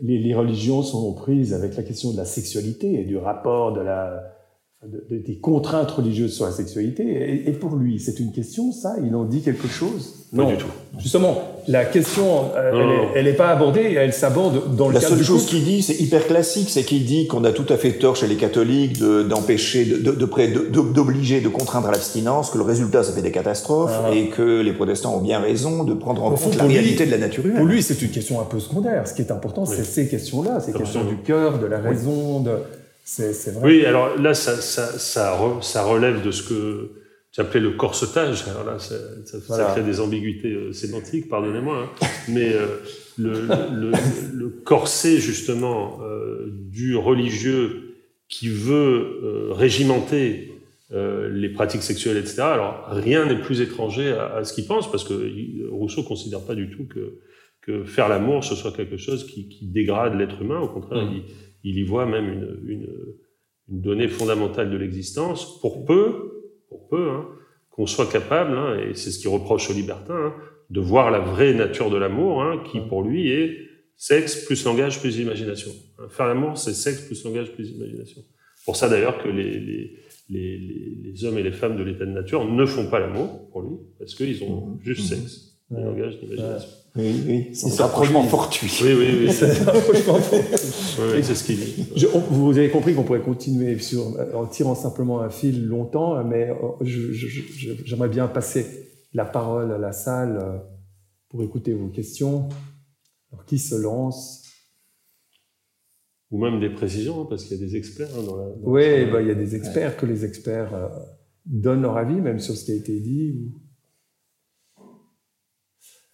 les, 0.00 0.16
les 0.16 0.34
religions 0.34 0.82
sont 0.82 1.12
prises 1.12 1.52
avec 1.52 1.76
la 1.76 1.82
question 1.82 2.12
de 2.12 2.16
la 2.16 2.24
sexualité 2.24 3.02
et 3.02 3.04
du 3.04 3.18
rapport 3.18 3.74
de 3.74 3.82
la, 3.82 4.32
des 4.82 5.36
contraintes 5.36 5.90
religieuses 5.90 6.34
sur 6.34 6.46
la 6.46 6.52
sexualité. 6.52 7.46
Et, 7.46 7.52
pour 7.52 7.76
lui, 7.76 8.00
c'est 8.00 8.18
une 8.18 8.32
question, 8.32 8.72
ça 8.72 8.94
Il 9.04 9.14
en 9.14 9.24
dit 9.24 9.42
quelque 9.42 9.68
chose? 9.68 10.14
Pas 10.34 10.44
du 10.44 10.56
tout. 10.56 10.68
Justement, 10.98 11.38
la 11.68 11.84
question, 11.84 12.44
euh, 12.56 13.08
elle 13.14 13.26
n'est 13.26 13.34
pas 13.34 13.48
abordée, 13.48 13.82
elle 13.82 14.14
s'aborde 14.14 14.74
dans 14.76 14.88
le 14.88 14.94
la 14.94 15.00
cadre 15.00 15.16
seule 15.16 15.24
chose 15.24 15.44
qu'il 15.44 15.64
dit, 15.64 15.82
c'est 15.82 16.00
hyper 16.00 16.26
classique, 16.26 16.70
c'est 16.70 16.84
qu'il 16.84 17.04
dit 17.04 17.26
qu'on 17.26 17.44
a 17.44 17.52
tout 17.52 17.66
à 17.68 17.76
fait 17.76 17.92
tort 17.92 18.16
chez 18.16 18.26
les 18.26 18.36
catholiques 18.36 18.98
d'empêcher, 18.98 19.84
de, 19.84 20.12
d'obliger, 20.12 21.40
de, 21.40 21.44
de, 21.44 21.48
contraindre 21.50 21.88
à 21.88 21.92
l'abstinence, 21.92 22.48
que 22.48 22.56
le 22.56 22.64
résultat, 22.64 23.02
ça 23.02 23.12
fait 23.12 23.22
des 23.22 23.32
catastrophes, 23.32 23.92
ah. 24.06 24.14
et 24.14 24.28
que 24.28 24.62
les 24.62 24.72
protestants 24.72 25.14
ont 25.16 25.20
bien 25.20 25.40
raison 25.40 25.84
de 25.84 25.92
prendre 25.92 26.24
en 26.24 26.30
compte 26.30 26.56
la 26.56 26.64
réalité 26.64 27.04
de 27.04 27.10
la 27.10 27.18
nature 27.18 27.44
humaine. 27.44 27.58
Pour 27.58 27.66
lui, 27.66 27.82
c'est 27.82 28.00
une 28.00 28.10
question 28.10 28.40
un 28.40 28.44
peu 28.44 28.60
secondaire. 28.60 29.06
Ce 29.06 29.12
qui 29.12 29.20
est 29.20 29.32
important, 29.32 29.66
c'est 29.66 29.84
ces 29.84 30.08
questions-là, 30.08 30.60
ces 30.60 30.72
questions 30.72 31.04
du 31.04 31.16
cœur, 31.16 31.58
de 31.58 31.66
la 31.66 31.80
raison, 31.80 32.40
de 32.40 32.52
oui, 33.62 33.84
alors 33.84 34.16
là, 34.18 34.34
ça, 34.34 34.56
ça, 34.56 34.98
ça, 34.98 35.82
relève 35.82 36.22
de 36.22 36.30
ce 36.30 36.42
que 36.42 36.90
tu 37.32 37.40
appelais 37.40 37.60
le 37.60 37.72
corsetage. 37.72 38.46
Alors 38.48 38.64
là, 38.64 38.78
ça, 38.78 38.96
ça 39.24 39.64
crée 39.72 39.82
des 39.82 40.00
ambiguïtés 40.00 40.52
euh, 40.52 40.72
sémantiques, 40.72 41.28
pardonnez-moi. 41.28 41.88
Hein. 42.02 42.06
Mais 42.28 42.52
euh, 42.52 42.66
le, 43.18 43.32
le, 43.72 43.92
le, 44.32 44.48
corset, 44.48 45.18
justement, 45.18 46.00
euh, 46.02 46.46
du 46.70 46.96
religieux 46.96 47.96
qui 48.28 48.48
veut 48.48 49.50
régimenter 49.50 50.52
les 50.92 51.48
pratiques 51.48 51.82
sexuelles, 51.82 52.16
etc. 52.16 52.42
Alors 52.42 52.86
rien 52.90 53.26
n'est 53.26 53.40
plus 53.40 53.60
étranger 53.60 54.12
à, 54.12 54.44
ce 54.44 54.52
qu'il 54.52 54.66
pense, 54.66 54.90
parce 54.90 55.02
que 55.02 55.68
Rousseau 55.68 56.04
considère 56.04 56.40
pas 56.40 56.54
du 56.54 56.70
tout 56.70 56.84
que, 56.84 57.18
que 57.60 57.84
faire 57.84 58.08
l'amour 58.08 58.44
ce 58.44 58.54
soit 58.54 58.72
quelque 58.72 58.96
chose 58.96 59.26
qui, 59.26 59.48
qui 59.48 59.66
dégrade 59.66 60.16
l'être 60.16 60.40
humain. 60.42 60.60
Au 60.60 60.68
contraire, 60.68 61.04
mmh. 61.04 61.14
il, 61.14 61.22
il, 61.64 61.78
y 61.78 61.82
voit 61.82 62.06
même 62.06 62.28
une, 62.28 62.60
une, 62.66 62.88
une 63.70 63.80
donnée 63.80 64.08
fondamentale 64.08 64.70
de 64.70 64.76
l'existence, 64.76 65.60
pour 65.60 65.84
peu, 65.84 66.54
pour 66.68 66.88
peu, 66.88 67.10
hein, 67.10 67.28
qu'on 67.70 67.86
soit 67.86 68.10
capable, 68.10 68.56
hein, 68.56 68.78
et 68.78 68.94
c'est 68.94 69.10
ce 69.10 69.18
qu'il 69.18 69.28
reproche 69.28 69.70
aux 69.70 69.74
libertins, 69.74 70.26
hein, 70.26 70.34
de 70.70 70.80
voir 70.80 71.10
la 71.10 71.20
vraie 71.20 71.54
nature 71.54 71.90
de 71.90 71.96
l'amour, 71.96 72.44
qui 72.64 72.80
pour 72.80 73.02
lui 73.02 73.30
est 73.30 73.56
sexe 73.96 74.44
plus 74.44 74.64
langage 74.64 75.00
plus 75.00 75.18
imagination. 75.18 75.70
Faire 76.08 76.26
l'amour, 76.26 76.56
c'est 76.56 76.72
sexe 76.72 77.02
plus 77.02 77.22
langage 77.24 77.52
plus 77.52 77.70
imagination. 77.70 78.22
Pour 78.64 78.76
ça 78.76 78.88
d'ailleurs 78.88 79.22
que 79.22 79.28
les, 79.28 79.58
les, 79.58 79.98
les, 80.28 80.58
les, 81.02 81.24
hommes 81.24 81.38
et 81.38 81.42
les 81.42 81.52
femmes 81.52 81.76
de 81.76 81.82
l'état 81.82 82.06
de 82.06 82.10
nature 82.10 82.44
ne 82.44 82.66
font 82.66 82.88
pas 82.88 83.00
l'amour 83.00 83.50
pour 83.50 83.62
lui, 83.62 83.76
parce 83.98 84.14
qu'ils 84.14 84.42
ont 84.44 84.66
mmh. 84.66 84.78
juste 84.82 85.08
sexe, 85.08 85.58
mmh. 85.70 85.84
langage 85.84 86.20
d'imagination. 86.20 86.68
Oui, 86.96 87.22
oui, 87.26 87.48
c'est 87.54 87.80
rapprochement 87.80 88.22
fortuit. 88.24 88.70
Oui, 88.82 88.92
oui, 88.92 89.06
oui. 89.20 89.32
C'est 89.32 89.46
oui, 91.16 91.22
ce 91.22 91.44
qu'il 91.44 91.56
dit. 91.56 91.86
vous 92.30 92.58
avez 92.58 92.68
compris 92.68 92.94
qu'on 92.94 93.04
pourrait 93.04 93.20
continuer 93.20 93.78
sur, 93.78 94.16
en 94.34 94.46
tirant 94.46 94.74
simplement 94.74 95.20
un 95.20 95.30
fil 95.30 95.66
longtemps, 95.66 96.22
mais 96.24 96.50
euh, 96.50 96.84
j'aimerais 97.84 98.08
bien 98.08 98.26
passer 98.26 98.66
la 99.12 99.24
parole 99.24 99.72
à 99.72 99.78
la 99.78 99.92
salle 99.92 100.38
euh, 100.42 100.58
pour 101.28 101.42
écouter 101.42 101.74
vos 101.74 101.88
questions. 101.88 102.48
Alors, 103.32 103.44
qui 103.44 103.58
se 103.58 103.76
lance? 103.76 104.44
Ou 106.30 106.38
même 106.38 106.60
des 106.60 106.70
précisions, 106.70 107.22
hein, 107.22 107.26
parce 107.28 107.44
qu'il 107.44 107.56
y 107.58 107.62
a 107.62 107.66
des 107.66 107.76
experts 107.76 108.10
hein, 108.16 108.22
dans 108.24 108.36
la. 108.36 108.48
oui, 108.62 109.10
bah, 109.10 109.22
il 109.22 109.28
y 109.28 109.32
a 109.32 109.34
des 109.34 109.54
experts, 109.56 109.96
que 109.96 110.06
les 110.06 110.24
experts 110.24 110.74
euh, 110.74 110.88
donnent 111.44 111.82
leur 111.82 111.96
avis, 111.96 112.20
même 112.20 112.38
sur 112.38 112.56
ce 112.56 112.64
qui 112.64 112.72
a 112.72 112.76
été 112.76 113.00
dit. 113.00 113.32
Ou... 113.32 113.59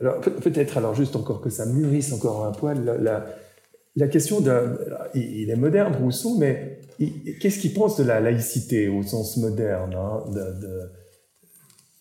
Alors 0.00 0.20
peut-être, 0.20 0.76
alors 0.76 0.94
juste 0.94 1.16
encore 1.16 1.40
que 1.40 1.50
ça 1.50 1.64
mûrisse 1.64 2.12
encore 2.12 2.44
un 2.44 2.52
poil, 2.52 2.84
la, 3.00 3.24
la, 3.96 4.08
question 4.08 4.40
de, 4.40 4.78
il 5.14 5.48
est 5.48 5.56
moderne 5.56 5.94
Rousseau, 5.96 6.36
mais 6.36 6.80
qu'est-ce 7.40 7.58
qu'il 7.58 7.72
pense 7.72 7.96
de 7.96 8.04
la 8.04 8.20
laïcité 8.20 8.88
au 8.88 9.02
sens 9.02 9.38
moderne 9.38 9.94
hein, 9.94 10.30
de, 10.30 10.90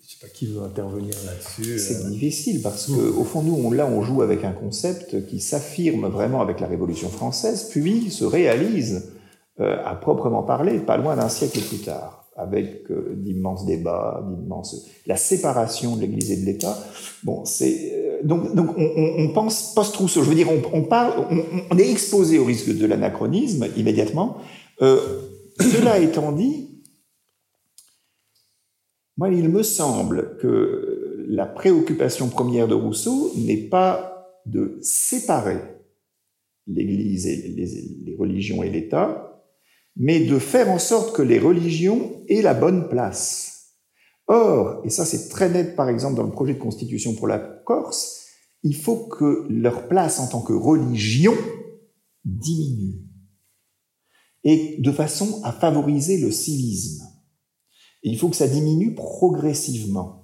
Je 0.04 0.10
sais 0.10 0.18
pas 0.20 0.28
qui 0.28 0.48
veut 0.48 0.62
intervenir 0.62 1.16
là-dessus. 1.26 1.80
C'est 1.80 2.06
euh. 2.06 2.10
difficile 2.10 2.62
parce 2.62 2.88
que 2.88 3.18
au 3.18 3.24
fond 3.24 3.42
nous, 3.42 3.72
là, 3.72 3.88
on 3.88 4.02
joue 4.02 4.22
avec 4.22 4.44
un 4.44 4.52
concept 4.52 5.26
qui 5.28 5.40
s'affirme 5.40 6.08
vraiment 6.08 6.42
avec 6.42 6.60
la 6.60 6.68
Révolution 6.68 7.08
française, 7.08 7.70
puis 7.70 8.12
se 8.12 8.26
réalise 8.26 9.14
euh, 9.62 9.78
à 9.86 9.96
proprement 9.96 10.44
parler 10.44 10.80
pas 10.80 10.98
loin 10.98 11.16
d'un 11.16 11.30
siècle 11.30 11.62
plus 11.62 11.80
tard 11.80 12.25
avec 12.36 12.92
euh, 12.92 13.16
d'immenses 13.16 13.66
débats, 13.66 14.26
d'immenses 14.28 14.88
la 15.06 15.16
séparation 15.16 15.96
de 15.96 16.02
l'Église 16.02 16.32
et 16.32 16.38
de 16.38 16.46
l'État. 16.46 16.78
Bon, 17.24 17.46
c'est 17.46 17.94
euh, 17.94 18.24
donc 18.24 18.54
donc 18.54 18.78
on, 18.78 19.16
on 19.18 19.30
pense 19.30 19.74
post-Rousseau. 19.74 20.24
Je 20.24 20.30
veux 20.30 20.36
dire, 20.36 20.50
on, 20.74 20.84
parle, 20.84 21.26
on, 21.72 21.78
est 21.78 21.90
exposé 21.90 22.38
au 22.38 22.46
risque 22.46 22.76
de 22.76 22.86
l'anachronisme 22.86 23.68
immédiatement. 23.78 24.38
Euh, 24.82 25.00
cela 25.60 26.00
étant 26.00 26.34
dit, 26.34 26.76
moi, 29.18 29.30
il 29.30 29.48
me 29.48 29.64
semble 29.64 30.38
que 30.42 31.26
la 31.30 31.46
préoccupation 31.46 32.28
première 32.28 32.68
de 32.68 32.76
Rousseau 32.76 33.32
n'est 33.38 33.70
pas 33.70 34.40
de 34.46 34.78
séparer 34.82 35.58
l'Église 36.68 37.28
et 37.28 37.54
les 38.06 38.16
religions 38.16 38.62
et 38.62 38.70
l'État, 38.70 39.25
mais 39.96 40.26
de 40.26 40.40
faire 40.40 40.70
en 40.70 40.80
sorte 40.80 41.16
que 41.16 41.22
les 41.22 41.40
religions 41.40 42.24
aient 42.28 42.42
la 42.42 42.54
bonne 42.54 42.90
place. 42.90 43.76
Or, 44.28 44.82
et 44.84 44.90
ça 44.90 45.06
c'est 45.06 45.30
très 45.30 45.50
net 45.50 45.76
par 45.76 45.90
exemple 45.90 46.16
dans 46.16 46.24
le 46.24 46.32
projet 46.32 46.54
de 46.54 46.60
constitution 46.60 47.14
pour 47.14 47.28
la 47.28 47.40
Corse, 47.40 48.26
il 48.64 48.76
faut 48.76 49.08
que 49.08 49.46
leur 49.50 49.88
place 49.88 50.20
en 50.20 50.28
tant 50.28 50.42
que 50.42 50.54
religion 50.54 51.36
diminue, 52.24 53.04
et 54.44 54.78
de 54.80 54.92
façon 54.92 55.42
à 55.44 55.52
favoriser 55.52 56.18
le 56.18 56.32
civisme. 56.32 57.04
Il 58.02 58.18
faut 58.18 58.30
que 58.30 58.36
ça 58.36 58.48
diminue 58.48 58.96
progressivement, 58.96 60.24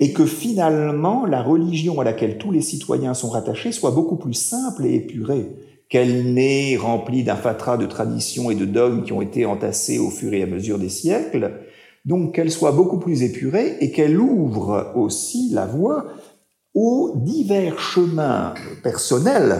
et 0.00 0.12
que 0.12 0.26
finalement 0.26 1.24
la 1.24 1.42
religion 1.42 2.00
à 2.00 2.04
laquelle 2.04 2.38
tous 2.38 2.50
les 2.50 2.62
citoyens 2.62 3.14
sont 3.14 3.30
rattachés 3.30 3.70
soit 3.70 3.92
beaucoup 3.92 4.16
plus 4.16 4.34
simple 4.34 4.84
et 4.86 4.94
épurée 4.94 5.54
qu'elle 5.94 6.34
n'est 6.34 6.76
remplie 6.76 7.22
d'un 7.22 7.36
fatras 7.36 7.76
de 7.76 7.86
traditions 7.86 8.50
et 8.50 8.56
de 8.56 8.64
dogmes 8.64 9.04
qui 9.04 9.12
ont 9.12 9.22
été 9.22 9.46
entassés 9.46 10.00
au 10.00 10.10
fur 10.10 10.34
et 10.34 10.42
à 10.42 10.46
mesure 10.46 10.76
des 10.76 10.88
siècles, 10.88 11.52
donc 12.04 12.34
qu'elle 12.34 12.50
soit 12.50 12.72
beaucoup 12.72 12.98
plus 12.98 13.22
épurée 13.22 13.76
et 13.78 13.92
qu'elle 13.92 14.18
ouvre 14.18 14.90
aussi 14.96 15.50
la 15.52 15.66
voie 15.66 16.06
aux 16.74 17.12
divers 17.14 17.78
chemins 17.78 18.54
personnels 18.82 19.54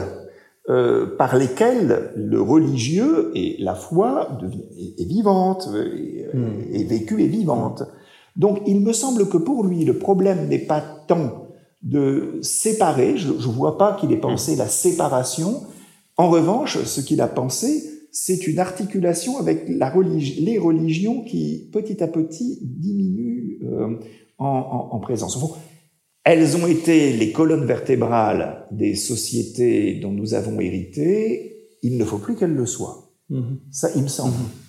euh, 0.68 1.06
par 1.16 1.36
lesquels 1.36 2.10
le 2.16 2.40
religieux 2.40 3.30
et 3.36 3.54
la 3.60 3.76
foi 3.76 4.36
est, 4.98 5.06
vivante, 5.06 5.68
est, 5.72 6.36
hmm. 6.36 6.74
est 6.74 6.82
vécue 6.82 7.22
et 7.22 7.28
vivante. 7.28 7.84
Donc 8.34 8.58
il 8.66 8.80
me 8.80 8.92
semble 8.92 9.28
que 9.28 9.36
pour 9.36 9.62
lui, 9.62 9.84
le 9.84 9.98
problème 9.98 10.48
n'est 10.48 10.66
pas 10.66 10.82
tant 11.06 11.46
de 11.82 12.40
séparer, 12.42 13.18
je 13.18 13.28
ne 13.28 13.38
vois 13.38 13.78
pas 13.78 13.92
qu'il 13.92 14.10
ait 14.10 14.16
pensé 14.16 14.56
la 14.56 14.66
séparation, 14.66 15.62
en 16.16 16.30
revanche, 16.30 16.82
ce 16.84 17.00
qu'il 17.00 17.20
a 17.20 17.28
pensé, 17.28 17.82
c'est 18.12 18.46
une 18.46 18.60
articulation 18.60 19.38
avec 19.38 19.64
la 19.68 19.92
les 20.38 20.58
religions 20.58 21.24
qui, 21.24 21.68
petit 21.72 22.02
à 22.02 22.08
petit, 22.08 22.60
diminuent 22.62 23.58
euh, 23.64 23.98
en, 24.38 25.00
présence. 25.00 25.38
elles 26.24 26.56
ont 26.56 26.66
été 26.66 27.12
les 27.12 27.32
colonnes 27.32 27.66
vertébrales 27.66 28.66
des 28.70 28.94
sociétés 28.94 29.96
dont 30.00 30.12
nous 30.12 30.34
avons 30.34 30.60
hérité. 30.60 31.56
Il 31.82 31.98
ne 31.98 32.04
faut 32.04 32.18
plus 32.18 32.36
qu'elles 32.36 32.54
le 32.54 32.66
soient. 32.66 33.10
Mm-hmm. 33.30 33.58
Ça, 33.70 33.90
il 33.96 34.02
me 34.02 34.08
semble. 34.08 34.34
Mm-hmm. 34.34 34.63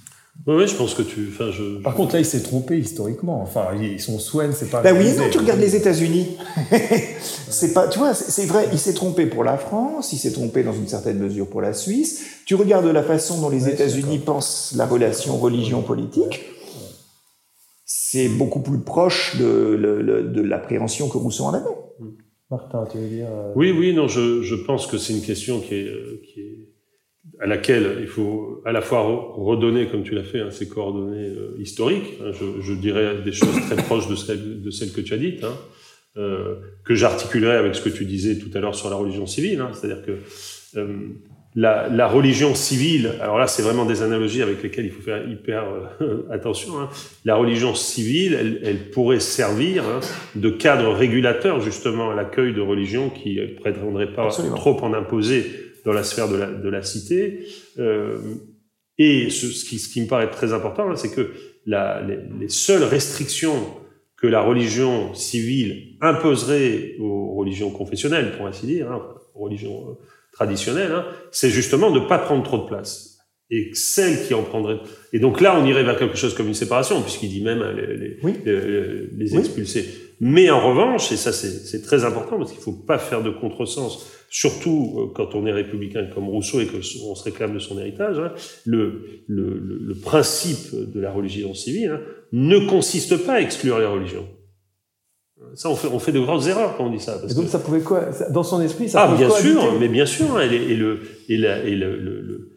Oui, 0.47 0.67
je 0.67 0.75
pense 0.75 0.93
que 0.93 1.01
tu. 1.01 1.29
Enfin, 1.31 1.49
je... 1.51 1.81
Par 1.81 1.95
contre, 1.95 2.13
là, 2.13 2.19
il 2.19 2.25
s'est 2.25 2.43
trompé 2.43 2.77
historiquement. 2.77 3.41
Enfin, 3.41 3.69
son 3.97 4.19
soin, 4.19 4.51
c'est 4.51 4.69
pas. 4.69 4.81
Ben 4.81 4.95
oui, 4.95 5.11
non, 5.17 5.23
tu 5.31 5.39
regardes 5.39 5.59
les 5.59 5.75
États-Unis. 5.75 6.37
c'est 7.49 7.73
pas, 7.73 7.87
tu 7.87 7.97
vois, 7.97 8.13
c'est 8.13 8.45
vrai. 8.45 8.67
Il 8.71 8.77
s'est 8.77 8.93
trompé 8.93 9.25
pour 9.25 9.43
la 9.43 9.57
France, 9.57 10.13
il 10.13 10.17
s'est 10.17 10.33
trompé 10.33 10.63
dans 10.63 10.73
une 10.73 10.87
certaine 10.87 11.17
mesure 11.17 11.49
pour 11.49 11.61
la 11.61 11.73
Suisse. 11.73 12.25
Tu 12.45 12.53
regardes 12.53 12.85
la 12.85 13.01
façon 13.01 13.41
dont 13.41 13.49
les 13.49 13.69
États-Unis 13.69 14.19
pensent 14.19 14.73
la 14.77 14.85
relation 14.85 15.37
religion-politique. 15.37 16.41
C'est 17.85 18.29
beaucoup 18.29 18.61
plus 18.61 18.79
proche 18.79 19.37
de, 19.37 19.77
de 20.31 20.41
l'appréhension 20.41 21.09
que 21.09 21.17
Rousseau 21.17 21.45
en 21.45 21.53
avait. 21.53 21.65
Martin, 22.51 22.85
tu 22.91 22.99
veux 22.99 23.07
dire 23.07 23.27
euh, 23.29 23.53
Oui, 23.55 23.71
oui, 23.71 23.93
non, 23.93 24.07
je, 24.07 24.43
je 24.43 24.55
pense 24.55 24.85
que 24.85 24.97
c'est 24.97 25.13
une 25.13 25.23
question 25.23 25.59
qui 25.59 25.75
est, 25.75 25.87
euh, 25.87 26.21
qui 26.23 26.41
est 26.41 26.74
à 27.39 27.47
laquelle 27.47 27.97
il 28.01 28.07
faut 28.07 28.61
à 28.65 28.71
la 28.71 28.81
fois 28.81 29.01
redonner, 29.35 29.87
comme 29.87 30.03
tu 30.03 30.15
l'as 30.15 30.23
fait, 30.23 30.39
hein, 30.39 30.51
ces 30.51 30.67
coordonnées 30.67 31.27
euh, 31.27 31.55
historiques. 31.59 32.13
Hein, 32.21 32.31
je, 32.31 32.61
je, 32.61 32.73
dirais 32.73 33.21
des 33.23 33.31
choses 33.31 33.59
très 33.67 33.75
proches 33.75 34.07
de 34.07 34.15
celles, 34.15 34.61
de 34.61 34.71
celles 34.71 34.91
que 34.91 35.01
tu 35.01 35.13
as 35.13 35.17
dites, 35.17 35.43
hein, 35.43 35.53
euh, 36.17 36.55
que 36.85 36.95
j'articulerai 36.95 37.57
avec 37.57 37.75
ce 37.75 37.81
que 37.81 37.89
tu 37.89 38.05
disais 38.05 38.37
tout 38.37 38.49
à 38.53 38.59
l'heure 38.59 38.75
sur 38.75 38.89
la 38.89 38.95
religion 38.95 39.25
civile. 39.25 39.59
Hein. 39.59 39.71
C'est-à-dire 39.73 40.05
que 40.05 40.11
euh, 40.77 40.87
la, 41.55 41.89
la, 41.89 42.07
religion 42.07 42.53
civile, 42.53 43.13
alors 43.21 43.37
là, 43.37 43.47
c'est 43.47 43.63
vraiment 43.63 43.85
des 43.85 44.01
analogies 44.01 44.41
avec 44.41 44.61
lesquelles 44.61 44.85
il 44.85 44.91
faut 44.91 45.01
faire 45.01 45.27
hyper 45.27 45.65
attention. 46.31 46.73
La 47.23 47.35
religion 47.35 47.75
civile, 47.75 48.37
elle, 48.39 48.59
elle 48.63 48.89
pourrait 48.91 49.21
servir 49.21 49.83
de 50.35 50.49
cadre 50.49 50.93
régulateur 50.93 51.59
justement 51.61 52.11
à 52.11 52.15
l'accueil 52.15 52.53
de 52.53 52.61
religions 52.61 53.09
qui 53.09 53.35
ne 53.35 53.47
prétendraient 53.47 54.13
pas 54.13 54.29
trop 54.55 54.77
en 54.83 54.93
imposer 54.93 55.64
dans 55.85 55.93
la 55.93 56.03
sphère 56.03 56.27
de 56.27 56.35
la, 56.35 56.47
de 56.51 56.69
la 56.69 56.81
cité. 56.81 57.47
Euh, 57.79 58.17
et 58.97 59.29
ce, 59.29 59.47
ce, 59.47 59.65
qui, 59.65 59.79
ce, 59.79 59.89
qui, 59.89 60.01
me 60.01 60.07
paraît 60.07 60.29
très 60.29 60.53
important, 60.53 60.93
c'est 60.95 61.11
que 61.11 61.31
la, 61.65 62.01
les, 62.01 62.17
les, 62.39 62.49
seules 62.49 62.83
restrictions 62.83 63.67
que 64.17 64.27
la 64.27 64.41
religion 64.41 65.13
civile 65.13 65.97
imposerait 66.01 66.95
aux 66.99 67.35
religions 67.35 67.69
confessionnelles, 67.69 68.31
pour 68.37 68.47
ainsi 68.47 68.65
dire, 68.65 68.91
hein, 68.91 69.01
aux 69.35 69.43
religions 69.43 69.89
euh, 69.89 69.93
traditionnelles, 70.33 70.91
hein, 70.91 71.05
c'est 71.31 71.49
justement 71.49 71.91
de 71.91 71.99
ne 71.99 72.07
pas 72.07 72.19
prendre 72.19 72.43
trop 72.43 72.57
de 72.57 72.67
place. 72.67 73.19
Et 73.51 73.71
celles 73.73 74.25
qui 74.25 74.33
en 74.33 74.41
prendraient... 74.41 74.79
Et 75.13 75.19
donc 75.19 75.39
là, 75.39 75.59
on 75.59 75.65
irait 75.65 75.83
vers 75.83 75.99
quelque 75.99 76.17
chose 76.17 76.33
comme 76.33 76.47
une 76.47 76.55
séparation, 76.55 77.01
puisqu'il 77.01 77.29
dit 77.29 77.43
même 77.43 77.63
les, 77.75 77.95
les, 77.95 78.17
oui. 78.23 78.33
les, 78.43 79.07
les 79.07 79.37
expulser. 79.37 79.85
Mais 80.19 80.49
en 80.49 80.65
revanche, 80.67 81.11
et 81.11 81.17
ça 81.17 81.31
c'est 81.31 81.81
très 81.81 82.05
important, 82.05 82.37
parce 82.37 82.51
qu'il 82.51 82.59
ne 82.59 82.63
faut 82.63 82.71
pas 82.71 82.97
faire 82.97 83.21
de 83.21 83.29
contresens 83.29 84.09
surtout 84.35 84.95
euh, 84.97 85.13
quand 85.15 85.33
on 85.33 85.45
est 85.45 85.53
républicain 85.53 86.07
comme 86.13 86.27
Rousseau 86.27 86.59
et 86.59 86.67
qu'on 86.67 86.81
se 87.15 87.23
réclame 87.23 87.53
de 87.53 87.59
son 87.59 87.79
héritage, 87.79 88.19
hein, 88.19 88.33
le, 88.65 89.23
le, 89.27 89.57
le, 89.57 89.95
principe 89.95 90.75
de 90.75 90.99
la 90.99 91.09
religion 91.09 91.53
civile 91.53 91.91
hein, 91.91 92.01
ne 92.33 92.59
consiste 92.67 93.15
pas 93.25 93.35
à 93.35 93.39
exclure 93.39 93.79
les 93.79 93.85
religions. 93.85 94.27
Ça, 95.53 95.69
on 95.69 95.75
fait, 95.77 95.87
on 95.87 95.99
fait 95.99 96.11
de 96.11 96.19
grandes 96.19 96.47
erreurs 96.47 96.75
quand 96.75 96.85
on 96.85 96.91
dit 96.91 96.99
ça. 96.99 97.17
Parce 97.17 97.31
et 97.31 97.35
donc, 97.35 97.47
ça 97.47 97.59
pouvait 97.59 97.79
quoi 97.79 98.09
Dans 98.31 98.43
son 98.43 98.59
esprit, 98.59 98.89
ça 98.89 99.03
Ah, 99.03 99.15
bien 99.15 99.29
sûr, 99.29 99.79
mais 99.79 99.87
bien 99.87 100.05
sûr. 100.05 100.41
Et, 100.41 100.53
et, 100.53 100.75
le, 100.75 100.99
et, 101.29 101.37
la, 101.37 101.63
et 101.63 101.75
le, 101.75 101.97
le, 101.97 102.51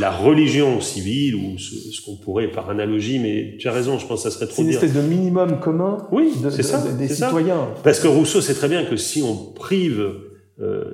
la 0.00 0.10
religion 0.10 0.82
civile, 0.82 1.34
ou 1.34 1.56
ce, 1.58 2.02
qu'on 2.04 2.16
pourrait 2.16 2.50
par 2.50 2.68
analogie, 2.68 3.18
mais 3.20 3.56
tu 3.58 3.68
as 3.68 3.72
raison, 3.72 3.98
je 3.98 4.06
pense 4.06 4.22
que 4.22 4.28
ça 4.30 4.34
serait 4.34 4.48
trop 4.48 4.56
C'est 4.56 4.62
une 4.62 4.70
espèce 4.70 4.92
de 4.92 5.00
minimum 5.00 5.60
commun 5.60 6.08
oui, 6.12 6.34
de, 6.42 6.50
c'est 6.50 6.62
ça, 6.62 6.84
des 6.98 7.08
ça. 7.08 7.28
citoyens. 7.28 7.68
Parce 7.82 8.00
que 8.00 8.08
Rousseau 8.08 8.42
sait 8.42 8.54
très 8.54 8.68
bien 8.68 8.84
que 8.84 8.96
si 8.96 9.22
on 9.22 9.34
prive, 9.34 10.10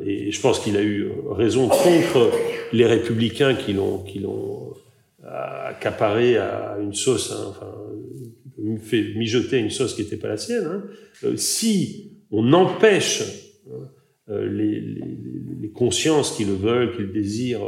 et 0.05 0.33
je 0.33 0.41
pense 0.41 0.59
qu'il 0.59 0.77
a 0.77 0.83
eu 0.83 1.09
raison 1.31 1.69
contre 1.69 2.31
les 2.73 2.85
républicains 2.85 3.55
qui 3.55 3.73
l'ont, 3.73 3.99
qui 3.99 4.19
l'ont 4.19 4.75
accaparé 5.25 6.37
à 6.37 6.79
une 6.81 6.95
sauce, 6.95 7.33
hein, 7.33 7.47
enfin, 7.49 7.73
fait 8.79 9.15
mijoter 9.15 9.59
une 9.59 9.71
sauce 9.71 9.95
qui 9.95 10.03
n'était 10.03 10.17
pas 10.17 10.29
la 10.29 10.37
sienne, 10.37 10.65
hein, 10.65 10.85
euh, 11.25 11.37
si 11.37 12.13
on 12.31 12.53
empêche 12.53 13.23
hein, 13.69 13.89
euh, 14.31 14.49
les, 14.49 15.71
consciences 15.75 16.37
qui 16.37 16.45
le 16.45 16.53
veulent, 16.53 16.95
qui 16.95 17.01
le 17.01 17.09
désirent, 17.09 17.67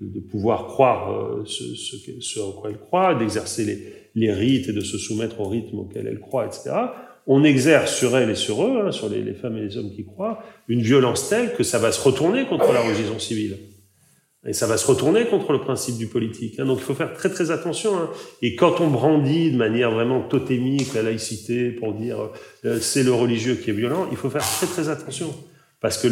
de, 0.00 0.18
pouvoir 0.28 0.66
croire 0.66 1.12
euh, 1.12 1.44
ce, 1.44 2.40
en 2.40 2.50
quoi 2.50 2.70
elles 2.70 2.78
croient, 2.78 3.14
d'exercer 3.14 3.64
les, 3.64 3.78
les, 4.16 4.32
rites 4.32 4.68
et 4.68 4.72
de 4.72 4.80
se 4.80 4.98
soumettre 4.98 5.40
au 5.40 5.48
rythme 5.48 5.78
auquel 5.78 6.08
elles 6.08 6.18
croient, 6.18 6.46
etc. 6.46 6.72
On 7.26 7.44
exerce 7.44 7.94
sur 7.94 8.16
elles 8.16 8.30
et 8.30 8.34
sur 8.34 8.64
eux, 8.64 8.82
hein, 8.84 8.92
sur 8.92 9.08
les, 9.08 9.34
femmes 9.34 9.56
et 9.56 9.62
les 9.62 9.76
hommes 9.76 9.92
qui 9.94 10.04
croient, 10.04 10.42
une 10.68 10.82
violence 10.82 11.28
telle 11.28 11.54
que 11.54 11.62
ça 11.62 11.78
va 11.78 11.92
se 11.92 12.02
retourner 12.02 12.46
contre 12.46 12.72
la 12.72 12.80
religion 12.80 13.18
civile. 13.18 13.58
Et 14.44 14.52
ça 14.52 14.66
va 14.66 14.76
se 14.76 14.86
retourner 14.86 15.26
contre 15.26 15.52
le 15.52 15.60
principe 15.60 15.98
du 15.98 16.08
politique. 16.08 16.58
Hein. 16.58 16.64
Donc 16.64 16.78
il 16.78 16.84
faut 16.84 16.94
faire 16.94 17.14
très 17.14 17.30
très 17.30 17.52
attention. 17.52 17.96
Hein. 17.96 18.10
Et 18.42 18.56
quand 18.56 18.80
on 18.80 18.88
brandit 18.88 19.52
de 19.52 19.56
manière 19.56 19.92
vraiment 19.92 20.20
totémique 20.20 20.94
la 20.94 21.02
laïcité 21.02 21.70
pour 21.70 21.94
dire 21.94 22.30
euh, 22.64 22.78
c'est 22.80 23.04
le 23.04 23.12
religieux 23.12 23.54
qui 23.54 23.70
est 23.70 23.74
violent, 23.74 24.08
il 24.10 24.16
faut 24.16 24.30
faire 24.30 24.42
très 24.42 24.66
très 24.66 24.88
attention. 24.88 25.32
Parce 25.80 25.98
que 25.98 26.08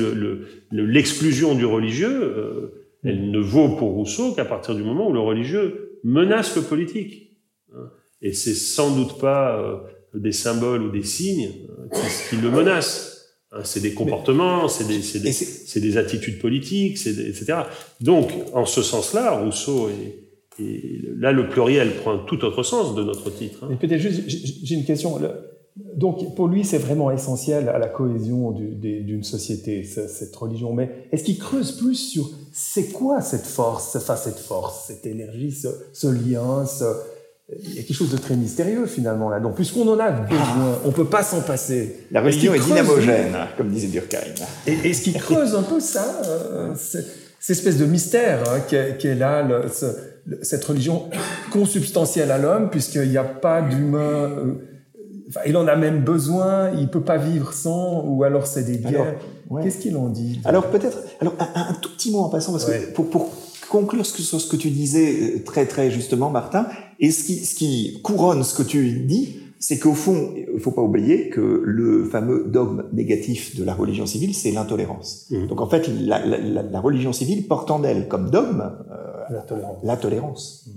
l'exclusion 0.71 1.55
le, 1.55 1.57
du 1.57 1.65
religieux, 1.65 2.23
euh, 2.23 2.89
elle 3.03 3.31
ne 3.33 3.39
vaut 3.41 3.77
pour 3.77 3.93
Rousseau 3.93 4.33
qu'à 4.35 4.45
partir 4.45 4.77
du 4.77 4.83
moment 4.83 5.09
où 5.09 5.13
le 5.13 5.21
religieux 5.21 5.99
menace 6.05 6.55
le 6.55 6.63
politique. 6.63 7.37
Hein. 7.75 7.91
Et 8.23 8.33
c'est 8.33 8.55
sans 8.55 8.95
doute 8.95 9.19
pas 9.19 9.59
euh, 9.59 9.79
des 10.15 10.33
symboles 10.33 10.83
ou 10.83 10.91
des 10.91 11.05
signes 11.05 11.51
euh, 11.69 11.89
qui, 11.93 12.37
qui 12.37 12.43
le 12.43 12.51
menacent. 12.51 13.27
Hein. 13.53 13.61
C'est 13.65 13.81
des 13.81 13.95
comportements, 13.95 14.69
c'est 14.69 14.87
des, 14.87 15.01
des, 15.19 15.81
des, 15.81 15.97
attitudes 15.97 16.39
politiques, 16.39 16.99
etc. 17.07 17.55
Donc, 18.01 18.31
en 18.53 18.67
ce 18.67 18.83
sens-là, 18.83 19.33
Rousseau 19.33 19.89
est, 19.89 20.31
et 20.61 21.01
là, 21.17 21.33
le 21.33 21.49
pluriel 21.49 21.97
prend 21.97 22.13
un 22.13 22.19
tout 22.19 22.45
autre 22.45 22.63
sens 22.63 22.95
de 22.95 23.03
notre 23.03 23.31
titre. 23.31 23.65
Hein. 23.65 23.77
Peut-être 23.81 24.01
juste, 24.01 24.23
j'ai 24.27 24.75
une 24.75 24.85
question. 24.85 25.19
Donc, 25.95 26.35
pour 26.35 26.49
lui, 26.49 26.65
c'est 26.65 26.79
vraiment 26.79 27.11
essentiel 27.11 27.69
à 27.69 27.79
la 27.79 27.89
cohésion 27.89 28.51
d'une 28.51 29.23
société, 29.23 29.85
cette 29.85 30.35
religion. 30.37 30.73
Mais 30.75 30.91
est-ce 31.13 31.25
qu'il 31.25 31.39
creuse 31.39 31.73
plus 31.73 31.95
sur 31.95 32.31
c'est 32.53 32.93
quoi 32.93 33.21
cette 33.21 33.47
force, 33.47 33.97
enfin, 33.97 34.17
cette 34.17 34.39
force, 34.39 34.87
cette 34.89 35.07
énergie, 35.07 35.53
ce, 35.53 36.07
lien 36.09 36.65
Il 37.59 37.75
y 37.75 37.79
a 37.79 37.83
quelque 37.83 37.97
chose 37.97 38.11
de 38.11 38.17
très 38.17 38.37
mystérieux 38.37 38.87
finalement 38.87 39.29
là. 39.29 39.41
Donc, 39.41 39.57
puisqu'on 39.57 39.89
en 39.89 39.99
a 39.99 40.11
besoin, 40.11 40.79
on 40.85 40.93
peut 40.93 41.07
pas 41.07 41.23
s'en 41.23 41.41
passer. 41.41 42.07
La 42.11 42.21
religion 42.21 42.55
est, 42.55 42.61
dynamogène, 42.61 43.35
comme 43.57 43.71
disait 43.71 43.89
Durkheim. 43.89 44.35
Et 44.67 44.91
est-ce 44.91 45.03
qu'il 45.03 45.15
creuse 45.15 45.55
un 45.55 45.63
peu 45.63 45.81
ça, 45.81 46.23
euh, 46.27 46.75
cette, 46.77 47.07
espèce 47.49 47.77
de 47.77 47.87
mystère 47.87 48.45
hein, 48.49 48.61
qui, 48.69 48.77
est, 48.77 49.15
là, 49.17 49.47
cette 50.43 50.65
religion 50.65 51.11
consubstantielle 51.51 52.31
à 52.31 52.39
l'homme, 52.39 52.71
puisqu'il 52.71 53.09
n'y 53.09 53.19
a 53.19 53.25
pas 53.25 53.63
d'humain. 53.63 54.31
Euh, 54.31 54.55
il 55.47 55.57
en 55.57 55.67
a 55.67 55.77
même 55.77 56.03
besoin, 56.03 56.71
il 56.71 56.89
peut 56.89 57.03
pas 57.03 57.17
vivre 57.17 57.53
sans, 57.53 58.05
ou 58.05 58.23
alors 58.25 58.47
c'est 58.47 58.65
des 58.65 58.79
guerres. 58.79 59.17
Qu'est-ce 59.63 59.79
qu'il 59.79 59.97
en 59.97 60.09
dit 60.09 60.41
Alors 60.45 60.67
peut-être, 60.71 60.99
alors 61.21 61.35
un, 61.39 61.75
tout 61.75 61.91
petit 61.91 62.13
mot 62.13 62.21
en 62.21 62.29
passant, 62.29 62.53
parce 62.53 62.65
que 62.65 62.93
pour, 62.93 63.11
pour 63.11 63.33
conclure 63.71 64.05
ce 64.05 64.13
que, 64.13 64.23
sur 64.23 64.41
ce 64.41 64.49
que 64.49 64.57
tu 64.57 64.71
disais 64.71 65.37
euh, 65.37 65.45
très 65.45 65.65
très 65.67 65.91
justement, 65.91 66.29
Martin, 66.29 66.67
et 66.99 67.11
ce 67.11 67.25
qui, 67.25 67.37
ce 67.37 67.55
qui 67.55 68.01
couronne 68.03 68.45
ce 68.45 68.55
que 68.55 68.63
tu 68.63 69.01
dis, 69.01 69.37
c'est 69.59 69.79
qu'au 69.79 69.95
fond, 69.95 70.35
il 70.55 70.59
faut 70.59 70.71
pas 70.73 70.83
oublier 70.83 71.29
que 71.29 71.63
le 71.65 72.05
fameux 72.05 72.45
dogme 72.49 72.85
négatif 72.93 73.57
de 73.57 73.65
la 73.65 73.75
religion 73.75 74.07
civile, 74.07 74.35
c'est 74.35 74.51
l'intolérance. 74.53 75.27
Mmh. 75.31 75.47
Donc 75.47 75.61
en 75.61 75.69
fait, 75.69 75.89
la, 75.89 76.25
la, 76.25 76.63
la, 76.63 76.81
religion 76.81 77.13
civile 77.13 77.47
porte 77.47 77.71
en 77.71 77.85
elle 77.85 78.09
comme 78.09 78.31
dogme 78.31 78.73
euh, 78.91 79.35
la 79.35 79.43
tolérance. 79.43 79.77
La 79.85 79.97
tolérance. 79.97 80.65
Mmh. 80.67 80.71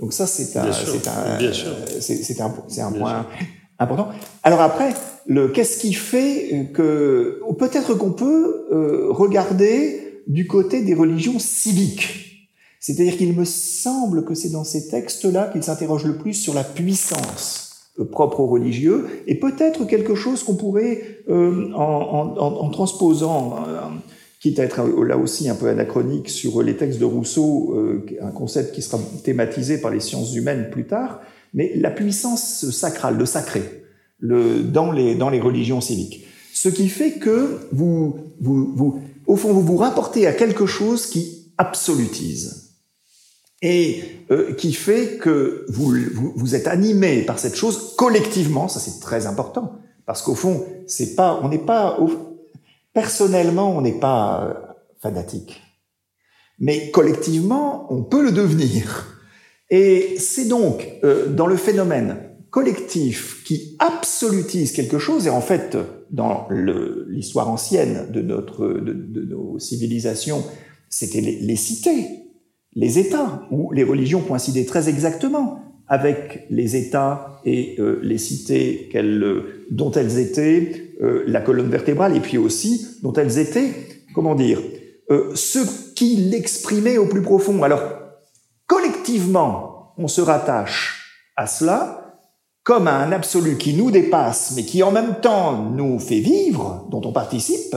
Donc 0.00 0.12
ça, 0.12 0.26
c'est 0.26 0.58
un, 0.58 0.72
c'est 0.72 1.06
un, 1.06 1.38
c'est 2.00 2.40
un, 2.40 2.54
c'est 2.68 2.80
un 2.80 2.92
point 2.92 3.26
important. 3.78 4.08
Alors 4.42 4.60
après, 4.60 4.94
le 5.26 5.48
qu'est-ce 5.48 5.78
qui 5.78 5.92
fait 5.92 6.70
que 6.72 7.40
peut-être 7.58 7.94
qu'on 7.94 8.12
peut 8.12 8.66
euh, 8.72 9.06
regarder 9.10 10.03
du 10.26 10.46
côté 10.46 10.82
des 10.82 10.94
religions 10.94 11.38
civiques. 11.38 12.50
C'est-à-dire 12.80 13.16
qu'il 13.16 13.32
me 13.34 13.44
semble 13.44 14.24
que 14.24 14.34
c'est 14.34 14.50
dans 14.50 14.64
ces 14.64 14.88
textes-là 14.88 15.48
qu'il 15.52 15.62
s'interroge 15.62 16.04
le 16.04 16.16
plus 16.16 16.34
sur 16.34 16.52
la 16.54 16.64
puissance 16.64 17.90
euh, 17.98 18.04
propre 18.04 18.40
aux 18.40 18.46
religieux 18.46 19.06
et 19.26 19.36
peut-être 19.36 19.86
quelque 19.86 20.14
chose 20.14 20.42
qu'on 20.42 20.56
pourrait, 20.56 21.22
euh, 21.28 21.72
en, 21.74 22.68
transposant, 22.70 23.64
quitte 24.40 24.58
à 24.58 24.64
être 24.64 24.82
là 25.02 25.16
aussi 25.16 25.48
un 25.48 25.54
peu 25.54 25.68
anachronique 25.68 26.28
sur 26.28 26.62
les 26.62 26.76
textes 26.76 27.00
de 27.00 27.06
Rousseau, 27.06 27.74
un 28.20 28.30
concept 28.30 28.74
qui 28.74 28.82
sera 28.82 28.98
thématisé 29.22 29.78
par 29.78 29.90
les 29.90 30.00
sciences 30.00 30.34
humaines 30.34 30.68
plus 30.70 30.86
tard, 30.86 31.20
mais 31.54 31.72
la 31.76 31.90
puissance 31.90 32.68
sacrale, 32.70 33.16
le 33.16 33.24
sacré, 33.24 33.62
dans, 34.20 34.92
les, 34.92 35.14
dans 35.14 35.30
les 35.30 35.40
religions 35.40 35.80
civiques. 35.80 36.26
Ce 36.52 36.68
qui 36.68 36.88
fait 36.88 37.12
que 37.12 37.58
vous, 37.72 38.16
vous, 38.40 39.00
au 39.26 39.36
fond, 39.36 39.52
vous 39.52 39.62
vous 39.62 39.76
rapportez 39.76 40.26
à 40.26 40.32
quelque 40.32 40.66
chose 40.66 41.06
qui 41.06 41.52
absolutise 41.58 42.72
et 43.62 44.04
euh, 44.30 44.52
qui 44.54 44.72
fait 44.72 45.16
que 45.18 45.64
vous, 45.68 45.94
vous, 46.36 46.54
êtes 46.54 46.66
animé 46.66 47.22
par 47.22 47.38
cette 47.38 47.54
chose 47.54 47.94
collectivement. 47.96 48.68
Ça, 48.68 48.80
c'est 48.80 49.00
très 49.00 49.26
important 49.26 49.78
parce 50.06 50.22
qu'au 50.22 50.34
fond, 50.34 50.66
c'est 50.86 51.14
pas, 51.14 51.40
on 51.42 51.48
n'est 51.48 51.58
pas, 51.58 51.98
personnellement, 52.92 53.74
on 53.74 53.80
n'est 53.80 53.98
pas 53.98 54.44
euh, 54.44 54.54
fanatique, 55.00 55.62
mais 56.58 56.90
collectivement, 56.90 57.86
on 57.90 58.02
peut 58.02 58.22
le 58.22 58.32
devenir. 58.32 59.18
Et 59.70 60.16
c'est 60.18 60.44
donc 60.44 60.86
euh, 61.02 61.28
dans 61.28 61.46
le 61.46 61.56
phénomène 61.56 62.33
collectif 62.54 63.42
qui 63.42 63.74
absolutise 63.80 64.70
quelque 64.70 65.00
chose, 65.00 65.26
et 65.26 65.30
en 65.30 65.40
fait, 65.40 65.76
dans 66.12 66.46
l'histoire 67.08 67.50
ancienne 67.50 68.06
de, 68.12 68.20
notre, 68.20 68.68
de, 68.68 69.24
nos 69.24 69.58
civilisations, 69.58 70.44
c'était 70.88 71.20
les, 71.20 71.56
cités, 71.56 72.06
les 72.76 73.00
États, 73.00 73.42
où 73.50 73.72
les 73.72 73.82
religions 73.82 74.20
coïncidaient 74.20 74.66
très 74.66 74.88
exactement 74.88 75.62
avec 75.88 76.46
les 76.48 76.76
États 76.76 77.40
et 77.44 77.74
euh, 77.80 77.98
les 78.04 78.18
cités 78.18 78.88
dont 79.72 79.90
elles 79.90 80.20
étaient 80.20 80.94
euh, 81.02 81.24
la 81.26 81.40
colonne 81.40 81.70
vertébrale, 81.70 82.16
et 82.16 82.20
puis 82.20 82.38
aussi 82.38 82.86
dont 83.02 83.14
elles 83.14 83.40
étaient, 83.40 83.72
comment 84.14 84.36
dire, 84.36 84.62
ce 85.34 85.92
qui 85.94 86.16
l'exprimait 86.16 86.98
au 86.98 87.06
plus 87.06 87.22
profond. 87.22 87.64
Alors, 87.64 87.82
collectivement, 88.68 89.92
on 89.98 90.06
se 90.06 90.20
rattache 90.20 91.32
à 91.36 91.48
cela 91.48 92.03
comme 92.64 92.88
à 92.88 92.96
un 92.96 93.12
absolu 93.12 93.58
qui 93.58 93.74
nous 93.74 93.90
dépasse, 93.90 94.54
mais 94.56 94.64
qui 94.64 94.82
en 94.82 94.90
même 94.90 95.20
temps 95.20 95.70
nous 95.70 95.98
fait 95.98 96.20
vivre, 96.20 96.88
dont 96.90 97.02
on 97.04 97.12
participe. 97.12 97.76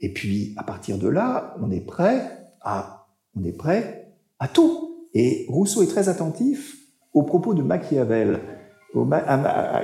Et 0.00 0.12
puis, 0.12 0.54
à 0.56 0.62
partir 0.62 0.96
de 0.96 1.08
là, 1.08 1.56
on 1.60 1.70
est 1.72 1.84
prêt 1.84 2.48
à, 2.62 3.06
on 3.36 3.44
est 3.44 3.56
prêt 3.56 4.14
à 4.38 4.46
tout. 4.46 5.06
Et 5.12 5.44
Rousseau 5.48 5.82
est 5.82 5.88
très 5.88 6.08
attentif 6.08 6.76
aux 7.12 7.24
propos 7.24 7.52
de 7.52 7.62
Machiavel. 7.62 8.40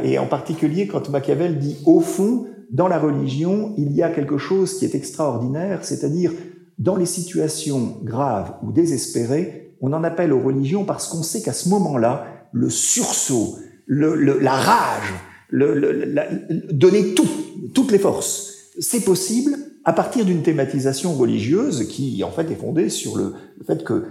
Et 0.04 0.18
en 0.18 0.26
particulier 0.26 0.86
quand 0.86 1.08
Machiavel 1.10 1.58
dit, 1.58 1.78
au 1.84 2.00
fond, 2.00 2.46
dans 2.70 2.88
la 2.88 2.98
religion, 2.98 3.74
il 3.76 3.92
y 3.92 4.02
a 4.02 4.10
quelque 4.10 4.38
chose 4.38 4.78
qui 4.78 4.84
est 4.84 4.94
extraordinaire, 4.94 5.84
c'est-à-dire 5.84 6.32
dans 6.78 6.96
les 6.96 7.06
situations 7.06 7.96
graves 8.04 8.54
ou 8.62 8.70
désespérées, 8.70 9.74
on 9.80 9.92
en 9.92 10.04
appelle 10.04 10.32
aux 10.32 10.40
religions 10.40 10.84
parce 10.84 11.08
qu'on 11.08 11.22
sait 11.22 11.42
qu'à 11.42 11.52
ce 11.52 11.68
moment-là, 11.70 12.26
le 12.52 12.70
sursaut, 12.70 13.56
la 13.88 14.52
rage, 14.52 15.14
donner 15.52 17.14
tout, 17.14 17.28
toutes 17.74 17.90
les 17.90 17.98
forces, 17.98 18.54
c'est 18.78 19.04
possible 19.04 19.56
à 19.84 19.92
partir 19.92 20.24
d'une 20.24 20.42
thématisation 20.42 21.14
religieuse 21.14 21.88
qui 21.88 22.22
en 22.22 22.30
fait 22.30 22.50
est 22.50 22.56
fondée 22.56 22.90
sur 22.90 23.16
le, 23.16 23.34
fait 23.66 23.82
que 23.84 24.04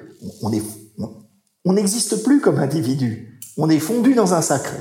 on 1.66 1.74
n'existe 1.74 2.24
plus 2.24 2.42
comme 2.42 2.58
individu, 2.58 3.40
on 3.58 3.70
est 3.70 3.80
fondu 3.80 4.14
dans 4.14 4.34
un 4.34 4.42
sacré. 4.42 4.80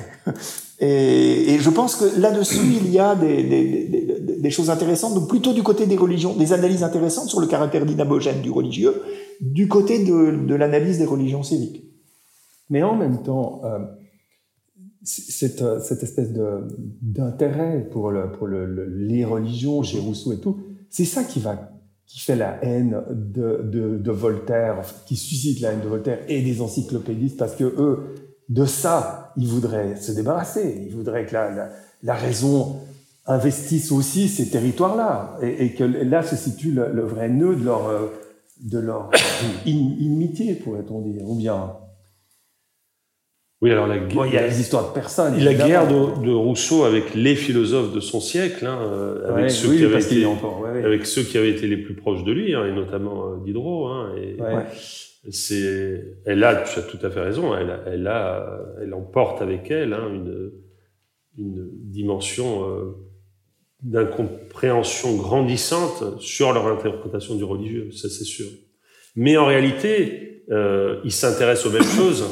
Et, 0.78 1.56
je 1.58 1.70
pense 1.70 1.96
que 1.96 2.20
là-dessus 2.20 2.60
il 2.80 2.90
y 2.90 2.98
a 2.98 3.14
des, 3.14 4.50
choses 4.50 4.70
intéressantes, 4.70 5.14
donc 5.14 5.28
plutôt 5.28 5.52
du 5.52 5.62
côté 5.62 5.86
des 5.86 5.96
religions, 5.96 6.34
des 6.34 6.52
analyses 6.52 6.84
intéressantes 6.84 7.28
sur 7.28 7.40
le 7.40 7.46
caractère 7.46 7.84
dynamogène 7.84 8.40
du 8.42 8.50
religieux, 8.50 9.02
du 9.40 9.68
côté 9.68 10.04
de, 10.04 10.54
l'analyse 10.54 10.98
des 10.98 11.04
religions 11.04 11.42
civiques. 11.42 11.82
Mais 12.70 12.82
en 12.82 12.94
même 12.96 13.22
temps, 13.22 13.60
euh, 13.64 13.78
cette, 15.06 15.64
cette, 15.80 16.02
espèce 16.02 16.32
d'intérêt 17.02 17.88
pour, 17.90 18.10
le, 18.10 18.32
pour 18.32 18.46
le, 18.46 18.86
les 18.86 19.24
religions 19.24 19.82
chez 19.82 19.98
Rousseau 19.98 20.32
et 20.32 20.40
tout, 20.40 20.58
c'est 20.90 21.04
ça 21.04 21.24
qui 21.24 21.40
va 21.40 21.72
qui 22.06 22.20
fait 22.20 22.36
la 22.36 22.64
haine 22.64 23.02
de, 23.10 23.98
de, 23.98 24.10
Voltaire, 24.12 24.82
qui 25.06 25.16
suscite 25.16 25.60
la 25.60 25.72
haine 25.72 25.80
de 25.80 25.88
Voltaire 25.88 26.20
et 26.28 26.40
des 26.40 26.60
encyclopédistes, 26.60 27.36
parce 27.36 27.56
que 27.56 27.64
eux, 27.64 28.14
de 28.48 28.64
ça, 28.64 29.32
ils 29.36 29.48
voudraient 29.48 29.96
se 29.96 30.12
débarrasser. 30.12 30.84
Ils 30.86 30.94
voudraient 30.94 31.26
que 31.26 31.34
la, 31.34 31.68
la, 32.02 32.14
raison 32.14 32.76
investisse 33.26 33.90
aussi 33.90 34.28
ces 34.28 34.50
territoires-là, 34.50 35.36
et, 35.42 35.66
et, 35.66 35.74
que 35.74 35.82
là 35.82 36.22
se 36.22 36.36
situe 36.36 36.70
le, 36.70 36.92
le 36.92 37.02
vrai 37.02 37.28
nœud 37.28 37.56
de 37.56 37.64
leur, 37.64 37.88
euh, 37.88 38.06
de 38.62 38.78
leur 38.78 39.10
inimitié, 39.66 40.54
pourrait-on 40.54 41.00
dire, 41.00 41.28
ou 41.28 41.34
bien. 41.34 41.72
Oui, 43.62 43.70
alors 43.70 43.86
la 43.86 43.98
guerre. 43.98 44.26
il 44.26 44.34
y 44.34 44.36
a 44.36 44.46
les 44.46 44.60
histoires 44.60 44.88
de 44.88 44.92
personnes. 44.92 45.38
La 45.42 45.54
guerre 45.54 45.88
de, 45.88 46.24
de, 46.24 46.30
Rousseau 46.30 46.84
avec 46.84 47.14
les 47.14 47.34
philosophes 47.34 47.94
de 47.94 48.00
son 48.00 48.20
siècle, 48.20 48.66
hein, 48.66 48.78
avec, 49.26 49.44
ouais, 49.44 49.48
ceux 49.48 49.68
oui, 49.68 49.78
qui 49.78 49.84
avaient 49.84 50.02
été, 50.02 50.26
encore, 50.26 50.60
ouais, 50.60 50.84
avec 50.84 51.06
ceux 51.06 51.22
qui 51.22 51.38
avaient 51.38 51.50
été 51.50 51.66
les 51.66 51.78
plus 51.78 51.94
proches 51.94 52.22
de 52.24 52.32
lui, 52.32 52.54
hein, 52.54 52.66
et 52.66 52.72
notamment 52.72 53.32
euh, 53.32 53.36
Diderot. 53.42 53.86
Hein, 53.88 54.14
et 54.18 54.36
c'est, 55.30 56.04
elle 56.26 56.44
a, 56.44 56.56
tu 56.56 56.78
as 56.78 56.82
tout 56.82 56.98
à 57.02 57.10
fait 57.10 57.20
raison, 57.20 57.56
elle, 57.56 57.70
a, 57.70 57.80
elle, 57.86 58.06
a, 58.06 58.60
elle 58.82 58.94
emporte 58.94 59.42
avec 59.42 59.70
elle 59.70 59.92
hein, 59.94 60.08
une, 60.12 60.52
une 61.38 61.70
dimension 61.72 62.68
euh, 62.68 62.96
d'incompréhension 63.82 65.16
grandissante 65.16 66.20
sur 66.20 66.52
leur 66.52 66.66
interprétation 66.66 67.34
du 67.34 67.44
religieux, 67.44 67.90
ça 67.92 68.08
c'est 68.08 68.24
sûr. 68.24 68.46
Mais 69.16 69.36
en 69.36 69.46
réalité, 69.46 70.44
euh, 70.50 71.00
ils 71.04 71.12
s'intéressent 71.12 71.66
aux 71.66 71.70
mêmes 71.70 71.82
choses. 71.96 72.24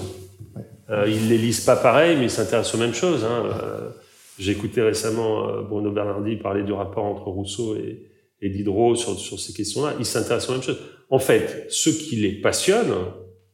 Euh, 0.90 1.06
ils 1.08 1.28
les 1.28 1.38
lisent 1.38 1.60
pas 1.60 1.76
pareil, 1.76 2.16
mais 2.16 2.24
ils 2.24 2.30
s'intéressent 2.30 2.74
aux 2.74 2.78
mêmes 2.78 2.94
choses. 2.94 3.24
Hein. 3.24 3.44
Euh, 3.46 3.90
J'ai 4.38 4.52
écouté 4.52 4.82
récemment 4.82 5.48
euh, 5.48 5.62
Bruno 5.62 5.90
Bernardi 5.90 6.36
parler 6.36 6.62
du 6.62 6.72
rapport 6.72 7.04
entre 7.04 7.28
Rousseau 7.28 7.76
et, 7.76 8.10
Diderot 8.42 8.94
sur, 8.94 9.18
sur 9.18 9.40
ces 9.40 9.54
questions-là. 9.54 9.94
Ils 9.98 10.04
s'intéressent 10.04 10.50
aux 10.50 10.52
mêmes 10.52 10.62
choses. 10.62 10.80
En 11.08 11.18
fait, 11.18 11.66
ce 11.70 11.88
qui 11.88 12.16
les 12.16 12.32
passionne, 12.42 12.92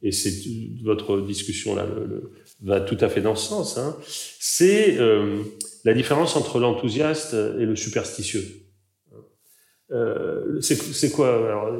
et 0.03 0.11
c'est 0.11 0.33
votre 0.83 1.21
discussion 1.21 1.75
là 1.75 1.85
le, 1.85 2.05
le, 2.05 2.31
va 2.63 2.81
tout 2.81 2.97
à 2.99 3.07
fait 3.07 3.21
dans 3.21 3.35
ce 3.35 3.47
sens, 3.47 3.77
hein, 3.77 3.95
c'est 4.05 4.97
euh, 4.99 5.43
la 5.85 5.93
différence 5.93 6.35
entre 6.35 6.59
l'enthousiaste 6.59 7.33
et 7.33 7.65
le 7.65 7.75
superstitieux. 7.75 8.43
Euh, 9.91 10.61
c'est 10.61 11.11
quoi 11.11 11.35
alors, 11.35 11.73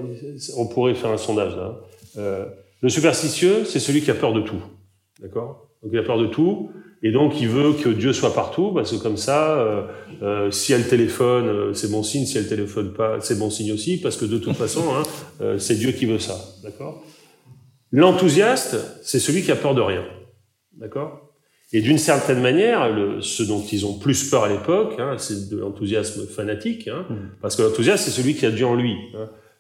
On 0.58 0.68
pourrait 0.68 0.96
faire 0.96 1.12
un 1.12 1.18
sondage 1.18 1.56
là. 1.56 1.80
Euh, 2.18 2.46
le 2.82 2.90
superstitieux, 2.90 3.64
c'est 3.66 3.80
celui 3.80 4.02
qui 4.02 4.12
a 4.12 4.16
peur 4.16 4.34
de 4.34 4.42
tout. 4.42 4.62
D'accord? 5.22 5.70
Donc 5.84 5.92
il 5.94 6.00
a 6.00 6.04
peur 6.04 6.20
de 6.20 6.28
tout, 6.28 6.72
et 7.02 7.12
donc 7.12 7.42
il 7.42 7.48
veut 7.48 7.74
que 7.74 7.90
Dieu 7.90 8.14
soit 8.14 8.34
partout, 8.34 8.72
parce 8.74 8.92
que 8.92 9.02
comme 9.02 9.18
ça, 9.18 9.60
euh, 9.60 9.84
euh, 10.22 10.52
si 10.52 10.74
elle 10.74 10.88
téléphone, 10.88 11.48
euh, 11.48 11.74
c'est 11.74 11.90
bon 11.90 12.04
signe, 12.04 12.26
si 12.26 12.38
elle 12.38 12.48
téléphone 12.48 12.94
pas, 12.94 13.20
c'est 13.20 13.38
bon 13.38 13.50
signe 13.50 13.72
aussi, 13.72 14.00
parce 14.00 14.18
que 14.18 14.26
de 14.26 14.38
toute 14.38 14.56
façon, 14.56 14.84
hein, 14.94 15.04
euh, 15.42 15.58
c'est 15.58 15.76
Dieu 15.76 15.92
qui 15.92 16.06
veut 16.06 16.20
ça. 16.20 16.38
D'accord? 16.64 17.04
L'enthousiaste, 17.92 18.78
c'est 19.04 19.20
celui 19.20 19.42
qui 19.42 19.52
a 19.52 19.56
peur 19.56 19.74
de 19.74 19.82
rien. 19.82 20.04
D'accord? 20.78 21.30
Et 21.74 21.82
d'une 21.82 21.98
certaine 21.98 22.42
manière, 22.42 22.94
le, 22.94 23.22
ce 23.22 23.44
dont 23.44 23.64
ils 23.72 23.86
ont 23.86 23.98
plus 23.98 24.30
peur 24.30 24.44
à 24.44 24.50
l'époque, 24.50 24.96
hein, 25.00 25.16
c'est 25.18 25.50
de 25.50 25.58
l'enthousiasme 25.58 26.28
fanatique, 26.28 26.88
hein, 26.88 27.06
mmh. 27.10 27.16
parce 27.42 27.56
que 27.56 27.64
l'enthousiaste, 27.64 28.06
c'est 28.06 28.12
celui 28.12 28.36
qui 28.36 28.46
a 28.46 28.52
Dieu 28.52 28.66
en 28.66 28.76
lui. 28.76 28.96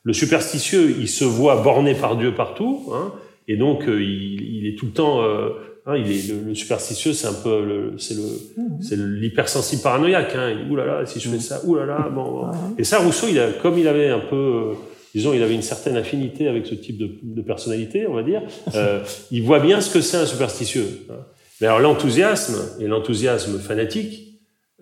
Le 0.03 0.13
superstitieux, 0.13 0.95
il 0.99 1.07
se 1.07 1.23
voit 1.23 1.61
borné 1.61 1.95
par 1.95 2.17
Dieu 2.17 2.33
partout, 2.33 2.91
hein, 2.93 3.13
et 3.47 3.57
donc, 3.57 3.87
euh, 3.87 4.01
il, 4.01 4.41
il, 4.41 4.67
est 4.67 4.77
tout 4.77 4.85
le 4.85 4.91
temps. 4.91 5.23
Euh, 5.23 5.49
hein, 5.85 5.95
il 5.97 6.11
est 6.11 6.29
le, 6.29 6.49
le 6.49 6.55
superstitieux, 6.55 7.13
c'est 7.13 7.27
un 7.27 7.33
peu 7.33 7.63
le, 7.63 7.97
c'est 7.97 8.13
le, 8.13 8.23
mmh. 8.23 8.81
c'est 8.81 8.97
l'hypersensible 8.97 9.81
paranoïaque. 9.81 10.35
Hein. 10.35 10.51
Il, 10.51 10.71
ouh 10.71 10.75
là 10.75 10.85
là, 10.85 11.05
si 11.05 11.19
je 11.19 11.29
fais 11.29 11.39
ça, 11.39 11.61
ouh 11.65 11.75
là 11.75 11.85
là, 11.85 12.09
bon. 12.09 12.45
Mmh. 12.45 12.75
Et 12.77 12.83
ça, 12.83 12.99
Rousseau, 12.99 13.27
il 13.29 13.39
a, 13.39 13.51
comme 13.51 13.77
il 13.77 13.87
avait 13.87 14.09
un 14.09 14.19
peu, 14.19 14.35
euh, 14.35 14.73
disons, 15.15 15.33
il 15.33 15.41
avait 15.43 15.55
une 15.55 15.61
certaine 15.61 15.97
affinité 15.97 16.47
avec 16.47 16.65
ce 16.65 16.75
type 16.75 16.97
de, 16.97 17.09
de 17.23 17.41
personnalité, 17.41 18.07
on 18.07 18.13
va 18.13 18.23
dire. 18.23 18.41
Il 19.31 19.43
voit 19.43 19.59
bien 19.59 19.81
ce 19.81 19.93
que 19.93 20.01
c'est 20.01 20.17
un 20.17 20.25
superstitieux. 20.25 20.85
Hein. 21.09 21.15
Mais 21.59 21.67
alors, 21.67 21.79
l'enthousiasme 21.79 22.59
et 22.79 22.87
l'enthousiasme 22.87 23.59
fanatique, 23.59 24.31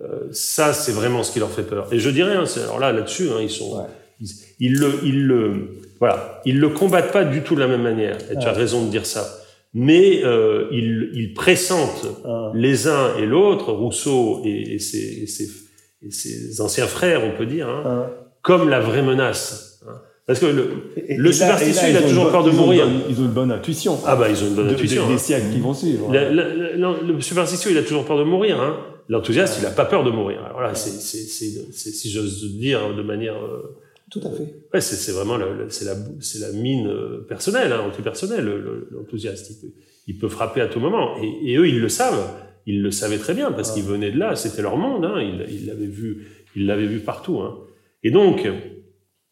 euh, 0.01 0.30
ça, 0.32 0.72
c'est 0.72 0.93
vraiment 0.93 1.24
ce 1.24 1.34
qui 1.34 1.39
leur 1.39 1.51
fait 1.51 1.64
peur. 1.64 1.88
Et 1.91 1.99
je 1.99 2.10
dirais, 2.10 2.36
hein, 2.36 2.45
alors 2.64 2.80
là, 2.80 2.93
là-dessus, 2.93 3.30
hein, 3.32 3.39
ils 3.41 3.49
sont, 3.49 3.78
ouais. 3.78 3.88
ils, 4.22 4.30
ils, 4.60 4.80
le, 4.80 4.93
ils 5.03 5.26
le 5.26 5.80
voilà, 5.99 6.28
ils 6.45 6.59
le 6.59 6.69
combattent 6.69 7.11
pas 7.11 7.23
du 7.23 7.41
tout 7.41 7.55
de 7.55 7.59
la 7.59 7.67
même 7.67 7.81
manière. 7.81 8.17
Et 8.31 8.37
tu 8.37 8.47
as 8.47 8.53
raison 8.53 8.85
de 8.85 8.89
dire 8.89 9.05
ça. 9.05 9.27
Mais 9.73 10.23
euh, 10.23 10.67
ils, 10.71 11.11
ils, 11.13 11.33
pressentent 11.33 12.07
ah. 12.25 12.51
les 12.55 12.87
uns 12.87 13.15
et 13.19 13.25
l'autre, 13.25 13.71
Rousseau 13.71 14.41
et, 14.43 14.73
et, 14.75 14.79
ses, 14.79 15.23
et, 15.23 15.27
ses, 15.27 15.47
et, 16.01 16.11
ses, 16.11 16.59
anciens 16.59 16.87
frères, 16.87 17.21
on 17.23 17.37
peut 17.37 17.45
dire, 17.45 17.69
hein, 17.69 17.83
ah. 17.85 18.09
comme 18.41 18.67
la 18.67 18.79
vraie 18.79 19.03
menace. 19.03 19.79
Hein. 19.87 19.93
Parce 20.25 20.39
que 20.39 20.47
le, 20.47 20.69
le 21.15 21.31
superstitieux, 21.31 21.89
il 21.89 21.97
a 21.97 22.01
toujours 22.01 22.31
peur 22.31 22.43
de 22.43 22.51
mourir. 22.51 22.87
Ils 23.09 23.19
ont 23.19 23.25
une 23.25 23.31
bonne 23.31 23.51
intuition. 23.51 23.99
Ah 24.05 24.15
bah 24.15 24.29
ils 24.29 24.43
ont 24.43 24.47
une 24.47 24.55
bonne 24.55 24.67
de, 24.69 24.73
intuition. 24.73 25.07
Des, 25.07 25.13
des 25.13 25.19
siècles 25.19 25.45
hein. 25.47 25.53
qui 25.53 25.59
vont 25.59 25.73
suivre. 25.73 26.11
Le, 26.11 26.31
le, 26.31 27.13
le, 27.13 27.21
superstitieux, 27.21 27.71
il 27.71 27.77
a 27.77 27.83
toujours 27.83 28.05
peur 28.05 28.17
de 28.17 28.23
mourir. 28.23 28.59
Hein. 28.59 28.77
L'enthousiaste, 29.07 29.57
il 29.59 29.65
a 29.67 29.71
pas 29.71 29.85
peur 29.85 30.03
de 30.03 30.11
mourir. 30.11 30.43
Alors 30.45 30.61
là, 30.61 30.73
c'est, 30.75 30.89
si 30.91 32.11
j'ose 32.11 32.57
dire 32.57 32.95
de 32.95 33.01
manière 33.01 33.35
euh, 33.35 33.75
tout 34.10 34.22
à 34.26 34.32
fait. 34.32 34.55
Ouais, 34.74 34.82
c'est 34.82 35.12
vraiment 35.12 35.38
c'est 35.70 35.86
la, 35.86 35.93
la 35.93 36.53
mine 36.53 36.91
personnelle, 37.28 37.72
hein, 37.72 37.82
antipersonnelle, 37.82 38.45
l'enthousiaste. 38.91 39.51
Il 39.51 39.60
peut, 39.60 39.74
il 40.07 40.18
peut 40.18 40.30
frapper 40.30 40.62
à 40.62 40.68
tout 40.68 40.80
moment. 40.80 41.18
Et, 41.22 41.51
et, 41.51 41.57
eux, 41.57 41.68
ils 41.68 41.80
le 41.80 41.89
savent. 41.89 42.34
Ils 42.66 42.82
le 42.82 42.91
savaient 42.91 43.18
très 43.18 43.34
bien 43.34 43.51
parce 43.51 43.72
qu'ils 43.72 43.84
venaient 43.84 44.12
de 44.12 44.18
là. 44.18 44.36
C'était 44.36 44.62
leur 44.62 44.78
monde. 44.78 45.05
Hein, 45.05 45.22
ils 45.22 45.66
l'avaient 45.66 45.86
vu, 45.86 46.28
ils 46.55 46.66
l'avaient 46.66 46.88
vu 46.88 46.99
partout. 46.99 47.39
Hein. 47.39 47.60
Et 48.03 48.12
donc, 48.12 48.47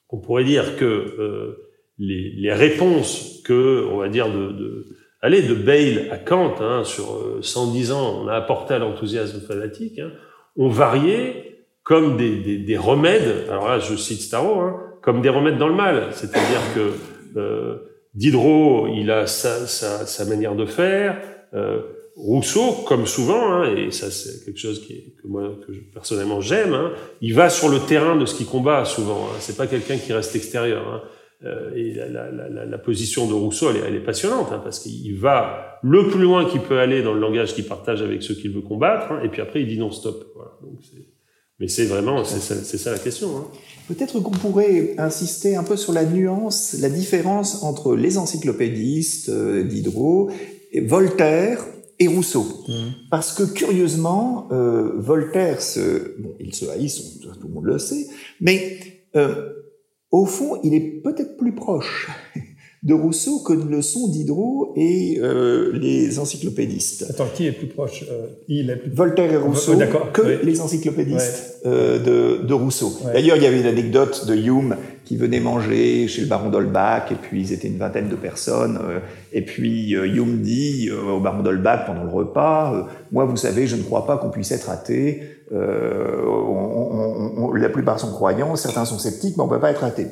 on 0.10 0.20
pourrait 0.20 0.44
dire 0.44 0.78
que 0.78 0.86
euh, 0.86 1.70
les, 1.98 2.32
les, 2.32 2.54
réponses 2.54 3.42
que, 3.44 3.86
on 3.92 3.98
va 3.98 4.10
dire, 4.10 4.32
de, 4.32 4.52
de 4.52 4.86
allez, 5.22 5.42
de 5.42 5.54
Bale 5.54 6.08
à 6.12 6.18
Kant 6.18 6.56
hein, 6.60 6.84
sur 6.84 7.40
110 7.42 7.92
ans, 7.92 8.24
on 8.24 8.28
a 8.28 8.34
apporté 8.34 8.74
à 8.74 8.80
l'enthousiasme 8.80 9.42
fanatique, 9.42 10.00
hein, 10.00 10.12
ont 10.56 10.70
varié 10.70 11.47
comme 11.88 12.18
des, 12.18 12.36
des, 12.36 12.58
des, 12.58 12.78
remèdes, 12.78 13.46
alors 13.50 13.70
là 13.70 13.80
je 13.80 13.96
cite 13.96 14.20
Starro, 14.20 14.60
hein, 14.60 14.76
comme 15.02 15.22
des 15.22 15.30
remèdes 15.30 15.58
dans 15.58 15.70
le 15.70 15.74
mal. 15.74 16.10
C'est-à-dire 16.12 16.60
que 16.76 16.92
euh, 17.40 17.78
Diderot, 18.14 18.90
il 18.94 19.10
a 19.10 19.26
sa, 19.26 19.66
sa, 19.68 20.06
sa, 20.06 20.26
manière 20.26 20.56
de 20.56 20.66
faire, 20.66 21.18
euh, 21.54 21.80
Rousseau, 22.18 22.84
comme 22.86 23.06
souvent, 23.06 23.54
hein, 23.54 23.74
et 23.74 23.92
ça 23.92 24.12
c'est 24.12 24.44
quelque 24.44 24.60
chose 24.60 24.86
qui 24.86 24.94
est, 24.96 25.14
que 25.22 25.30
moi 25.30 25.56
que 25.66 25.72
je, 25.72 25.80
personnellement 25.80 26.42
j'aime, 26.42 26.74
hein, 26.74 26.92
il 27.22 27.34
va 27.34 27.50
sur 27.50 27.70
le 27.70 27.80
terrain 27.80 28.18
de 28.18 28.26
ce 28.26 28.36
qu'il 28.36 28.48
combat 28.48 28.84
souvent. 28.84 29.30
Hein, 29.30 29.38
c'est 29.40 29.56
pas 29.56 29.68
quelqu'un 29.68 29.96
qui 29.96 30.12
reste 30.12 30.36
extérieur. 30.36 30.86
Hein. 30.86 31.02
Euh, 31.46 31.74
et 31.74 31.94
la, 31.94 32.10
la, 32.10 32.50
la, 32.50 32.66
la, 32.66 32.78
position 32.80 33.28
de 33.28 33.34
Rousseau, 33.34 33.70
elle 33.70 33.82
elle 33.88 33.96
est 33.96 34.04
passionnante, 34.04 34.50
hein, 34.52 34.60
parce 34.62 34.80
qu'il 34.80 35.16
va 35.16 35.80
le 35.84 36.10
plus 36.10 36.24
loin 36.24 36.44
qu'il 36.44 36.60
peut 36.60 36.80
aller 36.80 37.02
dans 37.02 37.14
le 37.14 37.22
langage 37.22 37.54
qu'il 37.54 37.66
partage 37.66 38.02
avec 38.02 38.24
ceux 38.24 38.34
qu'il 38.34 38.52
veut 38.52 38.62
combattre, 38.62 39.14
hein, 39.14 39.22
et 39.24 39.30
puis 39.30 39.42
après 39.42 39.62
il 39.62 39.68
dit 39.68 39.78
non 39.80 39.92
stop. 39.92 40.34
Voilà. 40.36 40.52
Donc 40.62 40.80
c'est 40.82 41.17
mais 41.60 41.68
c'est 41.68 41.86
vraiment, 41.86 42.24
c'est 42.24 42.40
ça, 42.40 42.56
ça, 42.64 42.92
la 42.92 43.00
question. 43.00 43.38
Hein. 43.38 43.48
Peut-être 43.88 44.20
qu'on 44.20 44.32
pourrait 44.32 44.96
insister 44.98 45.56
un 45.56 45.64
peu 45.64 45.78
sur 45.78 45.94
la 45.94 46.06
nuance, 46.06 46.76
la 46.80 46.90
différence 46.90 47.64
entre 47.64 47.96
les 47.96 48.18
encyclopédistes 48.18 49.30
euh, 49.30 49.64
Diderot, 49.64 50.30
et 50.72 50.82
Voltaire 50.82 51.66
et 52.00 52.08
Rousseau. 52.08 52.46
Mmh. 52.68 52.74
Parce 53.10 53.34
que 53.34 53.44
curieusement, 53.44 54.48
euh, 54.52 54.92
Voltaire, 54.98 55.62
se, 55.62 56.20
bon, 56.22 56.36
il 56.40 56.54
se 56.54 56.66
haïssent, 56.66 57.20
tout 57.22 57.48
le 57.48 57.54
monde 57.54 57.66
le 57.66 57.80
sait, 57.80 58.08
mais 58.40 58.78
euh, 59.16 59.54
au 60.12 60.26
fond, 60.26 60.60
il 60.64 60.74
est 60.74 61.02
peut-être 61.02 61.38
plus 61.38 61.56
proche 61.56 62.10
de 62.84 62.94
Rousseau 62.94 63.40
que 63.40 63.54
ne 63.54 63.64
le 63.64 63.82
sont 63.82 64.08
Diderot 64.08 64.74
et 64.76 65.20
euh, 65.20 65.72
les 65.74 66.20
encyclopédistes. 66.20 67.08
Attends, 67.10 67.28
qui 67.34 67.48
est 67.48 67.52
plus 67.52 67.68
proche 67.68 68.06
euh, 68.10 68.28
il 68.48 68.70
est 68.70 68.76
plus... 68.76 68.92
Voltaire 68.92 69.34
et 69.34 69.38
Rousseau 69.38 69.74
que 70.14 70.22
oui. 70.22 70.38
les 70.44 70.62
encyclopédistes 70.62 71.62
ouais. 71.66 71.72
euh, 71.72 72.00
de, 72.00 72.46
de, 72.46 72.54
Rousseau. 72.54 72.94
Ouais. 73.04 73.14
D'ailleurs, 73.14 73.38
il 73.38 73.44
y 73.44 73.48
avait 73.48 73.62
une 73.62 73.66
anecdote 73.66 74.28
de 74.28 74.36
Hume 74.36 74.76
qui 75.06 75.18
venait 75.18 75.40
manger 75.40 76.08
chez 76.08 76.22
le 76.22 76.28
baron 76.28 76.50
d'Holbach, 76.50 77.12
et 77.12 77.16
puis 77.16 77.42
ils 77.42 77.54
étaient 77.54 77.68
une 77.68 77.78
vingtaine 77.78 78.10
de 78.10 78.16
personnes, 78.16 78.78
euh, 78.84 79.00
et 79.34 79.42
puis 79.42 79.96
euh, 79.96 80.06
Hume 80.06 80.42
dit 80.42 80.92
au 80.92 81.20
baron 81.20 81.42
d'Holbach 81.42 81.86
pendant 81.88 82.04
le 82.04 82.12
repas, 82.12 82.88
moi, 83.12 83.26
vous 83.26 83.38
savez, 83.38 83.66
je 83.66 83.76
ne 83.76 83.84
crois 83.84 84.06
pas 84.06 84.18
qu'on 84.18 84.30
puisse 84.30 84.52
être 84.52 84.70
athée, 84.70 85.24
on, 85.52 85.56
on, 85.58 87.44
on, 87.44 87.54
la 87.54 87.70
plupart 87.70 88.00
sont 88.00 88.12
croyants, 88.12 88.56
certains 88.56 88.86
sont 88.86 89.00
sceptiques, 89.00 89.36
mais 89.38 89.44
on 89.44 89.48
ne 89.48 89.52
peut 89.52 89.62
pas 89.62 89.72
être 89.72 89.84
athée. 89.84 90.08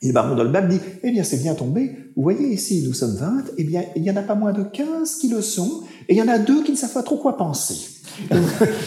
Et 0.00 0.08
le 0.08 0.12
baron 0.12 0.36
d'Holbach 0.36 0.68
dit, 0.68 0.78
eh 1.02 1.10
bien, 1.10 1.24
c'est 1.24 1.38
bien 1.38 1.54
tombé. 1.54 1.90
Vous 2.14 2.22
voyez, 2.22 2.46
ici, 2.48 2.84
nous 2.86 2.94
sommes 2.94 3.16
20. 3.16 3.44
Eh 3.58 3.64
bien, 3.64 3.82
il 3.96 4.02
n'y 4.02 4.10
en 4.10 4.16
a 4.16 4.22
pas 4.22 4.36
moins 4.36 4.52
de 4.52 4.62
15 4.62 5.16
qui 5.16 5.28
le 5.28 5.42
sont. 5.42 5.82
Et 6.08 6.14
il 6.14 6.18
y 6.18 6.22
en 6.22 6.28
a 6.28 6.38
deux 6.38 6.62
qui 6.62 6.70
ne 6.70 6.76
savent 6.76 6.92
pas 6.92 7.02
trop 7.02 7.16
quoi 7.16 7.36
penser. 7.36 7.74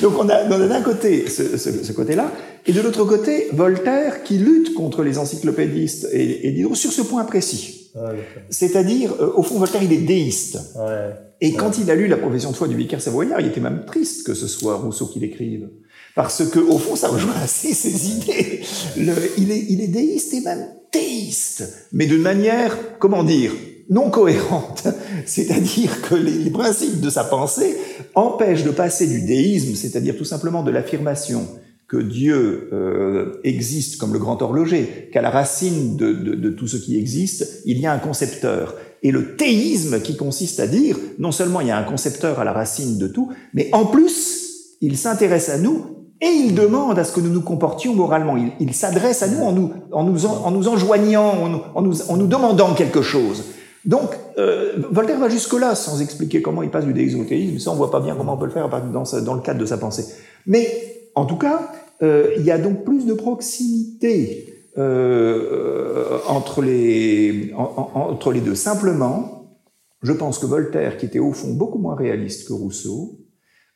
Donc, 0.01 0.13
on 0.17 0.29
a, 0.29 0.45
on 0.47 0.61
a 0.61 0.67
d'un 0.67 0.81
côté 0.81 1.27
ce, 1.29 1.57
ce, 1.57 1.83
ce 1.83 1.91
côté-là. 1.91 2.31
Et 2.65 2.71
de 2.71 2.79
l'autre 2.79 3.03
côté, 3.03 3.47
Voltaire 3.51 4.23
qui 4.23 4.37
lutte 4.37 4.73
contre 4.73 5.03
les 5.03 5.17
encyclopédistes 5.17 6.07
et, 6.13 6.47
et 6.47 6.51
Diderot 6.51 6.75
sur 6.75 6.91
ce 6.93 7.01
point 7.01 7.25
précis. 7.25 7.91
Ah, 7.95 8.11
C'est-à-dire, 8.49 9.13
euh, 9.19 9.33
au 9.35 9.43
fond, 9.43 9.57
Voltaire, 9.59 9.83
il 9.83 9.91
est 9.91 10.05
déiste. 10.05 10.59
Ouais. 10.77 11.13
Et 11.41 11.53
quand 11.53 11.77
il 11.77 11.89
a 11.91 11.95
lu 11.95 12.07
la 12.07 12.17
profession 12.17 12.51
de 12.51 12.55
foi 12.55 12.67
du 12.67 12.77
vicaire 12.77 13.01
savoyard, 13.01 13.41
il 13.41 13.47
était 13.47 13.59
même 13.59 13.83
triste 13.85 14.25
que 14.25 14.33
ce 14.33 14.47
soit 14.47 14.75
Rousseau 14.75 15.07
qui 15.07 15.19
l'écrive. 15.19 15.69
Parce 16.15 16.45
que 16.49 16.59
au 16.59 16.77
fond, 16.77 16.95
ça 16.95 17.07
rejoint 17.07 17.35
assez 17.41 17.73
ses 17.73 18.09
idées. 18.09 18.61
Il, 18.97 19.09
est, 19.09 19.65
il 19.69 19.81
est 19.81 19.87
déiste 19.87 20.33
et 20.33 20.41
même 20.41 20.67
théiste, 20.91 21.87
mais 21.93 22.05
d'une 22.05 22.21
manière, 22.21 22.77
comment 22.99 23.23
dire, 23.23 23.53
non 23.89 24.09
cohérente. 24.09 24.87
C'est-à-dire 25.25 26.01
que 26.01 26.15
les, 26.15 26.49
principes 26.49 26.99
de 26.99 27.09
sa 27.09 27.23
pensée 27.23 27.77
empêchent 28.15 28.63
de 28.63 28.71
passer 28.71 29.07
du 29.07 29.21
déisme, 29.21 29.75
c'est-à-dire 29.75 30.17
tout 30.17 30.25
simplement 30.25 30.63
de 30.63 30.71
l'affirmation 30.71 31.47
que 31.87 31.97
Dieu 31.97 32.69
euh, 32.71 33.41
existe 33.43 33.97
comme 33.97 34.13
le 34.13 34.19
grand 34.19 34.41
horloger, 34.41 35.09
qu'à 35.11 35.21
la 35.21 35.29
racine 35.29 35.97
de, 35.97 36.13
de, 36.13 36.49
tout 36.49 36.67
ce 36.67 36.77
qui 36.77 36.97
existe, 36.97 37.61
il 37.65 37.79
y 37.79 37.85
a 37.85 37.91
un 37.91 37.99
concepteur. 37.99 38.75
Et 39.03 39.11
le 39.11 39.35
théisme 39.35 40.01
qui 40.01 40.15
consiste 40.15 40.61
à 40.61 40.67
dire, 40.67 40.97
non 41.19 41.33
seulement 41.33 41.59
il 41.59 41.67
y 41.67 41.71
a 41.71 41.77
un 41.77 41.83
concepteur 41.83 42.39
à 42.39 42.45
la 42.45 42.53
racine 42.53 42.97
de 42.97 43.07
tout, 43.07 43.33
mais 43.53 43.67
en 43.73 43.85
plus, 43.85 44.77
il 44.79 44.97
s'intéresse 44.97 45.49
à 45.49 45.57
nous 45.57 46.00
et 46.21 46.27
il 46.27 46.53
demande 46.53 46.99
à 46.99 47.03
ce 47.03 47.13
que 47.13 47.19
nous 47.19 47.31
nous 47.31 47.41
comportions 47.41 47.95
moralement. 47.95 48.35
Il, 48.59 48.73
s'adresse 48.75 49.23
à 49.23 49.27
nous 49.27 49.41
en 49.41 49.51
nous, 49.51 49.73
en 49.91 50.03
nous, 50.03 50.25
en, 50.27 50.45
en 50.45 50.51
nous 50.51 50.67
enjoignant, 50.67 51.33
en 51.73 51.81
nous, 51.81 52.01
en 52.01 52.17
nous, 52.17 52.27
demandant 52.27 52.75
quelque 52.75 53.01
chose. 53.01 53.43
Donc, 53.85 54.11
euh, 54.37 54.73
Voltaire 54.91 55.19
va 55.19 55.29
jusque-là 55.29 55.73
sans 55.73 55.99
expliquer 55.99 56.43
comment 56.43 56.61
il 56.61 56.69
passe 56.69 56.85
du 56.85 56.93
théisme. 56.93 57.25
Ça, 57.57 57.71
on 57.71 57.75
voit 57.75 57.89
pas 57.89 57.99
bien 57.99 58.15
comment 58.15 58.35
on 58.35 58.37
peut 58.37 58.45
le 58.45 58.51
faire 58.51 58.69
dans, 58.69 59.33
le 59.33 59.41
cadre 59.41 59.59
de 59.59 59.65
sa 59.65 59.77
pensée. 59.77 60.05
Mais, 60.45 60.67
en 61.15 61.25
tout 61.25 61.37
cas, 61.37 61.71
euh, 62.03 62.35
il 62.37 62.43
y 62.43 62.51
a 62.51 62.59
donc 62.59 62.83
plus 62.83 63.07
de 63.07 63.13
proximité 63.13 64.45
euh, 64.77 66.19
entre, 66.27 66.61
les, 66.61 67.51
en, 67.57 67.89
en, 67.95 67.99
entre 68.11 68.31
les 68.31 68.41
deux. 68.41 68.53
Simplement, 68.53 69.57
je 70.03 70.13
pense 70.13 70.37
que 70.37 70.45
Voltaire, 70.45 70.97
qui 70.97 71.07
était 71.07 71.17
au 71.17 71.33
fond 71.33 71.53
beaucoup 71.53 71.79
moins 71.79 71.95
réaliste 71.95 72.47
que 72.47 72.53
Rousseau, 72.53 73.17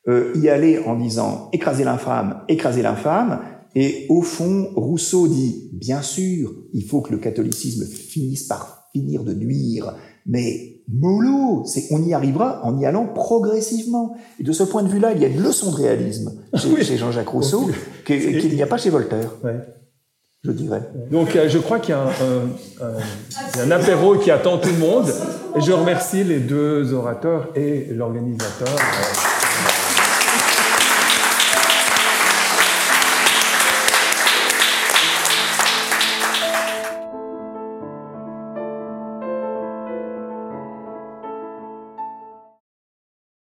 euh, 0.07 0.31
y 0.35 0.49
allait 0.49 0.79
en 0.79 0.95
disant 0.95 1.49
écraser 1.51 1.83
l'infâme, 1.83 2.41
écraser 2.47 2.81
l'infâme, 2.81 3.39
et 3.75 4.05
au 4.09 4.21
fond, 4.21 4.69
Rousseau 4.75 5.27
dit 5.27 5.69
bien 5.73 6.01
sûr, 6.01 6.53
il 6.73 6.83
faut 6.83 7.01
que 7.01 7.11
le 7.11 7.17
catholicisme 7.17 7.85
finisse 7.85 8.43
par 8.43 8.87
finir 8.93 9.23
de 9.23 9.33
nuire, 9.33 9.93
mais 10.25 10.81
mollo, 10.87 11.63
c'est 11.65 11.85
on 11.91 12.01
y 12.01 12.13
arrivera 12.13 12.61
en 12.63 12.79
y 12.79 12.85
allant 12.85 13.07
progressivement. 13.07 14.15
Et 14.39 14.43
de 14.43 14.51
ce 14.51 14.63
point 14.63 14.83
de 14.83 14.89
vue-là, 14.89 15.11
il 15.13 15.21
y 15.21 15.25
a 15.25 15.27
une 15.27 15.41
leçon 15.41 15.71
de 15.71 15.75
réalisme 15.75 16.31
chez, 16.53 16.69
oui. 16.69 16.83
chez 16.83 16.97
Jean-Jacques 16.97 17.27
Rousseau 17.27 17.69
qu'il 18.05 18.55
n'y 18.55 18.61
a 18.61 18.67
pas 18.67 18.77
chez 18.77 18.89
Voltaire. 18.89 19.31
Ouais. 19.43 19.59
Je 20.43 20.51
dirais. 20.51 20.81
Donc, 21.09 21.35
euh, 21.35 21.49
je 21.49 21.57
crois 21.57 21.79
qu'il 21.79 21.89
y 21.89 21.97
a 21.97 22.03
un, 22.03 22.07
un, 22.07 22.87
un, 22.87 23.63
un, 23.63 23.71
apéro 23.71 24.15
qui 24.15 24.29
attend 24.29 24.59
tout 24.59 24.69
le 24.69 24.77
monde. 24.77 25.11
Et 25.57 25.61
je 25.61 25.71
remercie 25.71 26.23
les 26.23 26.39
deux 26.39 26.93
orateurs 26.93 27.49
et 27.55 27.87
l'organisateur. 27.91 28.67